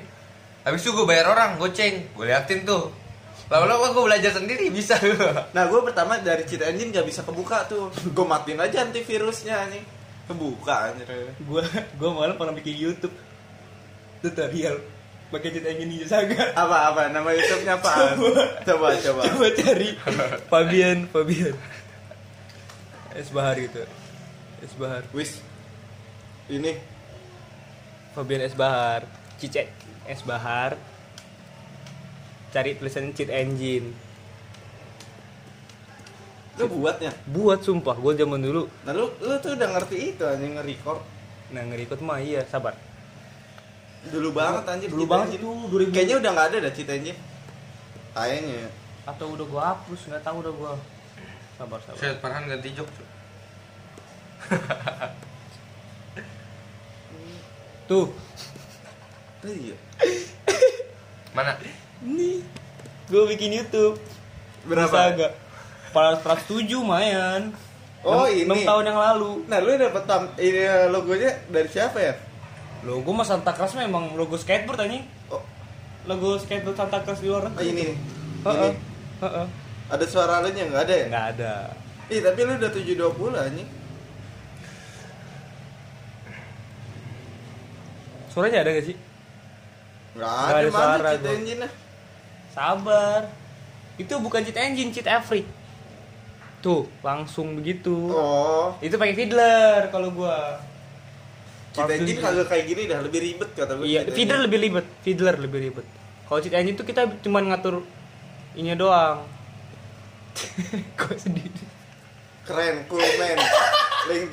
Habis 0.62 0.80
itu 0.86 0.90
gua 0.94 1.06
bayar 1.10 1.26
orang, 1.26 1.50
goceng. 1.58 2.06
Gua 2.14 2.24
liatin 2.30 2.62
tuh. 2.62 2.94
Lama-lama 3.50 3.92
gua 3.92 4.04
belajar 4.08 4.32
sendiri 4.32 4.70
bisa 4.72 4.96
gua. 5.04 5.50
Nah 5.52 5.68
gue 5.68 5.80
pertama 5.84 6.16
dari 6.22 6.46
cheat 6.48 6.62
engine 6.64 6.88
gak 6.88 7.04
bisa 7.04 7.20
kebuka 7.20 7.68
tuh 7.68 7.92
Gue 7.92 8.24
matiin 8.24 8.56
aja 8.56 8.80
antivirusnya 8.80 9.68
nih 9.68 9.82
Kebuka 10.24 10.88
anjir 10.88 11.04
Gua 11.44 11.60
gua 12.00 12.10
malah 12.16 12.36
pernah 12.38 12.56
bikin 12.56 12.80
YouTube 12.80 13.12
tutorial 14.24 14.80
pakai 15.28 15.48
cheat 15.52 15.64
engine 15.68 15.88
Ninja 15.88 16.08
Saga. 16.08 16.52
Apa-apa 16.56 17.12
nama 17.12 17.28
youtube-nya 17.32 17.76
apaan? 17.76 18.16
Coba 18.68 18.96
coba 18.96 19.20
Coba 19.28 19.46
cari 19.52 19.88
Fabian 20.48 20.98
Fabian 21.12 21.56
Es 23.12 23.28
Bahar 23.28 23.60
gitu 23.60 23.84
Es 24.62 24.72
Bahar 24.78 25.02
Wis. 25.10 25.42
Ini. 26.46 26.78
Fabian 28.14 28.44
Es 28.44 28.54
Bahar 28.54 29.08
Cice 29.40 29.66
Es 30.06 30.22
Bahar 30.22 30.78
cari 32.52 32.76
tulisan 32.76 33.10
cheat 33.16 33.32
engine. 33.32 33.90
Lu 36.60 36.68
buatnya? 36.68 37.10
Buat 37.32 37.64
sumpah. 37.64 37.96
Gue 37.96 38.12
zaman 38.12 38.44
dulu. 38.44 38.68
Nah 38.84 38.92
lu, 38.92 39.08
lu 39.24 39.34
tuh 39.40 39.56
udah 39.56 39.68
ngerti 39.72 40.12
itu 40.12 40.22
anjing 40.22 40.60
nge-record. 40.60 41.00
Nah 41.56 41.62
ngerikut 41.64 41.98
mah 42.04 42.20
iya 42.20 42.44
sabar. 42.44 42.76
Dulu 44.12 44.36
banget 44.36 44.64
anjir 44.68 44.88
dulu 44.92 45.08
banget 45.08 45.40
itu 45.40 45.48
2000 45.48 45.94
Kayaknya 45.96 46.16
udah 46.20 46.30
gak 46.36 46.46
ada 46.52 46.56
dah 46.68 46.72
cheat 46.76 46.88
engine. 46.92 47.18
Kayaknya. 48.12 48.68
Ya 48.68 48.70
atau 49.02 49.34
udah 49.34 49.46
gue 49.46 49.62
hapus 49.62 50.00
nggak 50.06 50.22
tahu 50.22 50.36
udah 50.46 50.52
gue 50.54 50.72
sabar 51.58 51.78
sabar. 51.82 51.98
Saya 51.98 52.14
Farhan 52.22 52.46
ganti 52.46 52.70
jok. 52.70 52.86
Cuk. 57.88 58.08
tuh 59.42 59.50
Iya 59.50 59.76
Mana? 61.32 61.56
nih 62.02 62.38
gue 63.06 63.22
bikin 63.28 63.52
YouTube 63.54 63.98
Berapa? 64.62 65.10
Saga. 65.10 65.28
Para 65.90 66.14
107 66.16 66.70
lumayan. 66.72 67.50
Oh, 68.00 68.24
Enam- 68.24 68.30
ini. 68.30 68.46
enam 68.46 68.58
tahun 68.62 68.84
yang 68.88 68.96
lalu. 68.96 69.30
Nah 69.44 69.58
lu 69.58 69.74
dapet 69.74 70.02
tam 70.06 70.30
ini 70.36 70.62
logonya 70.88 71.34
dari 71.48 71.66
siapa 71.66 71.98
ya? 71.98 72.14
Logo 72.82 73.10
mas 73.10 73.26
Santa 73.26 73.50
Claus 73.50 73.74
memang 73.74 74.14
logo 74.14 74.34
skateboard 74.34 74.86
anjing. 74.86 75.02
Oh, 75.28 75.42
Logo 76.06 76.38
skateboard 76.38 76.74
Santa 76.74 77.02
Claus 77.02 77.18
di 77.18 77.26
luar 77.26 77.44
oh 77.44 77.50
negeri. 77.52 77.68
ini 77.68 77.84
Heeh. 78.40 78.70
Ini 78.70 78.78
Heeh. 79.20 79.46
Ada 79.90 80.04
suara 80.06 80.38
lu 80.38 80.48
nya 80.48 80.64
gak 80.64 80.82
ada 80.86 80.94
ya? 80.94 81.04
Enggak 81.06 81.26
ada. 81.36 81.52
Ih 82.06 82.20
tapi 82.20 82.40
lu 82.40 82.52
udah 82.54 82.70
720 82.70 83.34
anjing 83.36 83.68
Suaranya 88.32 88.64
ada 88.64 88.70
gak 88.72 88.86
sih? 88.88 88.96
Gak 90.12 90.24
ada, 90.24 90.56
ada 90.58 90.68
mana 90.68 90.72
suara 90.72 91.10
cheat 91.12 91.20
gua. 91.20 91.32
engine 91.36 91.60
Sabar. 92.52 93.22
Itu 93.96 94.14
bukan 94.20 94.40
cheat 94.42 94.56
engine, 94.56 94.90
cheat 94.90 95.08
every. 95.08 95.44
Tuh, 96.62 96.86
langsung 97.02 97.58
begitu. 97.58 97.92
Oh 98.08 98.72
Itu 98.80 98.96
pakai 98.96 99.12
fiddler 99.12 99.92
kalau 99.92 100.08
gua. 100.12 100.60
Cheat 101.72 101.84
Waktu 101.84 101.92
engine 102.00 102.18
itu. 102.20 102.24
kagak 102.24 102.46
kayak 102.48 102.64
gini 102.68 102.82
dah 102.84 103.00
lebih 103.00 103.20
ribet 103.20 103.50
kata 103.56 103.72
gue 103.76 103.84
Iya, 103.88 104.00
fiddler 104.08 104.40
lebih 104.44 104.58
ribet, 104.60 104.86
fiddler 105.00 105.36
lebih 105.36 105.58
ribet. 105.68 105.86
Kalau 106.24 106.40
cheat 106.40 106.52
engine 106.52 106.76
tuh 106.76 106.84
kita 106.84 107.08
cuma 107.20 107.40
ngatur 107.40 107.84
ini 108.56 108.72
doang. 108.76 109.24
Kok 111.00 111.16
sendiri? 111.16 111.64
Keren, 112.42 112.84
cool 112.88 113.00
man 113.20 113.38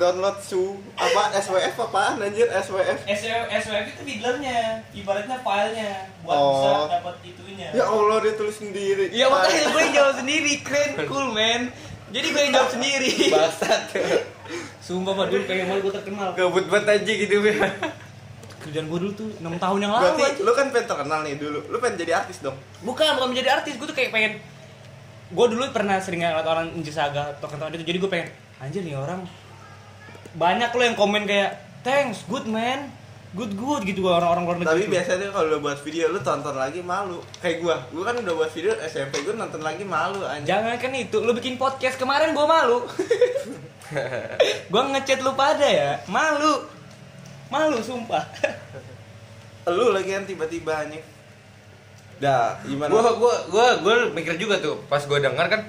download 0.00 0.40
su 0.40 0.80
Apa 0.96 1.36
SWF 1.36 1.76
apaan 1.76 2.16
anjir 2.18 2.48
SWF 2.48 3.04
SWF 3.04 3.84
itu 3.86 4.00
fiddlernya, 4.02 4.80
ibaratnya 4.90 5.36
filenya 5.38 6.08
buat 6.24 6.32
Oh. 6.32 6.52
bisa 6.56 6.70
dapat 6.88 7.14
itunya. 7.22 7.68
Ya 7.70 7.84
Allah 7.84 8.16
dia 8.18 8.32
tulis 8.34 8.56
sendiri 8.56 9.12
Iya 9.12 9.28
makanya 9.28 9.62
gue 9.68 9.80
yang 9.84 9.94
jawab 9.94 10.14
sendiri, 10.16 10.52
keren, 10.64 10.90
cool 11.04 11.28
man. 11.30 11.68
Jadi 12.10 12.26
gue 12.26 12.40
yang 12.40 12.52
jawab 12.56 12.70
sendiri. 12.72 13.12
Bangsat. 13.36 13.82
Sumpah 14.80 15.12
pak 15.14 15.26
dulu 15.28 15.42
pengen 15.44 15.64
malu 15.68 15.80
gue 15.84 15.94
terkenal. 15.94 16.28
Gabut 16.34 16.64
banget 16.66 16.86
aja 16.98 17.12
gitu 17.12 17.34
ya. 17.44 17.68
Kerjaan 18.60 18.86
gue 18.88 18.98
dulu 18.98 19.12
tuh 19.14 19.28
6 19.38 19.46
tahun 19.56 19.78
yang 19.78 19.92
lalu. 19.92 20.02
Berarti 20.04 20.22
anjing. 20.26 20.44
lu 20.44 20.52
kan 20.52 20.66
pengen 20.68 20.86
terkenal 20.88 21.18
nih 21.24 21.34
dulu 21.36 21.60
Lu 21.70 21.76
pengen 21.80 21.96
jadi 21.96 22.12
artis 22.20 22.44
dong 22.44 22.56
Bukan, 22.84 23.04
bukan 23.16 23.28
menjadi 23.32 23.48
artis. 23.56 23.76
Gue 23.80 23.88
tuh 23.88 23.96
kayak 23.96 24.10
pengen 24.10 24.32
gue 25.30 25.46
dulu 25.46 25.62
pernah 25.70 26.02
sering 26.02 26.26
ngeliat 26.26 26.42
orang 26.42 26.74
Ninja 26.74 26.90
Saga 26.90 27.30
token-token 27.38 27.78
itu 27.78 27.86
jadi 27.86 27.98
gue 28.02 28.10
pengen 28.10 28.28
anjir 28.58 28.82
nih 28.82 28.98
orang 28.98 29.22
banyak 30.36 30.70
lo 30.70 30.82
yang 30.82 30.98
komen 30.98 31.26
kayak 31.26 31.58
thanks 31.82 32.22
good 32.30 32.46
man 32.46 32.90
good 33.30 33.54
good 33.54 33.86
gitu 33.86 34.02
orang-orang 34.10 34.42
luar 34.42 34.56
negeri 34.58 34.70
Tapi 34.74 34.82
tuh. 34.86 34.92
biasanya 34.98 35.28
kalau 35.30 35.46
lu 35.46 35.58
buat 35.62 35.78
video 35.86 36.04
lu 36.10 36.18
tonton 36.18 36.56
lagi 36.58 36.82
malu 36.82 37.22
Kayak 37.38 37.56
gua 37.62 37.76
Gua 37.94 38.02
kan 38.10 38.14
udah 38.18 38.34
buat 38.34 38.50
video 38.50 38.74
SMP 38.82 39.22
gua 39.22 39.34
nonton 39.38 39.62
lagi 39.62 39.86
malu 39.86 40.26
anjir 40.26 40.50
Jangan 40.50 40.74
kan 40.82 40.92
itu, 40.98 41.16
lu 41.22 41.30
bikin 41.30 41.54
podcast 41.54 41.94
kemarin 41.94 42.34
gue 42.34 42.46
malu. 42.46 42.82
gue 44.70 44.82
ngechat 44.94 45.22
lu 45.22 45.34
pada 45.38 45.66
ya, 45.66 46.02
malu. 46.10 46.66
Malu 47.50 47.78
sumpah. 47.82 48.22
Lu 49.70 49.94
lagi 49.94 50.10
kan 50.10 50.26
tiba-tiba 50.26 50.86
anjing 50.86 51.02
Dah, 52.18 52.58
gimana? 52.66 52.90
Gua 52.90 53.14
gua 53.14 53.34
gua 53.48 53.66
gua 53.78 53.94
mikir 54.10 54.36
juga 54.36 54.58
tuh 54.58 54.82
pas 54.90 55.00
gua 55.06 55.22
denger 55.22 55.46
kan 55.46 55.62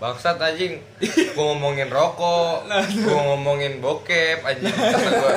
Bangsat 0.00 0.40
anjing, 0.40 0.80
gua 1.36 1.52
ngomongin 1.52 1.86
rokok, 1.86 2.64
gua 3.04 3.20
ngomongin 3.28 3.78
bokep 3.78 4.40
anjing, 4.40 4.72
gua 4.72 5.36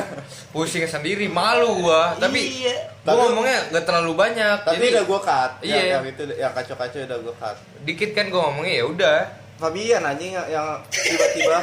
pusing 0.49 0.88
sendiri, 0.88 1.28
malu 1.28 1.84
gua. 1.84 2.15
Tapi 2.15 2.63
Iya. 2.63 2.95
gua 2.97 3.12
Tapi- 3.12 3.19
ngomongnya 3.28 3.58
gak 3.69 3.84
terlalu 3.84 4.12
banyak. 4.15 4.58
Tapi 4.63 4.76
jadi 4.80 4.88
udah 4.93 5.04
gua 5.04 5.19
cut. 5.21 5.52
Iya. 5.60 5.76
Yang, 5.76 5.88
yang 5.89 6.04
itu 6.08 6.23
yang 6.38 6.52
kacau-kacau 6.54 6.99
udah 7.02 7.19
gua 7.21 7.36
cut. 7.38 7.58
dikit 7.84 8.10
kan 8.12 8.26
gua 8.28 8.41
ngomongnya 8.47 8.73
ya 8.73 8.86
udah. 8.88 9.17
Fabian 9.54 10.02
anjing 10.02 10.32
yang, 10.32 10.47
yang 10.49 10.67
tiba-tiba 10.89 11.58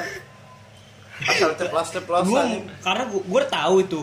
asal 1.31 1.51
ceplas-ceplos 1.55 2.25
Gua 2.27 2.41
anjing. 2.43 2.65
karena 2.79 3.05
gua, 3.07 3.23
gua 3.25 3.43
tahu 3.47 3.75
itu 3.81 4.01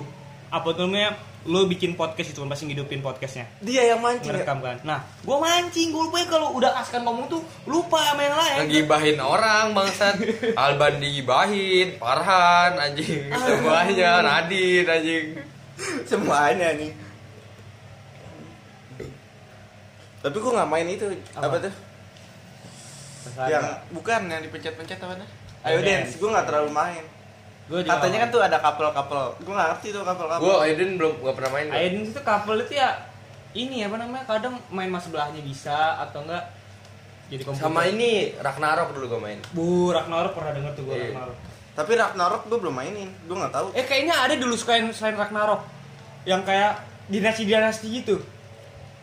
apa 0.47 0.67
tuh 0.71 0.85
namanya 0.85 1.11
lo 1.47 1.63
bikin 1.63 1.95
podcast 1.95 2.29
itu 2.29 2.43
kan 2.43 2.51
pasti 2.51 2.67
ngidupin 2.67 2.99
podcastnya 2.99 3.47
Dia 3.63 3.95
yang 3.95 4.03
mancing 4.03 4.29
ya. 4.29 4.43
ngerekam 4.43 4.59
kan 4.59 4.77
nah 4.83 4.99
gua 5.23 5.39
mancing 5.39 5.89
gua 5.89 6.11
lupa 6.11 6.17
ya 6.19 6.27
kalau 6.27 6.47
udah 6.53 6.71
askan 6.77 7.01
ngomong 7.01 7.25
tuh 7.25 7.39
lupa 7.63 8.03
sama 8.03 8.21
yang 8.21 8.35
lain 8.35 8.57
Ngegibahin 8.67 9.17
orang 9.17 9.71
bangsat. 9.71 10.15
Alban 10.59 10.99
digibahin, 10.99 11.95
Farhan 11.95 12.75
anjing, 12.75 13.31
semuanya 13.31 14.11
Nadine 14.19 14.83
anjing. 14.85 15.25
Semuanya 16.03 16.67
nih. 16.75 16.91
Tapi 20.19 20.35
gua 20.41 20.51
nggak 20.59 20.69
main 20.69 20.87
itu 20.89 21.05
apa, 21.31 21.45
Apa? 21.47 21.55
tuh? 21.63 21.73
Masalah. 23.23 23.47
Yang 23.47 23.65
bukan 23.93 24.19
yang 24.27 24.41
dipencet-pencet 24.43 24.99
apa 24.99 25.13
tuh? 25.15 25.29
Ayo 25.63 25.77
dance, 25.79 26.11
dance. 26.11 26.19
gua 26.19 26.29
nggak 26.35 26.47
terlalu 26.49 26.69
main. 26.73 27.03
Gua 27.67 27.79
juga 27.79 27.91
Katanya 27.93 28.17
kan 28.17 28.29
tuh 28.29 28.41
ada 28.41 28.57
couple-couple. 28.57 29.23
Gua 29.41 29.53
nggak 29.53 29.69
ngerti 29.71 29.87
tuh 29.91 30.01
couple-couple. 30.01 30.41
Gua 30.41 30.55
Aiden 30.61 30.89
belum 30.95 31.13
gak 31.19 31.35
pernah 31.35 31.51
main. 31.51 31.65
gua. 31.67 31.77
Aiden 31.77 32.01
itu 32.05 32.21
couple 32.21 32.57
itu 32.61 32.73
ya 32.73 32.89
ini 33.53 33.77
apa 33.81 33.95
namanya 33.97 34.23
kadang 34.25 34.55
main 34.69 34.87
mas 34.87 35.01
sebelahnya 35.01 35.41
bisa 35.41 35.75
atau 35.99 36.21
enggak 36.21 36.43
jadi 37.27 37.43
komputer 37.43 37.65
Sama 37.65 37.81
ini 37.85 38.11
Ragnarok 38.37 38.89
dulu 38.93 39.05
gua 39.09 39.21
main. 39.21 39.39
Bu 39.51 39.67
Ragnarok 39.89 40.31
pernah 40.31 40.51
denger 40.53 40.71
tuh 40.73 40.83
gua 40.83 40.95
Iya. 40.95 41.05
Ragnarok 41.09 41.37
Tapi 41.73 41.91
Ragnarok 41.93 42.41
gua 42.45 42.57
belum 42.57 42.75
mainin. 42.75 43.09
Gua 43.25 43.35
nggak 43.41 43.53
tahu. 43.53 43.67
eh 43.73 43.83
kayaknya 43.83 44.15
ada 44.17 44.33
dulu 44.33 44.55
selain 44.55 44.87
selain 44.89 45.13
Ragnarok 45.13 45.61
yang 46.23 46.41
kayak 46.41 46.79
dinasti 47.07 47.43
dinasti 47.43 47.87
gitu 47.93 48.15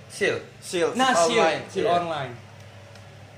Seal. 0.07 0.39
Shield 0.59 0.95
nah 0.95 1.11
online. 1.11 1.65
Shield 1.67 1.73
Shield 1.75 1.85
Iya. 1.85 1.99
online 1.99 2.33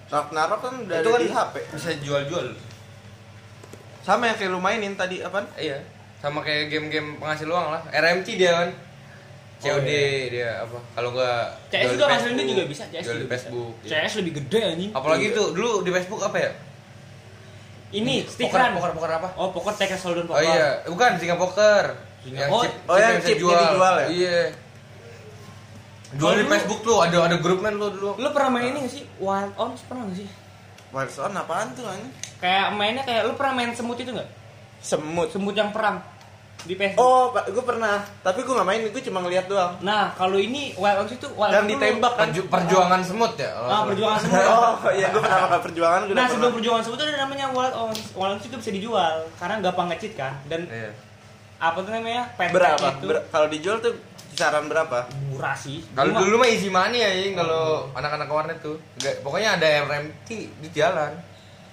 Ragnarok 0.06 0.60
kan 0.60 0.74
udah 0.80 0.96
Itu 0.96 1.08
ada 1.08 1.10
kan 1.12 1.20
di 1.20 1.30
HP. 1.30 1.54
bisa 1.72 1.90
jual-jual. 1.98 2.46
Sama 4.06 4.22
yang 4.24 4.36
kayak 4.38 4.50
lu 4.54 4.62
mainin 4.62 4.94
tadi 4.94 5.18
apaan? 5.18 5.42
Iya. 5.58 5.82
Sama 6.22 6.38
kayak 6.40 6.70
game-game 6.70 7.18
penghasil 7.18 7.44
uang 7.44 7.66
lah. 7.68 7.82
RMT 7.90 8.38
dia 8.38 8.54
kan. 8.54 8.70
COD 9.56 9.88
iya. 9.88 10.28
dia 10.28 10.50
apa? 10.62 10.78
Kalau 10.92 11.10
gua 11.10 11.48
CS 11.72 11.96
jual 11.96 12.06
juga 12.06 12.28
dia 12.36 12.44
juga 12.44 12.64
bisa 12.68 12.84
CS 12.86 13.02
jual 13.02 13.16
di 13.16 13.24
juga 13.24 13.32
Facebook. 13.34 13.72
bisa. 13.80 13.88
iya. 13.88 14.04
CS 14.04 14.12
lebih 14.20 14.32
gede 14.36 14.60
anjing 14.62 14.90
Apalagi 14.92 15.26
Iya. 15.26 15.36
tuh 15.36 15.46
dulu 15.56 15.70
di 15.80 15.90
Facebook 15.90 16.22
apa 16.22 16.38
ya? 16.38 16.50
ini 17.86 18.14
Poker, 18.20 18.34
stikeran 18.34 18.70
poker, 18.74 18.90
poker 18.98 19.10
apa? 19.14 19.28
oh 19.38 19.48
poker 19.54 19.72
Solden 19.96 20.26
Oh 20.26 20.34
poker 20.34 20.42
iya, 20.44 20.68
bukan 20.84 21.10
Singa 21.16 21.36
Poker. 21.38 21.84
Singa- 22.20 22.40
Yang 22.42 22.50
oh, 22.50 22.62
chip, 22.66 22.72
oh, 22.84 22.96
yang 22.98 23.14
bisa 23.16 23.28
chipnya 23.30 23.56
dijual 23.56 23.94
ya? 23.96 24.06
Iya. 24.10 24.40
Jual 26.16 26.26
Oh, 26.26 26.34
di 26.34 26.42
dulu- 26.42 26.52
Facebook 26.52 26.80
tuh 26.82 26.96
ada 27.00 27.18
ada 27.24 27.36
grupnya 27.38 27.70
lu 27.72 27.88
dulu. 27.88 28.10
lu 28.14 28.28
pernah 28.30 28.50
main 28.52 28.64
ini 28.68 28.78
gak 28.84 28.92
sih 28.92 29.02
Wild 29.16 29.52
Arms 29.56 29.80
pernah 29.86 30.02
gak 30.04 30.18
sih 30.18 30.28
Warzone 30.88 31.34
apaan 31.34 31.72
tuh 31.72 31.84
anjing? 31.84 32.12
kayak 32.36 32.68
mainnya 32.70 33.02
kayak 33.02 33.24
lu 33.24 33.32
pernah 33.32 33.52
main 33.54 33.72
semut 33.72 33.96
itu 33.96 34.10
nggak 34.10 34.28
Semut. 34.78 35.28
semut 35.28 35.52
yang 35.52 35.70
perang 35.70 35.98
di 36.58 36.74
Facebook 36.74 36.98
Oh, 37.00 37.30
Pak, 37.30 37.46
gue 37.48 37.60
pernah. 37.60 38.02
Tapi 38.20 38.40
gue 38.40 38.50
nggak 38.50 38.66
main, 38.66 38.80
gue 38.82 39.02
cuma 39.04 39.18
ngeliat 39.20 39.46
doang. 39.46 39.78
nah 39.80 40.10
kalau 40.12 40.34
ini 40.36 40.74
Wild 40.74 40.98
Arms 41.00 41.12
itu 41.12 41.26
Wild 41.30 41.52
Yang 41.54 41.66
ditembak 41.72 42.12
kan? 42.12 42.28
Perju- 42.28 42.48
perjuangan 42.48 43.00
semut 43.00 43.32
ya. 43.36 43.50
kalau 43.52 43.68
ah 43.68 43.82
perjuangan 43.84 44.18
semut 44.20 44.46
Oh, 44.56 44.72
iya 44.90 45.06
gue 45.08 45.20
pernah 45.20 45.40
makan 45.44 45.60
perjuangan 45.62 46.00
gue 46.02 46.14
nah 46.14 46.26
sebelum 46.26 46.52
perjuangan 46.52 46.82
semut 46.82 46.96
itu 46.96 47.04
ada 47.04 47.18
namanya 47.20 47.46
Wild 47.50 47.74
Arms 47.74 48.02
Wild 48.12 48.32
Arms 48.32 48.44
itu 48.44 48.56
bisa 48.56 48.70
dijual 48.72 49.14
karena 49.36 49.54
gampang 49.60 49.86
ngecit 49.88 50.12
kan 50.14 50.32
dan 50.44 50.60
Iya. 50.66 50.90
apa 51.56 51.78
tuh 51.78 51.90
namanya 51.90 52.22
pet 52.34 52.50
Berapa? 52.50 52.86
itu 52.90 53.06
Ber- 53.06 53.24
kalau 53.26 53.46
dijual 53.46 53.76
tuh 53.78 53.94
kisaran 54.36 54.68
berapa? 54.68 55.08
murah 55.32 55.56
sih 55.56 55.80
Kalau 55.96 56.12
dulu 56.12 56.36
mah 56.36 56.46
easy 56.46 56.68
money 56.68 57.00
ya, 57.00 57.08
kalau 57.32 57.88
anak-anak 57.96 58.28
warnet 58.28 58.58
tuh. 58.60 58.76
Nggak- 59.00 59.24
pokoknya 59.24 59.56
ada 59.56 59.66
RMT 59.88 60.28
di 60.60 60.68
jalan. 60.70 61.16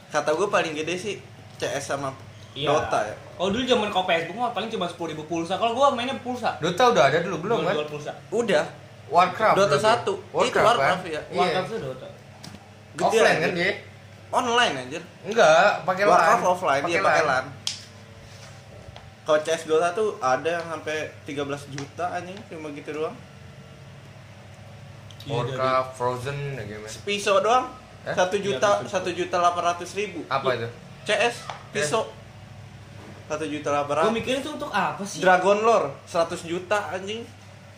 Kata 0.08 0.32
gue 0.32 0.48
paling 0.48 0.72
gede 0.72 0.96
sih 0.96 1.16
CS 1.60 1.92
sama 1.92 2.16
Iya. 2.54 2.70
Dota 2.70 3.02
ya. 3.02 3.16
Oh 3.36 3.50
dulu 3.50 3.66
zaman 3.66 3.90
kau 3.90 4.06
Facebook 4.06 4.38
mah 4.38 4.54
paling 4.54 4.70
cuma 4.70 4.86
sepuluh 4.86 5.12
ribu 5.12 5.26
pulsa. 5.26 5.58
Kalau 5.58 5.74
gua 5.74 5.90
mainnya 5.90 6.14
pulsa. 6.22 6.54
Dota 6.62 6.94
udah 6.94 7.10
ada 7.10 7.18
dulu 7.20 7.50
belum 7.50 7.66
kan? 7.66 7.76
Pulsa. 7.90 8.14
Udah. 8.30 8.62
Warcraft. 9.10 9.58
Dota 9.58 9.76
berarti. 9.76 10.14
1. 10.32 10.46
Itu 10.46 10.60
Warcraft 10.62 11.04
ya. 11.04 11.22
Iya. 11.28 11.40
Warcraft 11.42 11.68
tuh 11.68 11.80
Dota. 11.82 12.08
Gede 12.94 13.06
Offline 13.10 13.38
kan 13.42 13.52
dia? 13.58 13.72
Online 14.30 14.74
anjir. 14.80 15.02
Enggak, 15.26 15.70
pakai 15.82 16.04
LAN. 16.06 16.14
Warcraft 16.14 16.46
offline, 16.48 16.84
iya 16.86 17.00
pakai 17.02 17.24
LAN. 17.26 17.46
Kalau 19.24 19.40
CS 19.40 19.64
Dota 19.64 19.90
tuh 19.92 20.20
ada 20.20 20.60
yang 20.60 20.66
sampai 20.68 21.08
13 21.24 21.40
juta 21.72 22.06
anjing 22.12 22.36
cuma 22.48 22.68
gitu 22.72 22.92
doang. 22.94 23.16
Warcraft, 25.24 25.90
Frozen, 25.96 26.38
ya 26.54 26.64
gimana? 26.68 26.92
Pisau 27.08 27.40
doang. 27.40 27.72
Hah? 28.04 28.12
Satu 28.12 28.36
Iya, 28.36 28.60
juta, 28.60 28.70
pisau. 28.84 28.92
satu 28.92 29.10
juta 29.16 29.36
delapan 29.40 29.64
ratus 29.72 29.90
ribu. 29.96 30.28
Apa 30.28 30.48
itu? 30.54 30.68
CS 31.06 31.48
pisau. 31.72 32.12
Satu 33.24 33.48
juta 33.48 33.72
delapan 33.72 33.88
Gua 33.90 34.00
ratus. 34.04 34.16
mikirin 34.20 34.40
itu 34.44 34.52
untuk 34.52 34.68
apa 34.70 35.00
sih? 35.08 35.24
Dragon 35.24 35.64
Lore 35.64 35.96
100 36.04 36.44
juta 36.44 36.92
anjing. 36.92 37.24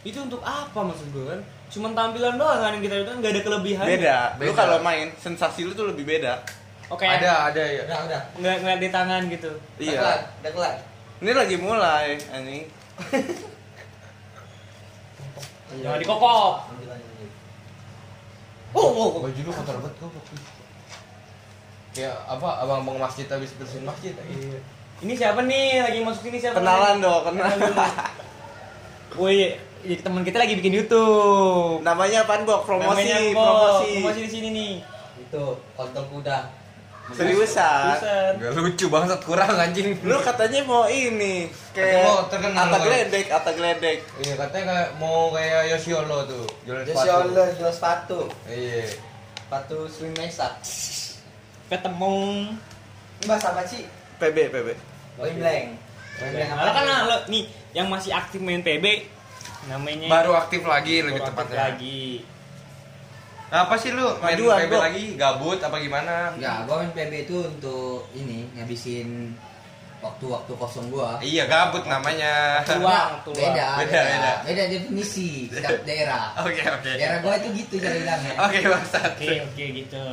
Itu 0.02 0.18
untuk 0.20 0.42
apa 0.42 0.74
maksud 0.76 1.14
gua 1.14 1.38
kan? 1.38 1.42
Cuman 1.70 1.94
tampilan 1.94 2.34
doang 2.36 2.58
kan 2.58 2.74
yang 2.74 2.82
kita 2.82 2.96
lihat 3.00 3.14
nggak 3.16 3.32
ada 3.32 3.42
kelebihan. 3.44 3.86
Beda. 3.86 4.18
Lu 4.34 4.42
Beda. 4.42 4.58
kalau 4.58 4.78
main 4.82 5.14
sensasi 5.16 5.62
lu 5.62 5.78
tuh 5.78 5.86
lebih 5.86 6.10
beda. 6.10 6.42
Oke. 6.90 7.06
Ada, 7.06 7.50
ada 7.50 7.62
ya. 7.62 7.82
Udah, 7.86 8.00
udah. 8.10 8.22
Nggak 8.42 8.56
ngeliat 8.62 8.80
di 8.82 8.90
tangan 8.90 9.22
gitu. 9.30 9.52
Iya. 9.78 9.90
Udah 9.92 10.02
kelar, 10.02 10.20
udah 10.42 10.52
kelar. 10.52 10.76
Ini 11.26 11.34
lagi 11.34 11.58
mulai 11.58 12.22
anjing. 12.30 12.70
Jangan 15.82 15.98
lanjut. 15.98 16.06
Oh, 18.78 18.86
oh, 18.94 19.10
oh. 19.10 19.26
Baju 19.26 19.42
lu 19.42 19.50
kotor 19.50 19.82
banget 19.82 19.94
kok. 20.06 20.14
Kayak 21.98 22.14
apa? 22.30 22.62
Abang-abang 22.62 23.02
masjid 23.02 23.26
habis 23.26 23.58
bersihin 23.58 23.90
masjid. 23.90 24.14
Iya. 24.22 24.62
Ini 25.02 25.14
siapa 25.18 25.42
nih 25.50 25.82
lagi 25.82 26.06
masuk 26.06 26.30
sini 26.30 26.38
siapa? 26.38 26.62
Kenalan 26.62 27.02
nih? 27.02 27.10
dong, 27.10 27.22
kenalan. 27.26 27.74
Woi, 29.18 29.58
jadi 29.82 30.06
teman 30.06 30.22
kita 30.22 30.38
lagi 30.38 30.54
bikin 30.62 30.78
YouTube. 30.78 31.82
Namanya 31.82 32.22
apaan, 32.22 32.46
Bok? 32.46 32.70
Promosi, 32.70 33.02
Namanya 33.02 33.18
Bo. 33.34 33.42
promosi. 33.42 33.92
Promosi 33.98 34.20
di 34.22 34.30
sini 34.30 34.48
nih. 34.54 34.74
Itu 35.26 35.58
kontol 35.74 36.06
kuda. 36.06 36.65
Seriusan. 37.14 38.42
Gak 38.42 38.52
lucu 38.58 38.86
banget 38.90 39.20
kurang 39.22 39.54
anjing. 39.54 39.94
Lu 40.02 40.18
katanya 40.26 40.66
mau 40.66 40.90
ini 40.90 41.46
Katanya 41.70 42.02
mau 42.02 42.26
terkenal 42.26 42.66
Ata 42.66 42.78
geledek, 42.82 43.26
ata 43.30 43.52
geledek. 43.54 44.00
Iya 44.26 44.34
katanya 44.42 44.64
kayak 44.74 44.90
mau 44.98 45.30
kayak 45.30 45.70
Yoshiolo 45.76 46.26
tuh 46.26 46.46
jualan. 46.66 46.82
Allah 47.30 47.54
jual 47.54 47.70
sepatu. 47.70 48.26
Iya. 48.50 48.90
Sepatu 49.38 49.86
swing 49.86 50.18
mesa. 50.18 50.58
Ketemu. 51.70 52.18
Ini 53.22 53.26
bahasa 53.30 53.54
apa 53.54 53.62
sih? 53.70 53.86
PB, 54.18 54.38
PB. 54.50 54.68
Blank 55.22 55.36
blank. 55.38 55.66
Blank 56.18 56.50
Malah 56.58 56.74
kan 56.74 56.86
lo 57.06 57.18
nih 57.30 57.44
yang 57.78 57.86
masih 57.92 58.16
aktif 58.16 58.40
main 58.42 58.64
PB 58.66 59.14
namanya 59.66 60.08
Baru 60.08 60.38
aktif 60.38 60.62
lagi 60.64 61.02
lebih 61.02 61.22
baru 61.22 61.26
aktif 61.26 61.38
tepatnya. 61.38 61.58
lagi. 61.70 62.04
Apa 63.54 63.78
sih 63.78 63.94
lu 63.94 64.06
main 64.20 64.36
Majuan, 64.36 64.58
PB 64.66 64.72
Bro. 64.74 64.80
lagi 64.82 65.04
gabut 65.16 65.60
apa 65.62 65.78
gimana? 65.78 66.34
Enggak, 66.34 66.58
gua 66.66 66.76
main 66.82 66.92
PB 66.92 67.14
itu 67.26 67.38
untuk 67.46 68.10
ini 68.18 68.50
ngabisin 68.58 69.38
waktu-waktu 70.02 70.52
kosong 70.58 70.90
gua. 70.90 71.18
Iya 71.22 71.46
gabut 71.46 71.86
namanya. 71.86 72.62
Tua, 72.66 73.22
tua. 73.22 73.34
Beda, 73.38 73.68
Beda, 73.80 73.86
beda, 73.86 74.02
beda. 74.02 74.32
beda. 74.46 74.64
definisi 74.70 75.50
setiap 75.50 75.82
daerah. 75.86 76.34
Oke 76.46 76.62
oke. 76.62 76.92
Daerah 76.98 77.20
gua 77.22 77.34
itu 77.38 77.48
gitu 77.54 77.76
cara 77.82 77.96
bilangnya. 77.98 78.34
Oke 78.42 78.60
bangsat. 78.66 79.12
Oke, 79.14 79.28
oke 79.46 79.66
gitu. 79.78 80.04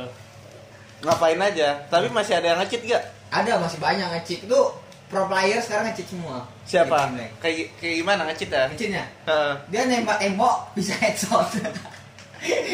Ngapain 1.03 1.39
aja? 1.41 1.69
Tapi 1.91 2.07
masih 2.07 2.33
ada 2.39 2.47
yang 2.55 2.59
ngecit 2.63 2.81
gak? 2.87 3.03
Ada 3.27 3.59
masih 3.59 3.75
banyak 3.81 4.07
ngecit 4.17 4.39
itu 4.47 4.59
pro 5.11 5.27
player 5.27 5.59
sekarang 5.59 5.91
ngecit 5.91 6.07
semua. 6.09 6.47
Siapa? 6.63 7.11
Blank. 7.11 7.43
Kayak 7.43 7.75
kayak 7.77 7.95
gimana 8.01 8.21
ngecit 8.31 8.49
ya? 8.49 8.63
Ngecitnya? 8.71 9.03
Heeh. 9.27 9.53
Dia 9.67 9.81
nembak 9.85 10.17
tembok 10.21 10.55
bisa 10.73 10.93
headshot. 11.01 11.49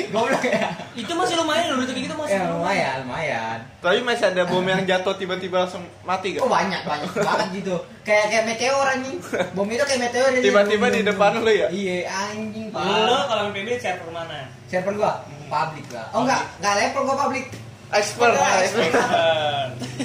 Goblok 0.10 0.42
ya. 0.42 0.74
Itu 0.98 1.14
masih 1.14 1.38
lumayan 1.38 1.78
loh, 1.78 1.86
kayak 1.86 2.02
gitu 2.10 2.16
masih 2.18 2.42
Ya 2.42 2.50
lumayan, 2.50 2.96
lumayan. 3.06 3.58
Tapi 3.80 4.02
masih 4.02 4.26
ada 4.34 4.44
bom 4.50 4.66
yang 4.66 4.82
jatuh 4.82 5.14
tiba-tiba 5.14 5.66
langsung 5.66 5.86
mati 6.02 6.34
gak? 6.34 6.42
Oh 6.42 6.50
banyak 6.50 6.82
banyak 6.82 7.12
banget 7.14 7.48
gitu. 7.62 7.76
Kayak 8.02 8.26
kayak 8.34 8.44
meteor 8.50 8.86
anjing. 8.90 9.18
Bom 9.54 9.70
itu 9.70 9.84
kayak 9.86 10.02
meteor 10.10 10.30
Tiba-tiba 10.42 10.88
di 10.90 11.02
depan 11.06 11.38
lu 11.46 11.52
ya? 11.54 11.68
Iya 11.70 12.10
anjing 12.10 12.74
Lo 12.74 12.82
parah. 12.82 13.22
kalau 13.30 13.42
main 13.54 13.62
PB 13.62 13.70
server 13.78 14.10
mana? 14.10 14.50
Server 14.66 14.94
gua 14.98 15.22
public 15.50 15.86
lah. 15.94 16.08
Oh 16.18 16.26
enggak, 16.26 16.42
enggak 16.58 16.74
level 16.82 17.02
gua 17.06 17.18
public. 17.30 17.46
Expert, 17.90 18.38
expert. 18.38 18.94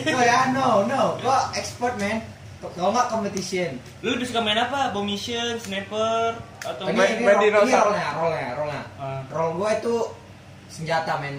Oh 0.09 0.25
ya, 0.25 0.49
no, 0.57 0.89
no. 0.89 1.21
Gua 1.21 1.53
expert 1.53 1.97
man. 2.01 2.21
Kalau 2.71 2.91
nggak 2.91 3.09
competition 3.09 3.71
Lu 4.01 4.09
lebih 4.11 4.25
suka 4.25 4.41
main 4.41 4.57
apa? 4.57 4.91
Bomb 4.91 5.05
mission, 5.05 5.57
sniper, 5.57 6.33
atau 6.59 6.85
ini, 6.87 6.95
Main- 6.95 7.13
ini, 7.13 7.23
main 7.23 7.35
roll- 7.35 7.43
ini 7.43 7.51
dinosaur. 7.51 7.85
rollnya 7.87 8.09
rollnya 8.13 8.49
rollnya 8.55 8.83
Ah. 8.97 9.21
roll 9.29 9.51
gue 9.55 9.71
itu 9.75 9.95
senjata 10.67 11.13
main 11.17 11.39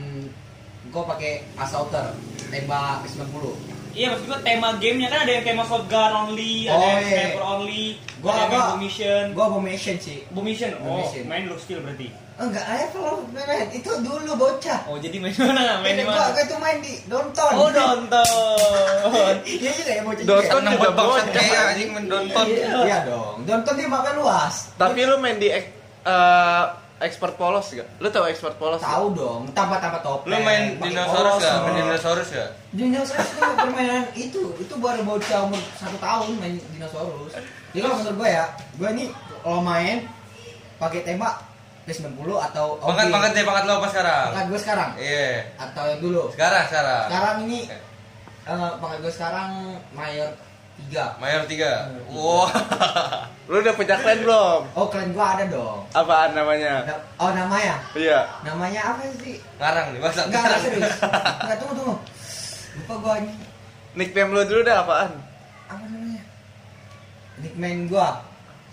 gue 0.85 1.03
pakai 1.03 1.31
assaulter 1.55 2.13
tembak 2.45 3.01
90 3.03 3.57
Iya 3.95 4.11
maksud 4.11 4.27
gua 4.27 4.39
tema 4.39 4.75
gamenya 4.75 5.07
kan 5.07 5.23
ada 5.23 5.31
yang 5.31 5.45
tema 5.45 5.63
shotgun 5.63 6.11
only, 6.13 6.67
ada 6.67 6.75
Oh, 6.75 6.83
yang 6.83 6.99
iya. 7.01 7.19
sniper 7.31 7.43
only, 7.47 7.85
Gua- 8.19 8.29
ada 8.29 8.41
yang 8.41 8.51
gua- 8.51 8.67
bomb 8.67 8.81
mission. 8.81 9.23
gue 9.31 9.43
abomination 9.45 9.95
sih 9.97 10.19
mission, 10.37 10.71
oh 10.77 10.99
mission. 10.99 11.23
main 11.25 11.47
look 11.47 11.57
skill 11.57 11.79
berarti. 11.79 12.11
enggak 12.35 12.67
level 12.67 13.23
men 13.31 13.47
itu 13.71 13.87
dulu 14.03 14.35
bocah 14.35 14.83
Oh 14.85 14.99
jadi 14.99 15.15
main 15.17 15.31
mana? 15.31 15.79
Main 15.79 15.95
di 15.95 16.03
mana? 16.03 16.19
gua, 16.19 16.27
gua 16.29 16.43
itu 16.43 16.55
main 16.57 16.77
di 16.77 16.93
Donton 17.05 17.51
Oh 17.55 17.69
nonton. 17.71 19.35
iya 19.55 19.71
juga 19.71 19.91
ya 19.93 20.01
bocah 20.03 20.23
Donton 20.25 20.61
juga. 20.67 20.89
Bocah. 20.91 21.23
kayak 21.31 21.63
anjing 21.71 21.89
menonton. 21.89 22.45
iya, 22.45 22.67
iya 22.83 22.97
dong 23.01 23.35
Donton 23.41 23.73
dia 23.73 23.87
mapnya 23.87 24.11
luas 24.15 24.55
Tapi 24.75 24.99
lu 25.01 25.15
main 25.15 25.37
di 25.37 25.47
eh, 25.47 26.63
expert 26.97 27.35
polos 27.35 27.67
gak? 27.69 27.87
Lu 27.99 28.07
tahu 28.07 28.25
expert 28.25 28.55
polos? 28.55 28.79
gak? 28.79 28.87
tahu 28.87 29.05
dong 29.11 29.41
tanpa 29.51 29.77
tanpa 29.77 29.99
topeng 29.99 30.31
Lu 30.31 30.37
main 30.39 30.75
dinosaurus 30.77 31.39
gak? 31.39 31.59
Main 31.63 31.75
dinosaurus 31.81 32.29
gak? 32.31 32.49
Dinosaurus 32.71 33.29
itu 33.29 33.43
permainan 33.53 34.03
itu 34.13 34.41
itu 34.55 34.73
baru 34.75 35.01
bocah 35.03 35.39
umur 35.43 35.59
satu 35.75 35.97
tahun 35.97 36.39
main 36.39 36.55
dinosaurus. 36.71 37.35
Jadi 37.71 37.79
kalau 37.79 37.95
menurut 37.99 38.15
gue 38.17 38.29
ya, 38.29 38.45
gue 38.73 38.89
ini 38.93 39.05
kalau 39.41 39.59
main 39.59 40.07
pakai 40.75 41.03
tembak 41.03 41.35
P90 41.85 42.17
atau 42.49 42.81
Pangkat 42.81 43.07
pangkat 43.09 43.31
deh 43.31 43.43
pangkat 43.43 43.63
lo 43.65 43.73
apa 43.77 43.87
sekarang? 43.91 44.25
pangkat 44.31 44.47
gue 44.47 44.59
sekarang 44.59 44.89
Iya. 44.95 45.29
atau 45.59 45.83
yang 45.85 45.99
dulu. 45.99 46.23
Sekarang 46.31 46.63
sekarang. 46.65 47.03
Sekarang 47.11 47.35
ini 47.43 47.59
eh, 48.45 48.71
pangkat 48.79 48.99
gue 49.03 49.13
sekarang 49.13 49.49
mayor 49.91 50.31
3. 50.87 51.19
Mayor 51.19 51.41
3. 51.43 52.07
Wah. 52.09 52.49
Lu 53.45 53.61
udah 53.61 53.73
punya 53.73 53.95
clan 53.95 54.19
belum? 54.19 54.61
Oh, 54.73 54.89
kalian 54.89 55.13
gue 55.13 55.21
ada 55.21 55.45
dong. 55.45 55.85
Apaan 55.93 56.33
namanya? 56.33 56.81
Na- 56.81 57.03
Oh, 57.15 57.29
namanya. 57.29 57.77
Iya. 57.93 58.25
Namanya 58.41 58.81
apa 58.89 59.05
sih? 59.21 59.37
Ngarang 59.55 59.93
nih, 59.93 59.99
masa 60.01 60.25
Enggak, 60.25 60.57
serius. 60.59 60.93
Enggak, 60.97 61.57
tunggu, 61.61 61.73
tunggu. 61.75 61.95
Lupa 62.75 62.93
gue 62.97 63.13
ini. 63.21 63.33
Nickname 63.93 64.31
lu 64.31 64.41
dulu 64.43 64.61
dah 64.61 64.81
apaan? 64.81 65.11
Apa 65.65 65.85
namanya? 65.85 66.23
Nickname 67.37 67.85
gue 67.85 68.07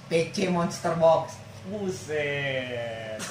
PC 0.09 0.49
Monster 0.49 0.97
Box. 0.97 1.37
Buset. 1.65 3.21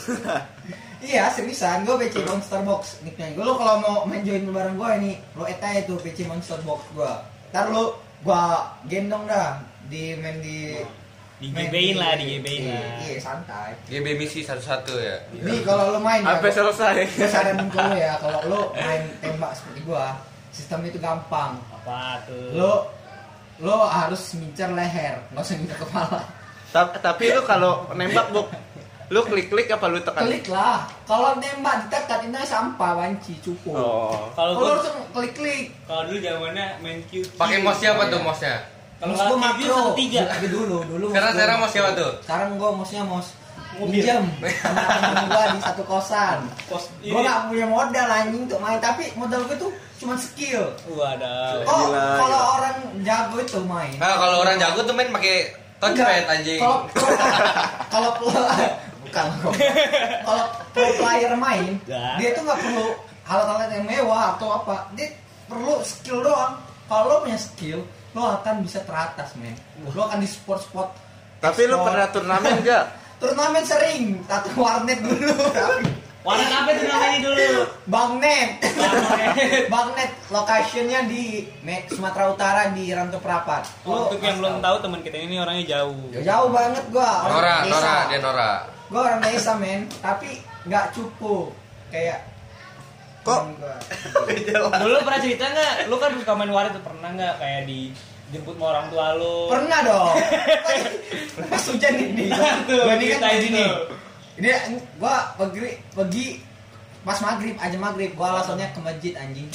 Iya 1.01 1.33
seriusan, 1.33 1.81
gue 1.81 1.97
PC 1.97 2.21
Monster 2.21 2.61
Box 2.61 3.01
nickname 3.01 3.33
gue. 3.33 3.41
Lo 3.41 3.57
kalau 3.57 3.81
mau 3.81 3.97
main 4.05 4.21
join 4.21 4.45
bareng 4.45 4.77
gue 4.77 4.89
ini, 5.01 5.11
lo 5.33 5.49
eta 5.49 5.73
itu 5.73 5.97
PC 5.97 6.29
Monster 6.29 6.61
Box 6.61 6.85
gue. 6.93 7.09
Ntar 7.49 7.73
lo 7.73 7.97
gue 8.21 8.41
gendong 8.85 9.25
dah 9.25 9.57
di 9.89 10.13
main 10.15 10.37
di 10.37 10.77
Digebein 11.41 11.95
lah, 11.97 12.13
di- 12.13 12.37
digebein 12.37 12.63
lah. 12.69 13.01
Iya 13.01 13.17
santai. 13.17 13.73
GB 13.83 14.05
misi 14.15 14.39
satu-satu 14.41 14.93
ya. 14.95 15.17
Nih 15.33 15.65
kalau 15.65 15.91
lo 15.91 15.99
main, 15.99 16.21
ya, 16.21 16.27
Sampai 16.31 16.47
gua- 16.47 16.57
selesai. 16.61 16.95
gue 17.09 17.27
saranin 17.27 17.67
ke 17.67 17.79
lo 17.79 17.91
ya, 17.91 18.13
kalau 18.15 18.39
lo 18.45 18.61
main 18.71 19.01
tembak 19.17 19.51
seperti 19.51 19.79
gue, 19.81 20.05
sistemnya 20.51 20.87
itu 20.87 20.99
gampang. 20.99 21.57
Apa 21.73 22.21
tuh? 22.23 22.53
Lo 22.53 22.73
lo 23.59 23.83
harus 23.83 24.21
ngincer 24.31 24.69
leher, 24.69 25.17
nggak 25.27 25.41
usah 25.41 25.55
ngincer 25.55 25.77
kepala. 25.79 26.19
Ta- 26.69 26.93
Tapi 26.95 27.23
lu 27.29 27.41
kalau 27.43 27.89
nembak 27.91 28.29
bu, 28.29 28.45
lu 29.07 29.21
klik-klik 29.23 29.67
apa 29.67 29.85
lu 29.85 29.99
tekan? 29.99 30.23
Klik 30.23 30.45
lah. 30.47 30.85
Kalau 31.03 31.35
nembak 31.35 31.83
ditekan 31.83 32.21
ini 32.23 32.41
sampah, 32.41 32.95
banci, 32.95 33.33
cukup. 33.39 33.75
Oh. 33.75 34.29
Kalau 34.31 34.51
Lo 34.51 34.59
gua 34.59 34.69
harus 34.77 34.87
klik-klik. 35.11 35.73
kalau 35.83 36.05
dulu 36.05 36.17
zamannya 36.17 36.79
main 36.79 37.01
Q. 37.03 37.25
Pakai 37.33 37.59
mouse 37.59 37.77
siapa 37.77 38.05
Iya. 38.05 38.11
tuh 38.13 38.19
Mouse 38.21 38.39
gua 38.39 38.55
nggak 39.01 39.27
QQ 39.57 39.59
satu 39.65 39.91
tiga. 39.97 40.21
Tapi 40.29 40.47
dulu, 40.47 40.77
dulu. 40.85 41.07
Sekarang 41.09 41.31
sekarang 41.33 41.57
mouse 41.57 41.73
siapa 41.73 41.89
tuh? 41.97 42.11
Sekarang 42.21 42.49
gua 42.61 42.69
mouse-nya 42.77 43.01
mouse 43.01 43.33
Mobil. 43.79 44.03
minjem 44.03 44.23
sama 44.61 44.81
temen 44.99 45.57
di 45.57 45.61
satu 45.63 45.83
kosan. 45.89 46.37
Gua 46.69 46.79
ini. 47.01 47.25
gak 47.25 47.39
punya 47.49 47.65
modal 47.65 48.07
anjing 48.07 48.43
untuk 48.45 48.59
main, 48.61 48.77
tapi 48.77 49.09
modal 49.17 49.41
gua 49.49 49.57
tuh 49.57 49.71
cuma 49.97 50.13
skill. 50.21 50.69
Waduh. 50.85 51.65
Oh, 51.65 51.89
Gila, 51.89 52.03
kalau 52.21 52.41
orang 52.61 52.77
jago 53.01 53.37
itu 53.41 53.59
main. 53.65 53.95
Nah, 53.97 54.17
kalau 54.21 54.37
orang 54.45 54.55
jago 54.61 54.79
tuh 54.85 54.93
main 54.93 55.09
pakai 55.09 55.35
touchpad 55.81 56.25
anjing. 56.29 56.61
Kalau 56.61 56.85
kalau 57.89 58.09
bukan 58.21 59.27
kalau 60.27 60.43
pro 60.77 60.87
player 61.01 61.33
main, 61.33 61.81
dia 62.21 62.29
tuh 62.37 62.41
nggak 62.45 62.59
perlu 62.61 62.87
alat-alat 63.25 63.69
yang 63.73 63.85
mewah 63.89 64.37
atau 64.37 64.61
apa. 64.61 64.93
Dia 64.93 65.09
perlu 65.49 65.81
skill 65.81 66.21
doang. 66.21 66.59
Kalau 66.91 67.23
punya 67.23 67.39
skill, 67.39 67.79
lo 68.11 68.21
akan 68.37 68.55
bisa 68.61 68.83
teratas, 68.83 69.33
men. 69.35 69.55
Lo 69.87 70.03
akan 70.03 70.19
di 70.19 70.27
sport-sport. 70.27 70.89
Tapi 71.39 71.61
lu 71.65 71.75
ekspor. 71.75 71.85
pernah 71.87 72.07
turnamen 72.09 72.53
gak? 72.61 72.83
turnamen 73.21 73.63
sering, 73.63 74.19
satu 74.25 74.49
warnet 74.55 74.99
dulu. 74.99 75.31
Warna 76.21 76.53
apa 76.53 76.69
itu 76.69 76.85
namanya 76.85 77.19
dulu? 77.25 77.49
Bangnet. 77.89 78.61
Bangnet. 78.61 79.33
Bangnet 79.73 80.11
locationnya 80.29 81.09
di 81.09 81.49
Me- 81.65 81.89
Sumatera 81.89 82.29
Utara 82.29 82.69
di 82.69 82.93
Ranto 82.93 83.17
Prapat. 83.17 83.65
Lo 83.89 84.05
Untuk 84.05 84.21
yang 84.21 84.37
belum 84.37 84.61
tahu 84.61 84.85
teman 84.85 85.01
kita 85.01 85.17
ini 85.17 85.41
orangnya 85.41 85.65
jauh. 85.65 85.97
jauh 86.13 86.49
banget 86.53 86.85
gua. 86.93 87.25
orang 87.25 87.41
Nora, 87.41 87.55
desa. 87.65 87.73
Nora, 87.73 87.97
dia 88.05 88.19
Nora. 88.21 88.51
Gua 88.85 88.99
orang 89.01 89.21
desa 89.25 89.53
men, 89.57 89.81
tapi 89.97 90.29
nggak 90.69 90.93
cukup 90.93 91.49
kayak 91.89 92.21
Kok? 93.21 93.41
Dulu 94.81 94.97
pernah 95.05 95.21
cerita 95.21 95.45
nggak? 95.45 95.73
Lu 95.89 95.95
kan 96.01 96.09
suka 96.17 96.33
main 96.33 96.49
warnet 96.49 96.73
tuh 96.73 96.83
pernah 96.83 97.09
nggak 97.13 97.33
kayak 97.37 97.61
dijemput 97.69 98.55
sama 98.57 98.65
orang 98.73 98.85
tua 98.89 99.07
lu? 99.13 99.35
Pernah 99.49 99.79
dong. 99.85 100.15
Pas 101.51 101.63
hujan 101.69 101.93
nih. 102.17 102.29
Tuh, 102.65 102.81
Gua 102.81 102.95
ini 102.97 103.05
kan 103.13 103.33
gini. 103.37 103.63
Ini 104.41 104.49
gua 104.97 105.37
pergi 105.37 105.77
pergi 105.93 106.27
pas 107.01 107.17
maghrib 107.17 107.57
aja 107.57 107.77
maghrib 107.81 108.13
gua 108.13 108.37
alasannya 108.37 108.69
ke 108.73 108.79
masjid 108.79 109.13
anjing 109.17 109.49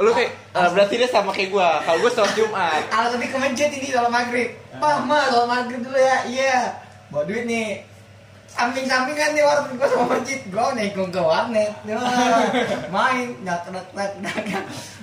Lu 0.00 0.16
kayak 0.16 0.32
eh, 0.32 0.68
berarti 0.72 0.96
dia 0.96 1.08
sama 1.12 1.28
kayak 1.28 1.52
gua. 1.52 1.80
Kalau 1.84 2.00
gua 2.00 2.10
sholat 2.12 2.32
Jumat. 2.36 2.82
alasannya 2.88 3.28
ke 3.28 3.36
masjid 3.36 3.68
ini 3.68 3.88
kalau 3.92 4.08
maghrib 4.08 4.48
mah 4.76 5.04
mah 5.04 5.28
kalau 5.28 5.44
maghrib 5.44 5.80
dulu 5.84 5.96
ya 5.96 6.24
iya 6.24 6.56
bawa 7.12 7.26
duit 7.28 7.44
nih 7.44 7.84
samping 8.50 8.84
sampingan 8.84 9.30
nih 9.32 9.42
warung 9.46 9.78
gua 9.78 9.88
sama 9.88 10.04
masjid 10.18 10.40
gua 10.50 10.74
naik 10.74 10.92
ke 10.98 11.20
warnet. 11.22 11.70
Wah, 11.86 12.50
main 12.90 13.38
dak 13.46 13.70
dak 13.70 14.10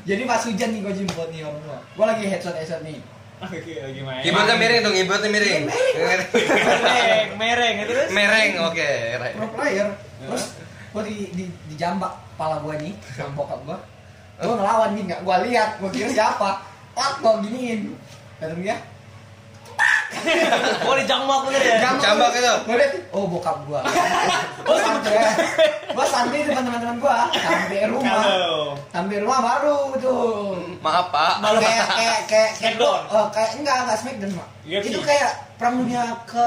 jadi 0.04 0.22
pas 0.28 0.44
hujan 0.44 0.70
nih 0.76 0.80
gua 0.84 0.94
jemput 0.94 1.28
nih 1.32 1.42
orang 1.48 1.62
tua 1.64 1.78
gua 1.96 2.06
lagi 2.12 2.28
headshot 2.28 2.56
headshot 2.56 2.84
nih. 2.84 3.00
Oke, 3.38 3.62
gimana? 3.94 4.18
Keyboardnya 4.26 4.58
miring 4.58 4.82
tuh, 4.82 4.94
keyboardnya 4.98 5.30
miring. 5.30 5.70
mereng, 5.70 7.28
mereng. 7.38 7.76
Itu 7.86 7.94
terus. 7.94 8.10
Mereng, 8.10 8.50
oke. 8.66 8.90
pro 9.38 9.48
player. 9.54 9.88
Terus 10.26 10.58
gua 10.90 11.02
di 11.06 11.30
di 11.38 11.46
di 11.46 11.76
jambak 11.78 12.18
kepala 12.34 12.58
gua 12.66 12.74
nih 12.82 12.98
sama 13.14 13.38
bokap 13.38 13.62
gua. 13.62 13.78
Gua 14.42 14.56
ngelawan 14.58 14.90
nih 14.98 15.04
nggak 15.14 15.22
gua 15.22 15.38
lihat. 15.46 15.78
Gua 15.78 15.90
kira 15.94 16.10
siapa? 16.10 16.66
Tak 16.98 17.22
gua 17.22 17.38
giniin. 17.46 17.94
Kata 18.42 18.58
dia 18.58 18.82
Oh, 20.82 20.94
dijambak 20.94 21.40
bener 21.46 21.62
ya? 21.62 21.76
Jambak 22.00 22.32
itu. 22.34 22.54
Gua 22.64 22.76
liat, 22.76 22.92
oh 23.12 23.24
bokap 23.26 23.58
gua 23.64 23.80
gua 24.66 24.78
santai 24.78 25.16
gua 25.90 26.06
santai 26.06 26.40
dengan 26.42 26.64
teman-teman 26.64 26.98
gua 26.98 27.28
sampai 27.30 27.80
rumah 27.86 28.16
sampai 28.88 29.18
rumah 29.20 29.40
baru 29.42 29.78
tuh 29.98 30.56
Maaf, 30.80 31.10
Pak. 31.10 31.34
Malu 31.40 31.60
kayak 31.60 31.86
kayak 31.90 32.20
kayak 32.26 32.50
kayak 32.56 32.74
Smackdown. 32.78 33.02
oh, 33.10 33.26
kayak 33.30 33.52
enggak 33.58 33.78
enggak 33.84 33.98
smackdown 34.00 34.32
mak 34.34 34.48
UFC. 34.64 34.86
itu 34.88 35.00
kayak 35.02 35.32
perang 35.58 35.76
dunia 35.78 36.04
ke 36.24 36.46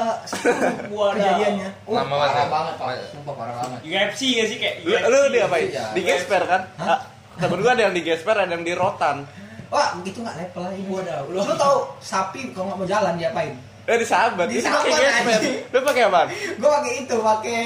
Wadaw. 0.88 1.12
kejadiannya 1.14 1.68
oh, 1.84 1.94
Lama 1.94 2.14
banget 2.16 2.30
parah 2.30 2.40
ya? 2.40 2.48
banget 2.48 2.74
pak 2.76 2.86
sumpah 3.10 3.34
parah 3.34 3.54
banget 3.58 3.80
UFC 3.82 4.20
ya 4.32 4.44
sih 4.46 4.56
kayak 4.56 4.76
Lu, 4.82 4.94
lu 4.94 5.18
di 5.28 5.38
apa 5.38 5.56
Iya. 5.58 5.84
Di 5.92 6.00
gesper 6.00 6.42
kan? 6.44 6.62
Hah? 6.76 6.88
Ah, 6.88 7.00
Temen 7.36 7.58
gua 7.58 7.72
ada 7.72 7.82
yang 7.82 7.94
di 7.94 8.02
gesper, 8.02 8.36
ada 8.36 8.48
yang 8.48 8.62
di 8.62 8.74
rotan. 8.74 9.24
Wah 9.70 9.94
itu 10.00 10.18
nggak 10.18 10.36
level 10.36 10.62
lagi 10.62 10.82
Wadaw. 10.84 11.22
lu 11.26 11.54
tau 11.54 11.76
sapi 11.98 12.50
kalau 12.50 12.68
nggak 12.68 12.78
mau 12.78 12.88
jalan 12.88 13.14
diapain 13.16 13.54
Eh 13.88 13.96
di 13.96 14.04
sahabat. 14.04 14.46
Di 14.46 14.60
Itu 14.60 14.68
pakai 14.68 14.86
sahabat, 14.86 15.02
gesper. 15.02 15.34
anjing. 15.34 15.56
Lu 15.66 15.78
pakai 15.80 16.02
apa? 16.04 16.20
gua 16.56 16.70
pakai 16.78 16.92
itu 17.00 17.16
pakai 17.16 17.60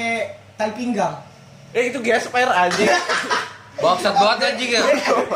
tali 0.55 0.73
pinggang 0.73 1.15
Eh 1.69 1.83
itu 1.89 1.97
gesper 1.99 2.47
anjing. 2.47 2.89
Bangsat 3.83 4.15
banget 4.15 4.37
anjing 4.49 4.69
ya. 4.71 4.81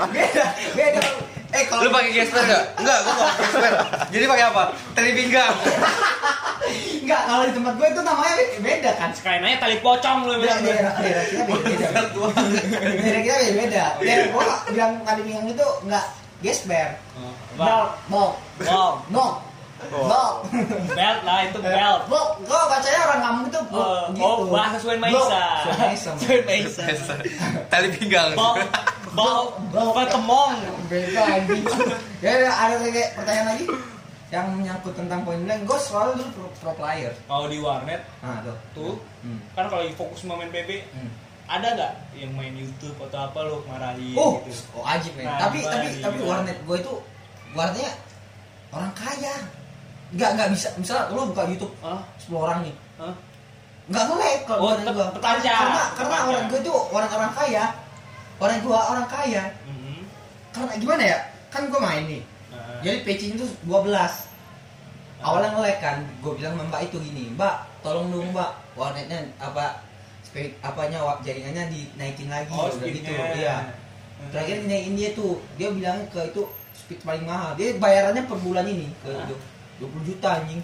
beda 0.07 0.45
beda 0.71 1.01
eh 1.49 1.63
kalau 1.65 1.81
Lu 1.81 1.89
pakai 1.89 2.09
gesper 2.11 2.41
enggak? 2.41 2.63
Enggak, 2.77 2.97
gua 2.99 3.11
enggak 3.11 3.27
pakai 3.27 3.43
gesper. 3.43 3.73
Jadi 4.07 4.25
pakai 4.25 4.45
apa? 4.47 4.63
Tali 4.93 5.11
pinggang. 5.13 5.53
Enggak, 7.01 7.21
kalau 7.25 7.43
di 7.43 7.53
tempat 7.53 7.73
gue 7.73 7.87
itu 7.89 8.01
namanya 8.03 8.33
beda 8.59 8.91
kan. 8.93 9.09
sekalian 9.11 9.41
aja 9.43 9.57
tali 9.59 9.77
pocong 9.79 10.17
lu 10.21 10.33
Beda, 10.35 10.41
bilang. 10.43 10.59
daerah, 10.61 10.93
daerah 10.95 11.23
kita 11.25 11.41
beda 11.43 11.59
beda. 11.59 11.87
Daerah 11.89 13.21
kita 13.21 13.35
beda 13.35 13.53
beda. 13.57 13.83
Daerah 13.97 14.27
gua 14.29 14.45
bilang 14.69 14.91
tali 15.01 15.21
pinggang 15.23 15.47
itu 15.49 15.67
enggak 15.83 16.05
gesper. 16.39 16.95
Bol, 17.53 17.85
bol, 18.07 18.29
Wow, 18.59 19.03
bol, 19.09 19.31
bol. 19.89 20.31
belt 20.89 21.19
lah 21.23 21.39
itu 21.43 21.57
belt. 21.57 22.01
Bol, 22.07 22.25
gua 22.43 22.61
bacanya 22.67 22.99
orang 23.05 23.21
kampung 23.21 23.45
itu 23.47 23.59
bol, 23.67 23.81
Oh, 23.81 24.11
gitu. 24.11 24.23
oh, 24.23 24.37
bahasa 24.47 24.77
Suen 24.77 24.99
Maisa. 24.99 25.43
Bol, 25.65 26.17
Suen 26.17 26.41
Maisa. 26.43 26.83
Tali 27.67 27.87
pinggang. 27.91 28.31
Bau, 28.33 28.55
bau, 29.11 29.43
Bau. 29.71 29.91
patemong. 29.93 30.55
Beda 30.87 31.21
anjing. 31.25 31.63
Ya 32.19 32.29
ada 32.37 32.49
ada 32.51 32.75
lagi 32.79 33.03
pertanyaan 33.13 33.47
lagi? 33.53 33.67
yang 34.29 34.45
menyangkut 34.53 34.93
tentang 34.93 35.25
point 35.25 35.41
blank 35.41 35.65
gue 35.65 35.79
selalu 35.81 36.21
dulu 36.21 36.29
pro, 36.37 36.47
pro 36.61 36.71
player 36.77 37.09
Mau 37.25 37.49
di 37.49 37.57
warnet 37.57 38.05
nah 38.21 38.37
tuh 38.45 38.53
tuh 38.77 38.93
Hmm. 39.25 39.41
kan 39.51 39.65
kalau 39.65 39.81
fokus 39.97 40.21
sama 40.21 40.37
main 40.37 40.53
PB 40.53 40.85
Hmm. 40.93 41.09
Ada 41.49 41.67
nggak 41.73 41.93
yang 42.13 42.31
main 42.31 42.53
YouTube 42.53 42.93
atau 43.01 43.19
apa 43.25 43.39
lo 43.41 43.65
marahin 43.65 44.13
oh 44.13 44.37
gitu? 44.39 44.61
oh 44.71 44.85
ajib 44.85 45.13
men 45.15 45.25
Nah, 45.25 45.37
tapi 45.41 45.57
tapi 45.59 45.87
nih, 45.87 45.93
tapi 45.99 46.15
gimana? 46.15 46.29
warnet 46.31 46.57
gue 46.61 46.77
itu 46.77 46.93
warnetnya 47.51 47.91
orang 48.69 48.91
kaya 48.93 49.33
nggak 50.11 50.29
nggak 50.31 50.49
bisa 50.53 50.67
misalnya 50.75 51.09
lo 51.09 51.21
buka 51.27 51.43
YouTube 51.45 51.73
Hah? 51.79 52.01
10 52.19 52.37
orang 52.39 52.59
nih 52.61 52.75
Hah? 52.97 53.13
nggak 53.87 54.03
nge-lag 54.05 54.39
kalau 54.45 54.61
Oh, 54.61 54.73
gua. 54.87 55.05
terpancar. 55.09 55.41
karena 55.49 55.83
karena 55.89 55.89
Terpancar. 55.97 56.21
orang 56.27 56.43
gue 56.45 56.59
tuh 56.61 56.77
orang-orang 56.89 57.31
kaya 57.33 57.65
orang 58.37 58.57
gua 58.61 58.79
orang 58.87 59.07
kaya 59.07 59.43
Mhm. 59.65 59.99
karena 60.51 60.73
gimana 60.77 61.03
ya 61.03 61.17
kan 61.49 61.61
gue 61.65 61.79
main 61.79 62.05
nih 62.05 62.23
Nah, 62.49 62.81
jadi 62.81 62.97
PC 63.01 63.21
itu 63.31 63.45
12 63.63 64.25
awalnya 65.19 65.49
nge-lag 65.51 65.77
kan 65.79 65.97
gue 66.15 66.31
bilang 66.33 66.53
sama 66.53 66.65
mbak 66.67 66.81
itu 66.85 66.97
gini 66.99 67.33
mbak 67.33 67.55
tolong 67.81 68.07
dong 68.07 68.29
mbak 68.29 68.49
warnetnya 68.73 69.19
apa 69.37 69.81
speed 70.29 70.53
apanya 70.61 71.01
jaringannya 71.25 71.73
dinaikin 71.73 72.29
lagi 72.29 72.53
oh, 72.53 72.69
udah 72.69 72.85
gitu 72.85 73.09
iya 73.33 73.73
terakhir 74.29 74.61
dinaikin 74.61 74.93
dia 74.93 75.09
tuh 75.17 75.41
dia 75.57 75.73
bilang 75.73 76.05
ke 76.13 76.21
itu 76.29 76.45
speed 76.77 77.01
paling 77.01 77.25
mahal 77.25 77.57
dia 77.57 77.73
bayarannya 77.81 78.29
per 78.29 78.37
bulan 78.37 78.69
ini 78.69 78.93
ke 79.01 79.09
Hah? 79.09 79.25
20 79.81 80.09
juta 80.09 80.29
anjing 80.37 80.61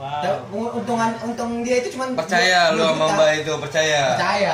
Wow. 0.00 0.48
Untungan 0.80 1.12
untung 1.28 1.60
dia 1.60 1.76
itu 1.84 1.92
cuma 1.92 2.08
Percaya 2.16 2.72
lu 2.72 2.80
2 2.80 2.96
sama. 2.96 3.20
Mbak 3.20 3.30
itu, 3.44 3.52
percaya. 3.60 4.02
percaya 4.16 4.52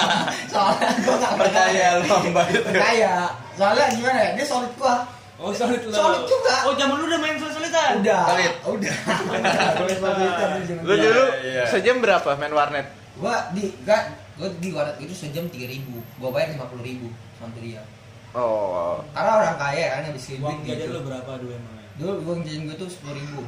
soalnya 0.54 0.88
gue 0.96 1.16
gak 1.18 1.32
Percaya 1.36 1.86
lu 2.00 2.02
sama 2.08 2.24
Mbak 2.32 2.46
itu. 2.48 2.60
percaya 2.72 3.12
soalnya 3.52 3.86
gimana 3.92 4.18
ya 4.22 4.30
dia 4.38 4.46
solid 4.48 4.72
gua 4.80 4.96
Oh 5.38 5.52
solid 5.54 5.82
lo. 5.86 5.92
Solid 5.94 6.22
juga. 6.26 6.54
Oh 6.66 6.72
zaman 6.74 6.94
lu 6.98 7.04
udah 7.04 7.20
main 7.20 7.36
solid 7.36 7.54
solidan. 7.54 7.92
udah 8.00 8.22
Solid. 8.26 8.52
udah 8.64 8.94
Solid, 9.78 9.98
solid, 10.02 10.30
solid. 10.34 10.62
Lu 10.82 10.94
dulu 10.98 11.24
iya. 11.46 11.62
sejam 11.68 11.96
berapa 12.00 12.30
main 12.34 12.50
warnet? 12.50 12.86
Gua 13.18 13.50
di 13.50 13.74
gak 13.82 14.02
gua 14.34 14.48
di 14.56 14.68
warnet 14.70 14.96
itu 14.98 15.12
sejam 15.12 15.44
tiga 15.46 15.66
ribu 15.66 15.98
gua 16.16 16.30
bayar 16.30 16.54
lima 16.54 16.66
puluh 16.66 16.82
ribu 16.82 17.08
sama 17.36 17.52
dia 17.58 17.82
Oh. 18.28 19.00
karena 19.10 19.40
orang 19.40 19.56
kaya 19.56 19.86
kan 19.88 20.02
habis 20.04 20.28
Uang 20.30 20.60
duit 20.60 20.68
jajan 20.68 20.84
gitu 20.84 20.92
lu 20.92 21.00
berapa 21.02 21.30
dulu 21.36 21.48
emang? 21.50 21.74
dulu 21.96 22.12
uang 22.24 22.40
jajan 22.44 22.62
gua 22.64 22.76
tuh 22.76 22.88
sepuluh 22.88 23.16
ribu 23.16 23.42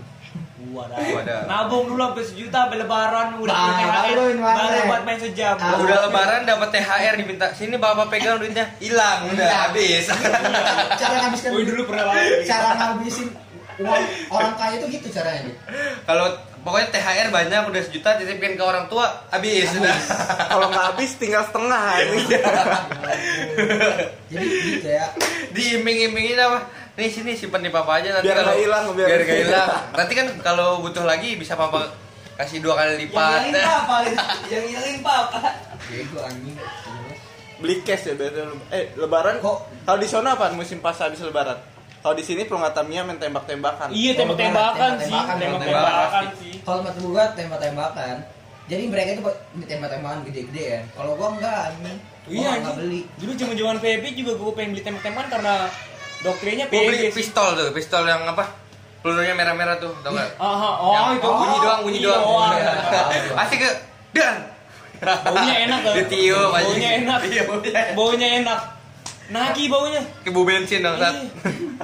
Wadah. 0.70 0.94
Wadah. 0.94 1.40
Nabung 1.50 1.90
dulu 1.90 1.98
sampai 1.98 2.22
sejuta 2.22 2.58
sampai 2.62 2.78
lebaran 2.78 3.34
udah 3.34 3.50
Bah, 3.50 3.66
punya 3.66 3.86
THR 3.90 4.14
baru 4.38 4.80
buat 4.86 5.02
main 5.02 5.18
sejam. 5.18 5.56
Ah. 5.58 5.74
Udah 5.74 5.98
lebaran 6.06 6.40
dapat 6.46 6.68
THR 6.70 7.14
diminta 7.18 7.46
sini 7.50 7.74
bapak 7.74 8.06
pegang 8.06 8.38
duitnya 8.38 8.62
hilang 8.78 9.26
udah 9.26 9.48
habis. 9.66 10.06
cara 10.94 11.14
ngabiskan 11.26 11.50
Wih 11.50 11.64
dulu 11.66 11.82
pernah 11.90 12.14
cara 12.46 12.68
ngabisin 12.78 13.28
uang 13.80 14.02
orang 14.30 14.54
kaya 14.54 14.74
itu 14.78 14.86
gitu 14.92 15.08
caranya. 15.10 15.50
Kalau 16.04 16.26
pokoknya 16.60 16.88
THR 16.90 17.28
banyak 17.28 17.62
udah 17.66 17.82
sejuta 17.82 18.16
titipin 18.16 18.54
ke 18.54 18.62
orang 18.62 18.86
tua 18.86 19.08
habis 19.28 19.68
udah. 19.72 19.96
Kalau 20.46 20.66
nggak 20.68 20.84
habis 20.92 21.10
tinggal 21.16 21.42
setengah 21.42 21.82
ini. 22.04 22.22
jadi 24.26 24.46
gitu 24.46 24.88
ya 24.88 25.06
Diiming-imingin 25.50 26.38
apa? 26.38 26.58
Nih 26.94 27.08
sini 27.08 27.32
simpan 27.32 27.60
di 27.60 27.70
papa 27.70 27.96
aja 27.96 28.12
nanti 28.12 28.28
Biar 28.28 28.36
kalau 28.36 28.46
nggak 28.50 28.60
hilang, 28.60 28.84
biar 28.92 29.08
biar 29.08 29.20
nggak 29.20 29.26
nggak 29.26 29.46
hilang. 29.46 29.68
Nanti 29.94 30.12
kan 30.12 30.26
kalau 30.40 30.68
butuh 30.80 31.02
lagi 31.02 31.34
bisa 31.34 31.54
papa 31.54 31.90
kasih 32.36 32.60
dua 32.60 32.72
kali 32.74 32.88
Yang 32.90 33.00
lipat. 33.06 33.30
nyalin 33.42 33.54
papa, 33.62 33.96
yang 34.48 34.64
nyalin 34.66 34.98
papa. 35.00 35.38
anjing 36.22 36.56
Beli 37.60 37.76
cash 37.84 38.04
ya 38.06 38.14
biasanya. 38.14 38.48
lu. 38.48 38.56
Eh 38.70 38.96
lebaran 38.96 39.36
Kok? 39.36 39.84
Kalau 39.84 39.98
di 40.00 40.08
sana 40.08 40.32
apa 40.32 40.48
musim 40.50 40.80
pas 40.80 40.96
habis 40.96 41.20
lebaran? 41.20 41.60
Kalau 42.00 42.14
di 42.14 42.24
sini 42.24 42.42
Pulau 42.42 42.64
Tamiya 42.66 43.04
main 43.04 43.16
tembak-tembakan. 43.16 43.92
Iya 43.92 44.12
tembak-tembakan 44.14 44.92
sih, 44.98 45.12
Tembak-tembakan, 45.12 46.24
sih. 46.34 46.52
kalau 46.60 46.80
tempat 46.80 46.96
gua 46.98 47.24
tembak-tembakan 47.32 48.16
jadi 48.64 48.82
mereka 48.86 49.08
itu 49.12 49.22
tembak-tembakan 49.66 50.18
gede-gede 50.24 50.64
ya 50.64 50.80
kalau 50.94 51.12
gua 51.14 51.34
enggak 51.34 51.58
anjing 51.68 51.98
gua 52.22 52.30
Iya, 52.30 52.40
nggak 52.40 52.56
anjing. 52.56 52.76
beli 52.78 53.00
Dulu 53.18 53.32
zaman-zaman 53.34 53.76
PB 53.78 54.04
juga 54.14 54.32
gue 54.34 54.50
pengen 54.54 54.70
beli 54.70 54.82
tembak-tembakan 54.82 55.28
karena 55.28 55.54
doktrinnya 56.20 56.64
Gua 56.66 56.80
beli 56.80 56.98
PB 57.02 57.12
pistol 57.12 57.48
tuh, 57.52 57.68
pistol 57.70 58.02
yang 58.04 58.22
apa? 58.24 58.44
Pelurunya 59.00 59.32
merah-merah 59.32 59.76
tuh, 59.76 59.92
tau 60.00 60.12
nggak? 60.12 60.36
Ah, 60.36 60.76
oh, 60.76 60.92
Yang 60.92 61.06
itu 61.16 61.28
bunyi 61.30 61.56
doang, 61.58 61.80
bunyi 61.80 61.98
doang. 62.00 62.22
Iya. 62.52 62.72
Asik 63.42 63.58
ke 63.58 63.70
dan. 64.12 64.36
Baunya 65.00 65.54
enak 65.64 65.78
kan? 65.80 65.92
Ditiup 65.96 66.52
aja. 66.52 66.64
Baunya 66.68 66.90
enak. 67.00 67.18
Iya, 67.24 67.42
baunya 67.96 68.28
enak. 68.44 68.60
Nagi 69.30 69.64
baunya. 69.66 70.02
Ke 70.20 70.28
bau 70.28 70.42
bensin 70.42 70.80
dong, 70.80 70.94
Sat. 70.94 71.14
Iya. 71.14 71.30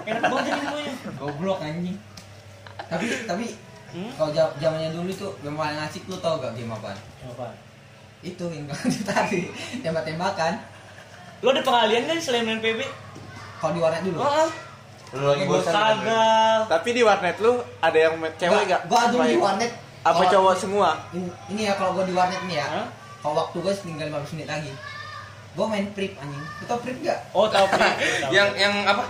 Enak 0.09 0.23
banget 0.25 0.45
ini 0.49 0.67
baunya. 0.67 0.93
goblok 1.17 1.59
anjing 1.59 1.97
tapi 2.85 3.07
tapi 3.25 3.47
Hmm? 3.89 4.11
kalau 4.13 4.31
jam- 4.31 4.53
zamannya 4.57 4.91
dulu 4.91 5.09
tuh 5.09 5.33
yang 5.41 5.55
paling 5.55 5.79
asik 5.81 6.05
lu 6.05 6.19
tau 6.19 6.37
gak 6.37 6.53
game 6.53 6.69
apa 6.69 6.93
Apa? 7.25 7.49
itu 8.21 8.45
yang 8.45 8.67
tadi 9.09 9.49
tembak-tembakan 9.81 10.53
Lo 11.39 11.51
ada 11.51 11.63
pengalian 11.63 12.05
kan 12.05 12.19
selain 12.19 12.45
main 12.45 12.59
PB? 12.59 12.83
kalau 13.57 13.73
di 13.73 13.81
warnet 13.81 14.03
dulu 14.03 14.21
Oh, 14.21 14.47
Lu 15.13 15.27
lagi 15.29 15.47
bosan. 15.47 15.73
Saga. 15.73 16.27
Tapi 16.69 16.89
di 16.93 17.03
warnet 17.03 17.39
lu 17.39 17.53
ada 17.81 17.97
yang 17.97 18.15
cewek 18.33 18.63
gak? 18.69 18.81
gua 18.85 19.09
dulu 19.09 19.23
di 19.25 19.39
warnet 19.39 19.71
Apa 20.05 20.23
cowok 20.29 20.55
semua? 20.57 20.89
ini, 21.11 21.27
ini 21.49 21.63
ya 21.65 21.75
kalau 21.75 21.91
gua 21.93 22.05
di 22.05 22.13
warnet 22.13 22.43
nih 22.45 22.59
ya 22.59 22.67
kalau 23.19 23.35
waktu 23.41 23.57
gua 23.57 23.73
tinggal 23.73 24.07
15 24.13 24.35
menit 24.35 24.49
lagi 24.49 24.71
gua 25.57 25.67
main 25.73 25.89
prip 25.97 26.13
anjing 26.21 26.45
lu 26.45 26.65
tau 26.69 26.79
prip 26.85 26.97
gak? 27.01 27.19
Oh, 27.33 27.49
tahu 27.49 27.65
Pri. 27.73 27.89
Yang 28.37 28.49
yang 28.61 28.75
apa? 28.85 29.05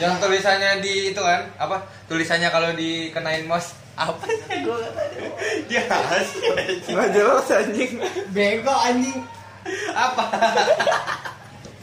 Yang 0.00 0.12
tulisannya 0.24 0.80
di 0.80 1.12
itu 1.12 1.20
kan, 1.20 1.52
apa? 1.60 1.84
Tulisannya 2.08 2.48
kalau 2.48 2.72
dikenain 2.72 3.44
mouse 3.44 3.76
apa 3.92 4.24
sih? 4.24 4.40
Gua 4.64 4.80
nggak 4.80 4.92
tahu. 4.96 5.28
Dia. 5.68 5.84
Nggak 6.88 7.08
jelas 7.12 7.46
anjing. 7.52 7.92
bego 8.32 8.72
anjing 8.72 9.20
Apa? 9.92 10.24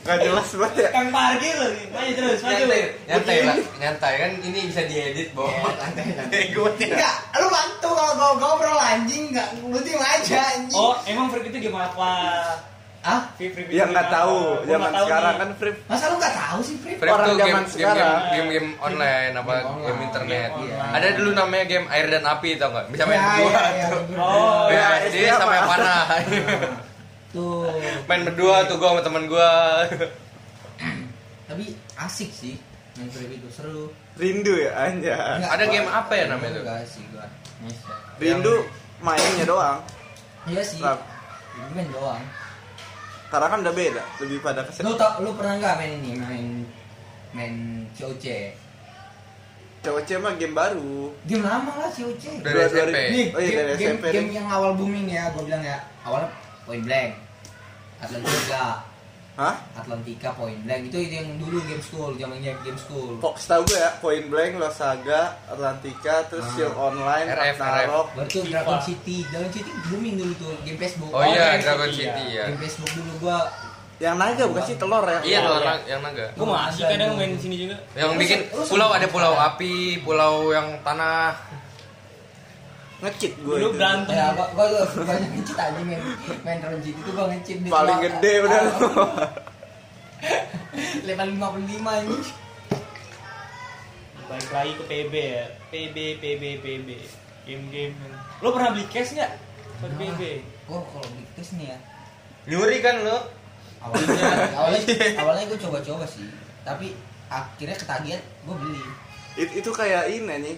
Nggak 0.10 0.19
jelas 0.26 0.50
banget 0.52 0.76
ya. 0.76 0.89
Kang 0.89 1.10
parkir 1.10 1.54
loh. 1.54 1.69
Maju 1.88 2.12
terus, 2.12 2.39
maju. 2.41 2.63
Nyantai, 2.65 2.82
nyantai 3.06 3.38
lah, 3.45 3.56
nyantai 3.78 4.13
kan 4.17 4.32
ini 4.41 4.60
bisa 4.65 4.82
diedit, 4.84 5.30
Bo. 5.32 5.45
Ya, 5.45 5.62
santai, 5.78 6.04
santai. 6.12 6.41
Gue 6.50 6.69
Enggak, 6.74 7.15
lu 7.36 7.48
bantu 7.48 7.89
kalau 7.91 8.13
gua 8.15 8.30
ngobrol 8.36 8.74
anjing 8.76 9.30
enggak 9.30 9.48
lu 9.62 9.78
diem 9.80 10.02
aja 10.02 10.39
anjing. 10.52 10.74
Oh, 10.74 10.98
emang 11.06 11.30
Free 11.30 11.45
itu 11.45 11.62
game 11.62 11.78
apa? 11.78 12.10
ah? 13.00 13.22
Free 13.34 13.48
Free 13.48 13.63
itu 13.63 13.78
Yang 13.78 13.89
nggak 13.93 14.08
game 14.08 14.15
tahu 14.17 14.36
zaman 14.65 14.89
nggak 14.89 15.04
sekarang 15.06 15.32
nih. 15.32 15.39
kan 15.39 15.50
free. 15.56 15.76
Masa 15.86 16.04
lu 16.06 16.15
enggak 16.17 16.36
tahu 16.36 16.60
sih, 16.60 16.76
Frip? 16.76 16.98
Frame 16.98 17.13
Orang 17.13 17.24
tuh 17.24 17.36
zaman 17.36 17.45
game, 17.45 17.56
game, 17.56 17.69
sekarang. 17.69 17.95
game, 18.10 18.28
game, 18.28 18.50
game 18.50 18.69
online 18.82 19.34
apa 19.36 19.54
Game 19.80 20.02
internet. 20.04 20.50
Game 20.50 20.67
online. 20.67 20.93
Ada 20.95 21.08
dulu 21.13 21.30
namanya 21.32 21.65
game 21.65 21.88
air 21.88 22.06
dan 22.10 22.24
api 22.26 22.50
tau 22.58 22.69
nggak? 22.69 22.86
Bisa 22.89 23.04
main 23.06 23.15
Ya, 23.15 23.24
berdua 23.30 23.52
ya, 23.54 23.63
ya, 23.72 23.88
berdua. 23.93 24.19
Oh, 24.19 24.65
Ya, 24.67 24.88
Ya, 25.06 25.22
yang 25.28 25.39
apa? 25.39 25.56
panah. 25.69 26.04
Tuh. 27.30 27.70
main 28.04 28.22
berdua 28.24 28.65
tuh 28.65 28.76
gua 28.76 28.89
sama 28.92 29.02
temen 29.02 29.24
gua. 29.26 29.86
Tapi 31.46 31.65
asik 31.96 32.30
sih 32.30 32.56
main 32.96 33.10
Frip 33.10 33.30
itu 33.30 33.50
seru. 33.50 33.89
Rindu 34.15 34.54
ya 34.56 34.72
anja. 34.76 35.38
Enggak, 35.38 35.52
Ada 35.52 35.63
gua- 35.63 35.72
game 35.72 35.89
apa 35.89 36.13
ya 36.13 36.26
namanya 36.28 36.52
tuh? 36.52 36.62
Enggak 36.62 36.80
sih 36.86 37.04
gua. 37.10 37.26
Bisa. 37.62 37.94
Rindu 38.18 38.56
mainnya 39.00 39.46
doang. 39.46 39.78
Iya 40.46 40.62
sih. 40.62 40.80
Lah, 40.80 40.98
Main 41.70 41.92
doang. 41.92 42.24
Karena 43.30 43.46
kan 43.46 43.60
udah 43.62 43.74
beda, 43.74 44.04
lebih 44.20 44.39
pada 44.42 44.62
Lu 44.62 44.68
kesel. 44.68 44.96
tau 44.96 45.22
lu 45.22 45.36
pernah 45.38 45.54
enggak 45.54 45.76
main 45.78 45.92
ini 45.94 46.12
main 46.18 46.46
main 47.30 47.54
COC? 47.94 48.26
Cewek 49.80 50.12
mah 50.18 50.34
game 50.36 50.52
baru. 50.52 51.13
Game 51.24 51.44
lama 51.44 51.72
lah 51.78 51.89
COC. 51.89 52.42
Dari 52.42 52.58
SMP. 52.65 52.98
Nih, 53.12 53.26
Oh 53.30 53.39
iya, 53.39 53.48
game, 53.48 53.60
dari 53.62 53.78
game, 53.78 53.96
SMP 53.96 54.06
game 54.12 54.30
yang 54.34 54.48
awal 54.50 54.72
booming 54.74 55.08
ya, 55.08 55.30
gua 55.32 55.44
bilang 55.46 55.62
ya. 55.62 55.78
Awalnya 56.02 56.28
Point 56.69 56.86
Blank. 56.86 57.12
Atlantika. 57.97 58.86
Hah? 59.34 59.55
Atlantika 59.73 60.29
Point 60.36 60.60
Blank 60.62 60.91
itu 60.91 60.99
yang 61.01 61.39
dulu 61.39 61.63
game 61.65 61.79
school, 61.79 62.12
zamannya 62.13 62.53
game 62.62 62.77
school. 62.77 63.17
Fox 63.17 63.49
tau 63.49 63.65
gue 63.65 63.73
ya, 63.73 63.89
Point 63.97 64.29
Blank, 64.29 64.60
Losaga, 64.60 65.39
Atlantika, 65.47 66.29
terus 66.29 66.45
Ah. 66.45 66.53
Shield 66.53 66.75
Online, 66.75 67.25
RF, 67.25 67.58
Ragnarok. 67.58 68.08
FIFA. 68.21 68.49
Dragon 68.51 68.79
City, 68.84 69.17
Dragon 69.25 69.49
City 69.49 69.71
booming 69.88 70.15
dulu 70.20 70.34
tuh 70.38 70.53
game 70.61 70.78
Facebook. 70.78 71.09
Oh 71.09 71.24
iya, 71.24 71.57
Dragon 71.57 71.63
Dragon 71.65 71.89
City, 71.89 72.05
City 72.05 72.26
ya. 72.38 72.45
Game 72.51 72.61
Facebook 72.61 72.91
dulu 72.93 73.11
gua 73.20 73.39
Yang 73.99 74.15
naga 74.15 74.43
bukan 74.47 74.63
sih 74.63 74.76
telur 74.80 75.03
ya? 75.03 75.20
Iya 75.20 75.39
Iya. 75.43 75.51
anak 75.59 75.80
yang 75.84 75.99
naga. 75.99 76.26
Gue 76.32 76.47
masih 76.47 76.84
Ada 76.88 76.91
kadang 76.95 77.11
main 77.20 77.32
di 77.36 77.39
sini 77.43 77.55
juga. 77.67 77.76
Yang 77.99 78.11
bikin 78.15 78.39
pulau 78.47 78.89
ada 78.95 79.07
pulau 79.11 79.34
api, 79.36 79.76
pulau 79.99 80.55
yang 80.55 80.67
tanah. 80.88 81.36
Ngecit 83.00 83.32
gue 83.38 83.56
Dulu 83.56 83.68
berantem. 83.74 84.12
Ya, 84.12 84.28
gua, 84.34 84.45
gua 84.52 84.66
tuh 84.86 85.02
banyak 85.02 85.30
ngecit 85.34 85.56
aja 85.56 85.80
main 85.80 86.00
main 86.43 86.58
Dragon 86.60 86.80
City 86.80 86.97
itu 86.97 87.10
gua 87.10 87.26
ngecit 87.28 87.56
di 87.60 87.68
Paling 87.68 87.97
kelas- 87.97 88.06
gede 88.20 88.32
udah 88.41 88.60
lu. 88.62 88.72
Level 91.06 91.28
55 91.34 92.04
ini. 92.04 92.18
Balik 94.26 94.50
lagi 94.52 94.72
ke 94.76 94.84
PB 94.86 95.14
ya. 95.16 95.45
PB, 95.70 95.95
PB, 96.20 96.41
PB. 96.60 96.88
Game-game. 97.43 97.93
Lo 98.39 98.47
pernah 98.52 98.70
beli 98.72 98.86
cash 98.86 99.12
nggak? 99.12 99.32
Buat 99.80 99.91
PB. 99.95 100.20
Gua 100.66 100.80
kalau 100.86 101.08
beli 101.08 101.26
cash 101.34 101.52
nih 101.56 101.68
ya. 101.68 101.78
Nyuri 102.45 102.78
kan 102.80 102.95
lu? 103.00 103.18
Awalnya 103.80 104.28
awalnya 104.60 104.80
awalnya 105.18 105.43
gua 105.47 105.60
coba-coba 105.62 106.04
sih. 106.06 106.28
Tapi 106.62 106.93
akhirnya 107.28 107.76
ketagihan 107.76 108.22
gue 108.43 108.56
beli 108.58 108.82
It- 109.36 109.54
itu 109.56 109.70
kayak 109.70 110.10
ini 110.10 110.36
nih 110.43 110.56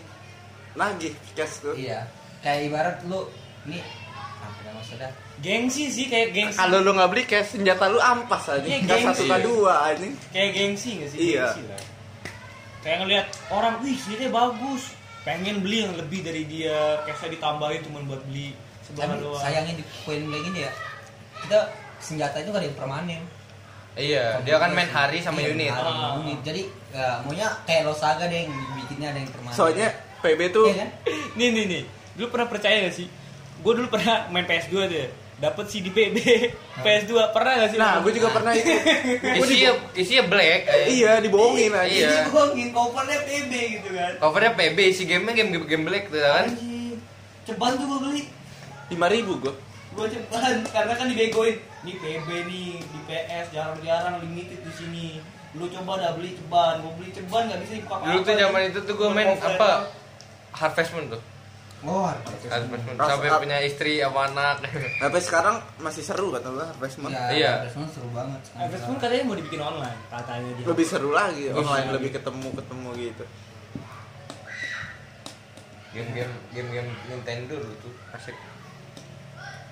nagih 0.72 1.12
cash 1.34 1.60
tuh 1.60 1.76
iya 1.76 2.08
kayak 2.42 2.60
ibarat 2.66 2.98
lu 3.06 3.30
ini 3.64 3.80
apa 4.42 4.70
maksudnya 4.72 5.10
gengsi 5.40 5.84
sih 5.88 6.06
kayak 6.06 6.30
gengsi 6.32 6.58
kalau 6.58 6.80
lu 6.80 6.92
nggak 6.92 7.10
beli 7.10 7.24
cash 7.24 7.54
senjata 7.54 7.86
lu 7.88 7.98
ampas 7.98 8.44
aja 8.48 8.62
Iya, 8.62 8.78
nggak 8.80 8.98
gengsi. 9.00 9.08
satu 9.08 9.24
k 9.24 9.34
dua 9.44 9.74
anjing 9.88 10.14
kayak 10.30 10.50
gengsi 10.52 10.90
gak 10.98 11.10
sih 11.10 11.20
Iya. 11.32 11.46
Gengsi 11.48 11.62
lah. 11.66 11.82
kayak 12.82 12.98
ngelihat 13.00 13.28
orang 13.50 13.74
wih 13.80 13.98
ini 14.10 14.26
bagus 14.28 14.84
pengen 15.22 15.62
beli 15.62 15.78
yang 15.82 15.94
lebih 15.96 16.20
dari 16.22 16.44
dia 16.44 16.78
cashnya 17.04 17.30
ditambahin 17.32 17.82
cuma 17.84 18.02
buat 18.04 18.26
beli 18.26 18.58
sebelah 18.82 19.06
tapi 19.08 19.22
doang 19.22 19.38
sayangnya 19.40 19.74
di 19.78 19.84
poin 20.02 20.18
kayak 20.20 20.44
gini 20.44 20.60
ya 20.62 20.72
kita 21.40 21.60
senjata 22.00 22.36
itu 22.38 22.50
gak 22.50 22.58
ada 22.58 22.68
yang 22.68 22.76
permanen 22.76 23.22
Iya, 23.92 24.40
dia 24.42 24.56
kan 24.56 24.72
main 24.72 24.88
hari 24.88 25.20
sama 25.20 25.44
Iya, 25.44 25.52
unit. 25.52 25.68
hari, 25.68 25.92
Ah. 25.92 26.16
unit. 26.16 26.40
jadi 26.42 26.62
ya, 26.90 27.20
maunya 27.22 27.44
kayak 27.62 27.84
Losaga 27.84 28.24
deh 28.26 28.40
yang 28.42 28.50
bikinnya 28.74 29.12
ada 29.12 29.20
yang 29.20 29.30
permanen 29.30 29.52
soalnya 29.54 29.88
PB 30.18 30.40
tuh 30.50 30.66
Iya 30.66 30.76
kan? 30.80 30.90
nih 31.38 31.48
nih 31.52 31.64
nih 31.68 31.84
dulu 32.18 32.28
pernah 32.30 32.48
percaya 32.48 32.78
gak 32.88 32.96
sih? 32.96 33.08
Gue 33.62 33.74
dulu 33.78 33.88
pernah 33.94 34.28
main 34.34 34.46
PS2 34.46 34.74
tuh 34.90 35.10
dapat 35.42 35.66
CD 35.74 35.90
PB 35.90 36.18
PS2 36.86 37.12
pernah 37.34 37.54
gak 37.58 37.70
sih? 37.74 37.80
Nah 37.82 37.98
gue 38.06 38.12
juga 38.14 38.30
pernah 38.30 38.54
itu. 38.54 38.70
Isinya 39.42 39.72
isinya 39.98 40.24
black. 40.30 40.60
eh. 40.70 40.86
iya 41.02 41.18
dibohongin 41.18 41.74
aja. 41.74 41.90
Iya. 41.90 42.10
Jadi 42.10 42.30
gue 42.30 42.44
ngin 42.54 42.70
covernya 42.70 43.20
PB 43.26 43.52
gitu 43.74 43.90
kan. 43.98 44.12
Covernya 44.22 44.52
PB, 44.54 44.78
isi 44.86 45.04
gamenya 45.10 45.34
game 45.42 45.50
game 45.66 45.84
black 45.84 46.14
tuh 46.14 46.22
kan. 46.22 46.46
Ceban 47.42 47.72
tuh 47.74 47.86
gue 47.90 48.00
beli. 48.06 48.24
lima 48.92 49.08
ribu 49.08 49.40
gue 49.40 49.56
gue 49.92 50.08
ceban 50.08 50.64
karena 50.68 50.94
kan 50.96 51.06
dibegoin. 51.10 51.56
Nih 51.82 51.96
PB 51.98 52.28
nih 52.48 52.68
di 52.80 53.00
PS 53.10 53.46
jarang-jarang 53.52 54.22
limited 54.22 54.62
di 54.62 54.74
sini. 54.78 55.08
Lu 55.52 55.68
coba 55.68 56.00
dah 56.00 56.12
beli 56.16 56.38
ceban 56.38 56.80
gue 56.80 56.92
beli 56.96 57.10
ceban 57.12 57.50
gak 57.50 57.60
bisa 57.66 57.74
dibuka 57.82 57.96
Dulu 58.08 58.20
tuh 58.24 58.36
zaman 58.38 58.62
itu 58.70 58.80
tuh 58.86 58.94
gue 58.94 59.10
main 59.10 59.28
apa? 59.36 59.90
Harvest 60.54 60.92
Moon 60.94 61.08
tuh. 61.12 61.22
Oh 61.84 62.06
Harvest. 62.06 62.46
Ras- 62.46 63.10
Sampai 63.10 63.30
punya 63.36 63.58
istri 63.60 63.98
sama 63.98 64.28
anak. 64.28 64.62
tapi 65.00 65.18
sekarang 65.18 65.56
masih 65.78 66.04
seru 66.04 66.30
kata 66.30 66.48
gue 66.48 66.62
Harvest 66.64 66.98
Moon 66.98 67.10
ya, 67.10 67.26
Iya. 67.28 67.52
Harvest 67.58 67.76
Moon 67.76 67.90
seru 67.90 68.10
banget 68.12 68.42
Harvest 68.54 68.86
Moon 68.86 68.98
katanya 68.98 69.24
mau 69.24 69.34
dibikin 69.34 69.62
online 69.62 70.00
katanya 70.08 70.52
dia 70.54 70.66
lebih 70.68 70.86
seru 70.86 71.10
lagi 71.12 71.44
Lebih 71.48 71.58
online 71.60 71.84
seru. 71.84 71.96
lebih 71.96 72.10
ketemu 72.12 72.48
ketemu 72.56 72.90
gitu 73.02 73.24
Game-game 75.92 76.34
game-game 76.52 76.90
Nintendo 77.06 77.54
dulu 77.58 77.76
tuh 77.82 77.94
asik. 78.12 78.36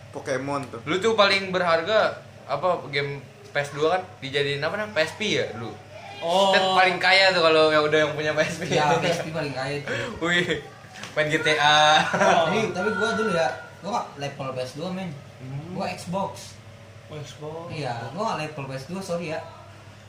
Pokemon 0.10 0.68
tuh 0.68 0.82
Lu 0.84 0.98
tuh 0.98 1.14
paling 1.14 1.48
berharga 1.48 2.20
apa 2.44 2.68
game 2.90 3.22
PS2 3.50 3.80
kan 3.88 4.02
dijadiin 4.20 4.60
apa 4.60 4.76
namanya 4.76 4.98
PSP 4.98 5.38
ya 5.38 5.46
dulu. 5.54 5.72
oh 6.20 6.52
Set 6.52 6.60
paling 6.60 6.98
kaya 6.98 7.32
tuh 7.32 7.40
kalau 7.40 7.70
yang 7.70 7.82
udah 7.82 8.00
yang 8.02 8.12
punya 8.12 8.34
PSP. 8.34 8.68
ya 8.70 8.92
PSP 8.96 9.32
paling 9.32 9.54
kaya 9.54 9.80
itu 9.80 9.88
Wih, 10.20 10.60
main 11.20 11.28
GTA. 11.30 11.76
Oh. 12.08 12.48
tapi 12.48 12.72
tapi 12.72 12.90
gua 12.96 13.10
dulu 13.14 13.32
ya 13.32 13.48
gua 13.80 13.90
gak 13.94 14.08
level 14.18 14.48
PS2 14.56 14.82
men 14.90 15.12
Hmm. 15.40 15.72
gua 15.72 15.88
Xbox 15.90 16.56
Oh, 17.08 17.16
Xbox. 17.18 17.72
iya 17.72 17.96
gua 18.12 18.34
gak 18.34 18.40
level 18.42 18.64
PS2 18.68 18.92
sorry 19.00 19.28
ya 19.32 19.40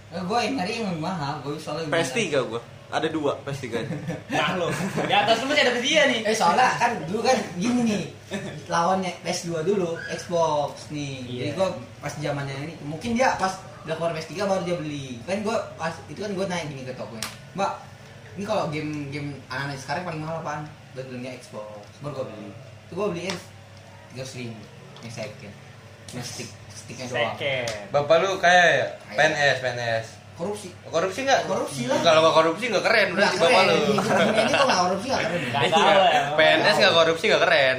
Eh, 0.08 0.18
gua 0.22 0.42
yang 0.42 0.54
nyari 0.56 0.82
yang 0.82 0.94
mahal 0.96 1.38
gua 1.40 1.54
soalnya 1.54 1.86
PS3 1.88 2.18
gue 2.44 2.58
ada 2.90 3.06
dua 3.06 3.38
PS3 3.42 3.66
nya 3.70 3.94
Nah 4.34 4.58
lo, 4.58 4.66
di 5.00 5.14
atas 5.14 5.38
lu 5.38 5.46
masih 5.46 5.62
ada 5.62 5.78
dia 5.78 6.02
nih. 6.04 6.26
Eh 6.26 6.34
soalnya 6.34 6.66
kan 6.76 6.98
dulu 7.06 7.22
kan 7.22 7.38
gini 7.54 7.80
nih 7.86 8.02
lawannya 8.66 9.14
PS2 9.22 9.62
dulu 9.62 9.94
Xbox 10.10 10.90
nih. 10.90 11.22
Jadi 11.22 11.46
Iya. 11.46 11.54
gua 11.54 11.68
pas 11.98 12.10
zamannya 12.12 12.54
ini 12.60 12.74
mungkin 12.82 13.14
dia 13.14 13.38
pas 13.38 13.54
udah 13.86 13.94
keluar 13.94 14.10
PS3 14.12 14.34
baru 14.42 14.62
dia 14.64 14.74
beli. 14.74 15.22
Kan 15.22 15.42
gua 15.42 15.62
pas 15.74 15.94
itu 16.06 16.18
kan 16.18 16.34
gua 16.34 16.46
naik 16.46 16.66
gini 16.66 16.82
ke 16.82 16.92
tokonya. 16.92 17.22
Mbak, 17.54 17.72
ini 18.34 18.42
kalau 18.42 18.66
game-game 18.66 19.38
anak-anak 19.46 19.78
sekarang 19.78 20.02
paling 20.02 20.20
mahal 20.20 20.42
apaan? 20.42 20.66
Gua 20.94 21.02
belinya 21.06 21.30
Xbox. 21.38 21.86
Baru 22.02 22.12
gua 22.20 22.26
beli. 22.26 22.50
Itu 22.86 22.92
gua 22.98 23.08
beliin 23.10 23.36
300 24.18 24.38
ribu 24.42 24.62
yang 25.06 25.12
second. 25.14 25.54
Yang 26.10 26.26
stick 26.26 26.48
sticknya 26.74 27.06
doang. 27.06 27.34
Second. 27.38 27.86
Bapak 27.94 28.16
lu 28.20 28.30
kaya 28.42 28.64
ya? 28.74 28.86
PNS, 29.14 29.56
PNS. 29.62 30.06
Korupsi. 30.40 30.68
Korupsi 30.88 31.20
nggak? 31.28 31.40
Korupsi 31.44 31.82
lah. 31.84 32.00
Kalau 32.00 32.20
nggak 32.24 32.34
korupsi 32.34 32.64
nggak 32.72 32.84
keren 32.84 33.08
berarti 33.12 33.36
bapak 33.36 33.62
keren. 33.62 33.68
lu. 33.68 33.92
Dunia 34.00 34.42
ini 34.42 34.52
kok 34.56 34.66
nggak 34.66 34.80
korupsi 34.88 35.06
nggak 35.12 35.22
keren. 35.28 35.40
Iya. 35.44 35.92
ya. 35.92 36.22
PNS 36.34 36.76
nggak 36.80 36.94
korupsi 36.96 37.24
nggak 37.28 37.42
keren. 37.44 37.78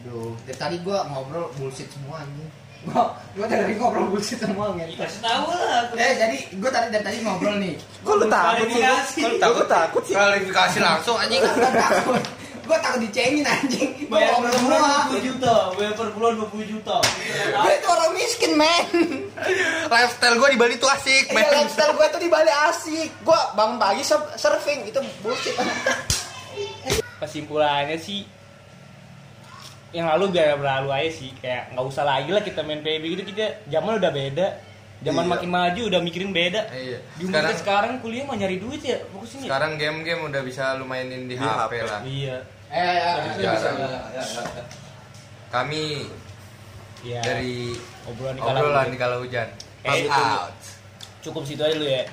Duh, 0.00 0.32
dari 0.48 0.56
tadi 0.56 0.76
gua 0.80 0.98
ngobrol 1.06 1.46
bullshit 1.60 1.88
semua 1.92 2.24
anjing. 2.24 2.50
Gua 2.88 3.02
gua 3.36 3.46
dari 3.46 3.72
ngobrol 3.76 4.08
bullshit 4.10 4.40
semua 4.40 4.72
Ya, 4.74 4.84
ngentot. 4.84 5.06
Kasih 5.06 5.20
tahu 5.22 5.46
lah. 5.52 5.80
Eh 5.94 6.12
jadi 6.18 6.36
gua 6.58 6.70
tadi 6.72 6.86
dari 6.90 7.04
tadi 7.04 7.16
ngobrol 7.22 7.54
nih. 7.62 7.74
Kok 8.02 8.14
lu 8.16 8.26
takut 8.26 8.66
sih? 8.72 8.82
Lu 9.22 9.64
takut 9.68 10.02
sih? 10.02 10.14
Klarifikasi 10.16 10.78
langsung 10.82 11.16
anjing. 11.20 11.40
Takut. 11.46 12.39
Gua 12.70 12.78
takut 12.78 13.02
dicengin 13.02 13.42
anjing. 13.42 14.06
Bayar 14.06 14.38
per 14.38 14.54
bulan 14.56 14.78
20 15.10 15.26
juta, 15.26 15.54
bayar 15.74 15.92
per 15.92 16.08
bulan 16.12 16.32
20 16.38 16.70
juta. 16.70 16.96
Gua 17.50 17.70
itu 17.72 17.88
orang 17.88 18.10
miskin, 18.14 18.52
men. 18.54 18.84
Lifestyle 19.84 20.36
gua 20.36 20.48
di 20.48 20.56
Bali 20.56 20.74
tuh 20.76 20.86
asik, 20.86 21.24
Iya, 21.26 21.34
men. 21.34 21.50
lifestyle 21.52 21.92
gua 21.92 22.06
tuh 22.06 22.18
di 22.18 22.30
Bali 22.30 22.46
asik. 22.70 23.10
Gua 23.20 23.50
bangun 23.52 23.74
pagi 23.76 24.02
sur- 24.02 24.30
surfing 24.34 24.86
itu 24.86 25.02
bullshit. 25.18 25.58
Kesimpulannya 27.18 27.98
sih 27.98 28.22
yang 29.90 30.06
lalu 30.08 30.30
biar 30.30 30.54
berlalu 30.54 30.94
aja 30.94 31.10
sih 31.12 31.34
kayak 31.34 31.74
nggak 31.74 31.82
usah 31.84 32.06
lagi 32.06 32.30
lah 32.30 32.38
kita 32.40 32.62
main 32.62 32.78
PB 32.78 33.02
gitu 33.10 33.22
kita 33.26 33.66
zaman 33.66 33.98
udah 33.98 34.08
beda 34.08 34.46
zaman 35.02 35.26
Iya. 35.26 35.32
makin 35.34 35.50
maju 35.50 35.80
udah 35.90 36.00
mikirin 36.00 36.30
beda 36.30 36.62
Iya. 36.70 36.98
di 37.18 37.26
umur 37.26 37.34
kita 37.34 37.50
Sekarang 37.50 37.58
sekarang 37.58 37.92
kuliah 37.98 38.22
mau 38.22 38.38
nyari 38.38 38.56
duit 38.56 38.78
ya 38.80 39.02
fokusnya 39.10 39.50
sekarang 39.50 39.74
game-game 39.74 40.22
udah 40.22 40.42
bisa 40.42 40.78
lu 40.78 40.86
mainin 40.86 41.26
di, 41.26 41.34
Di 41.34 41.42
HP, 41.42 41.50
HP. 41.50 41.72
lah. 41.82 42.00
iya 42.06 42.38
Eh, 42.70 42.78
ya, 42.78 43.12
Tapi 43.18 43.42
ya, 43.42 43.52
ya, 43.58 43.70
ya, 43.74 44.00
ya, 44.14 44.22
ya. 44.22 44.62
Kami 45.50 46.06
iya 47.02 47.18
dari 47.24 47.74
obrolan 48.06 48.38
di 48.38 48.40
kala 48.40 48.58
obrolan 48.62 48.78
hujan. 48.78 48.92
di 48.94 48.98
kala 48.98 49.16
hujan. 49.18 49.48
Eh, 49.82 50.06
out. 50.06 50.54
cukup 51.24 51.42
situ 51.48 51.60
aja 51.64 51.74
dulu 51.74 51.88
ya 51.88 52.04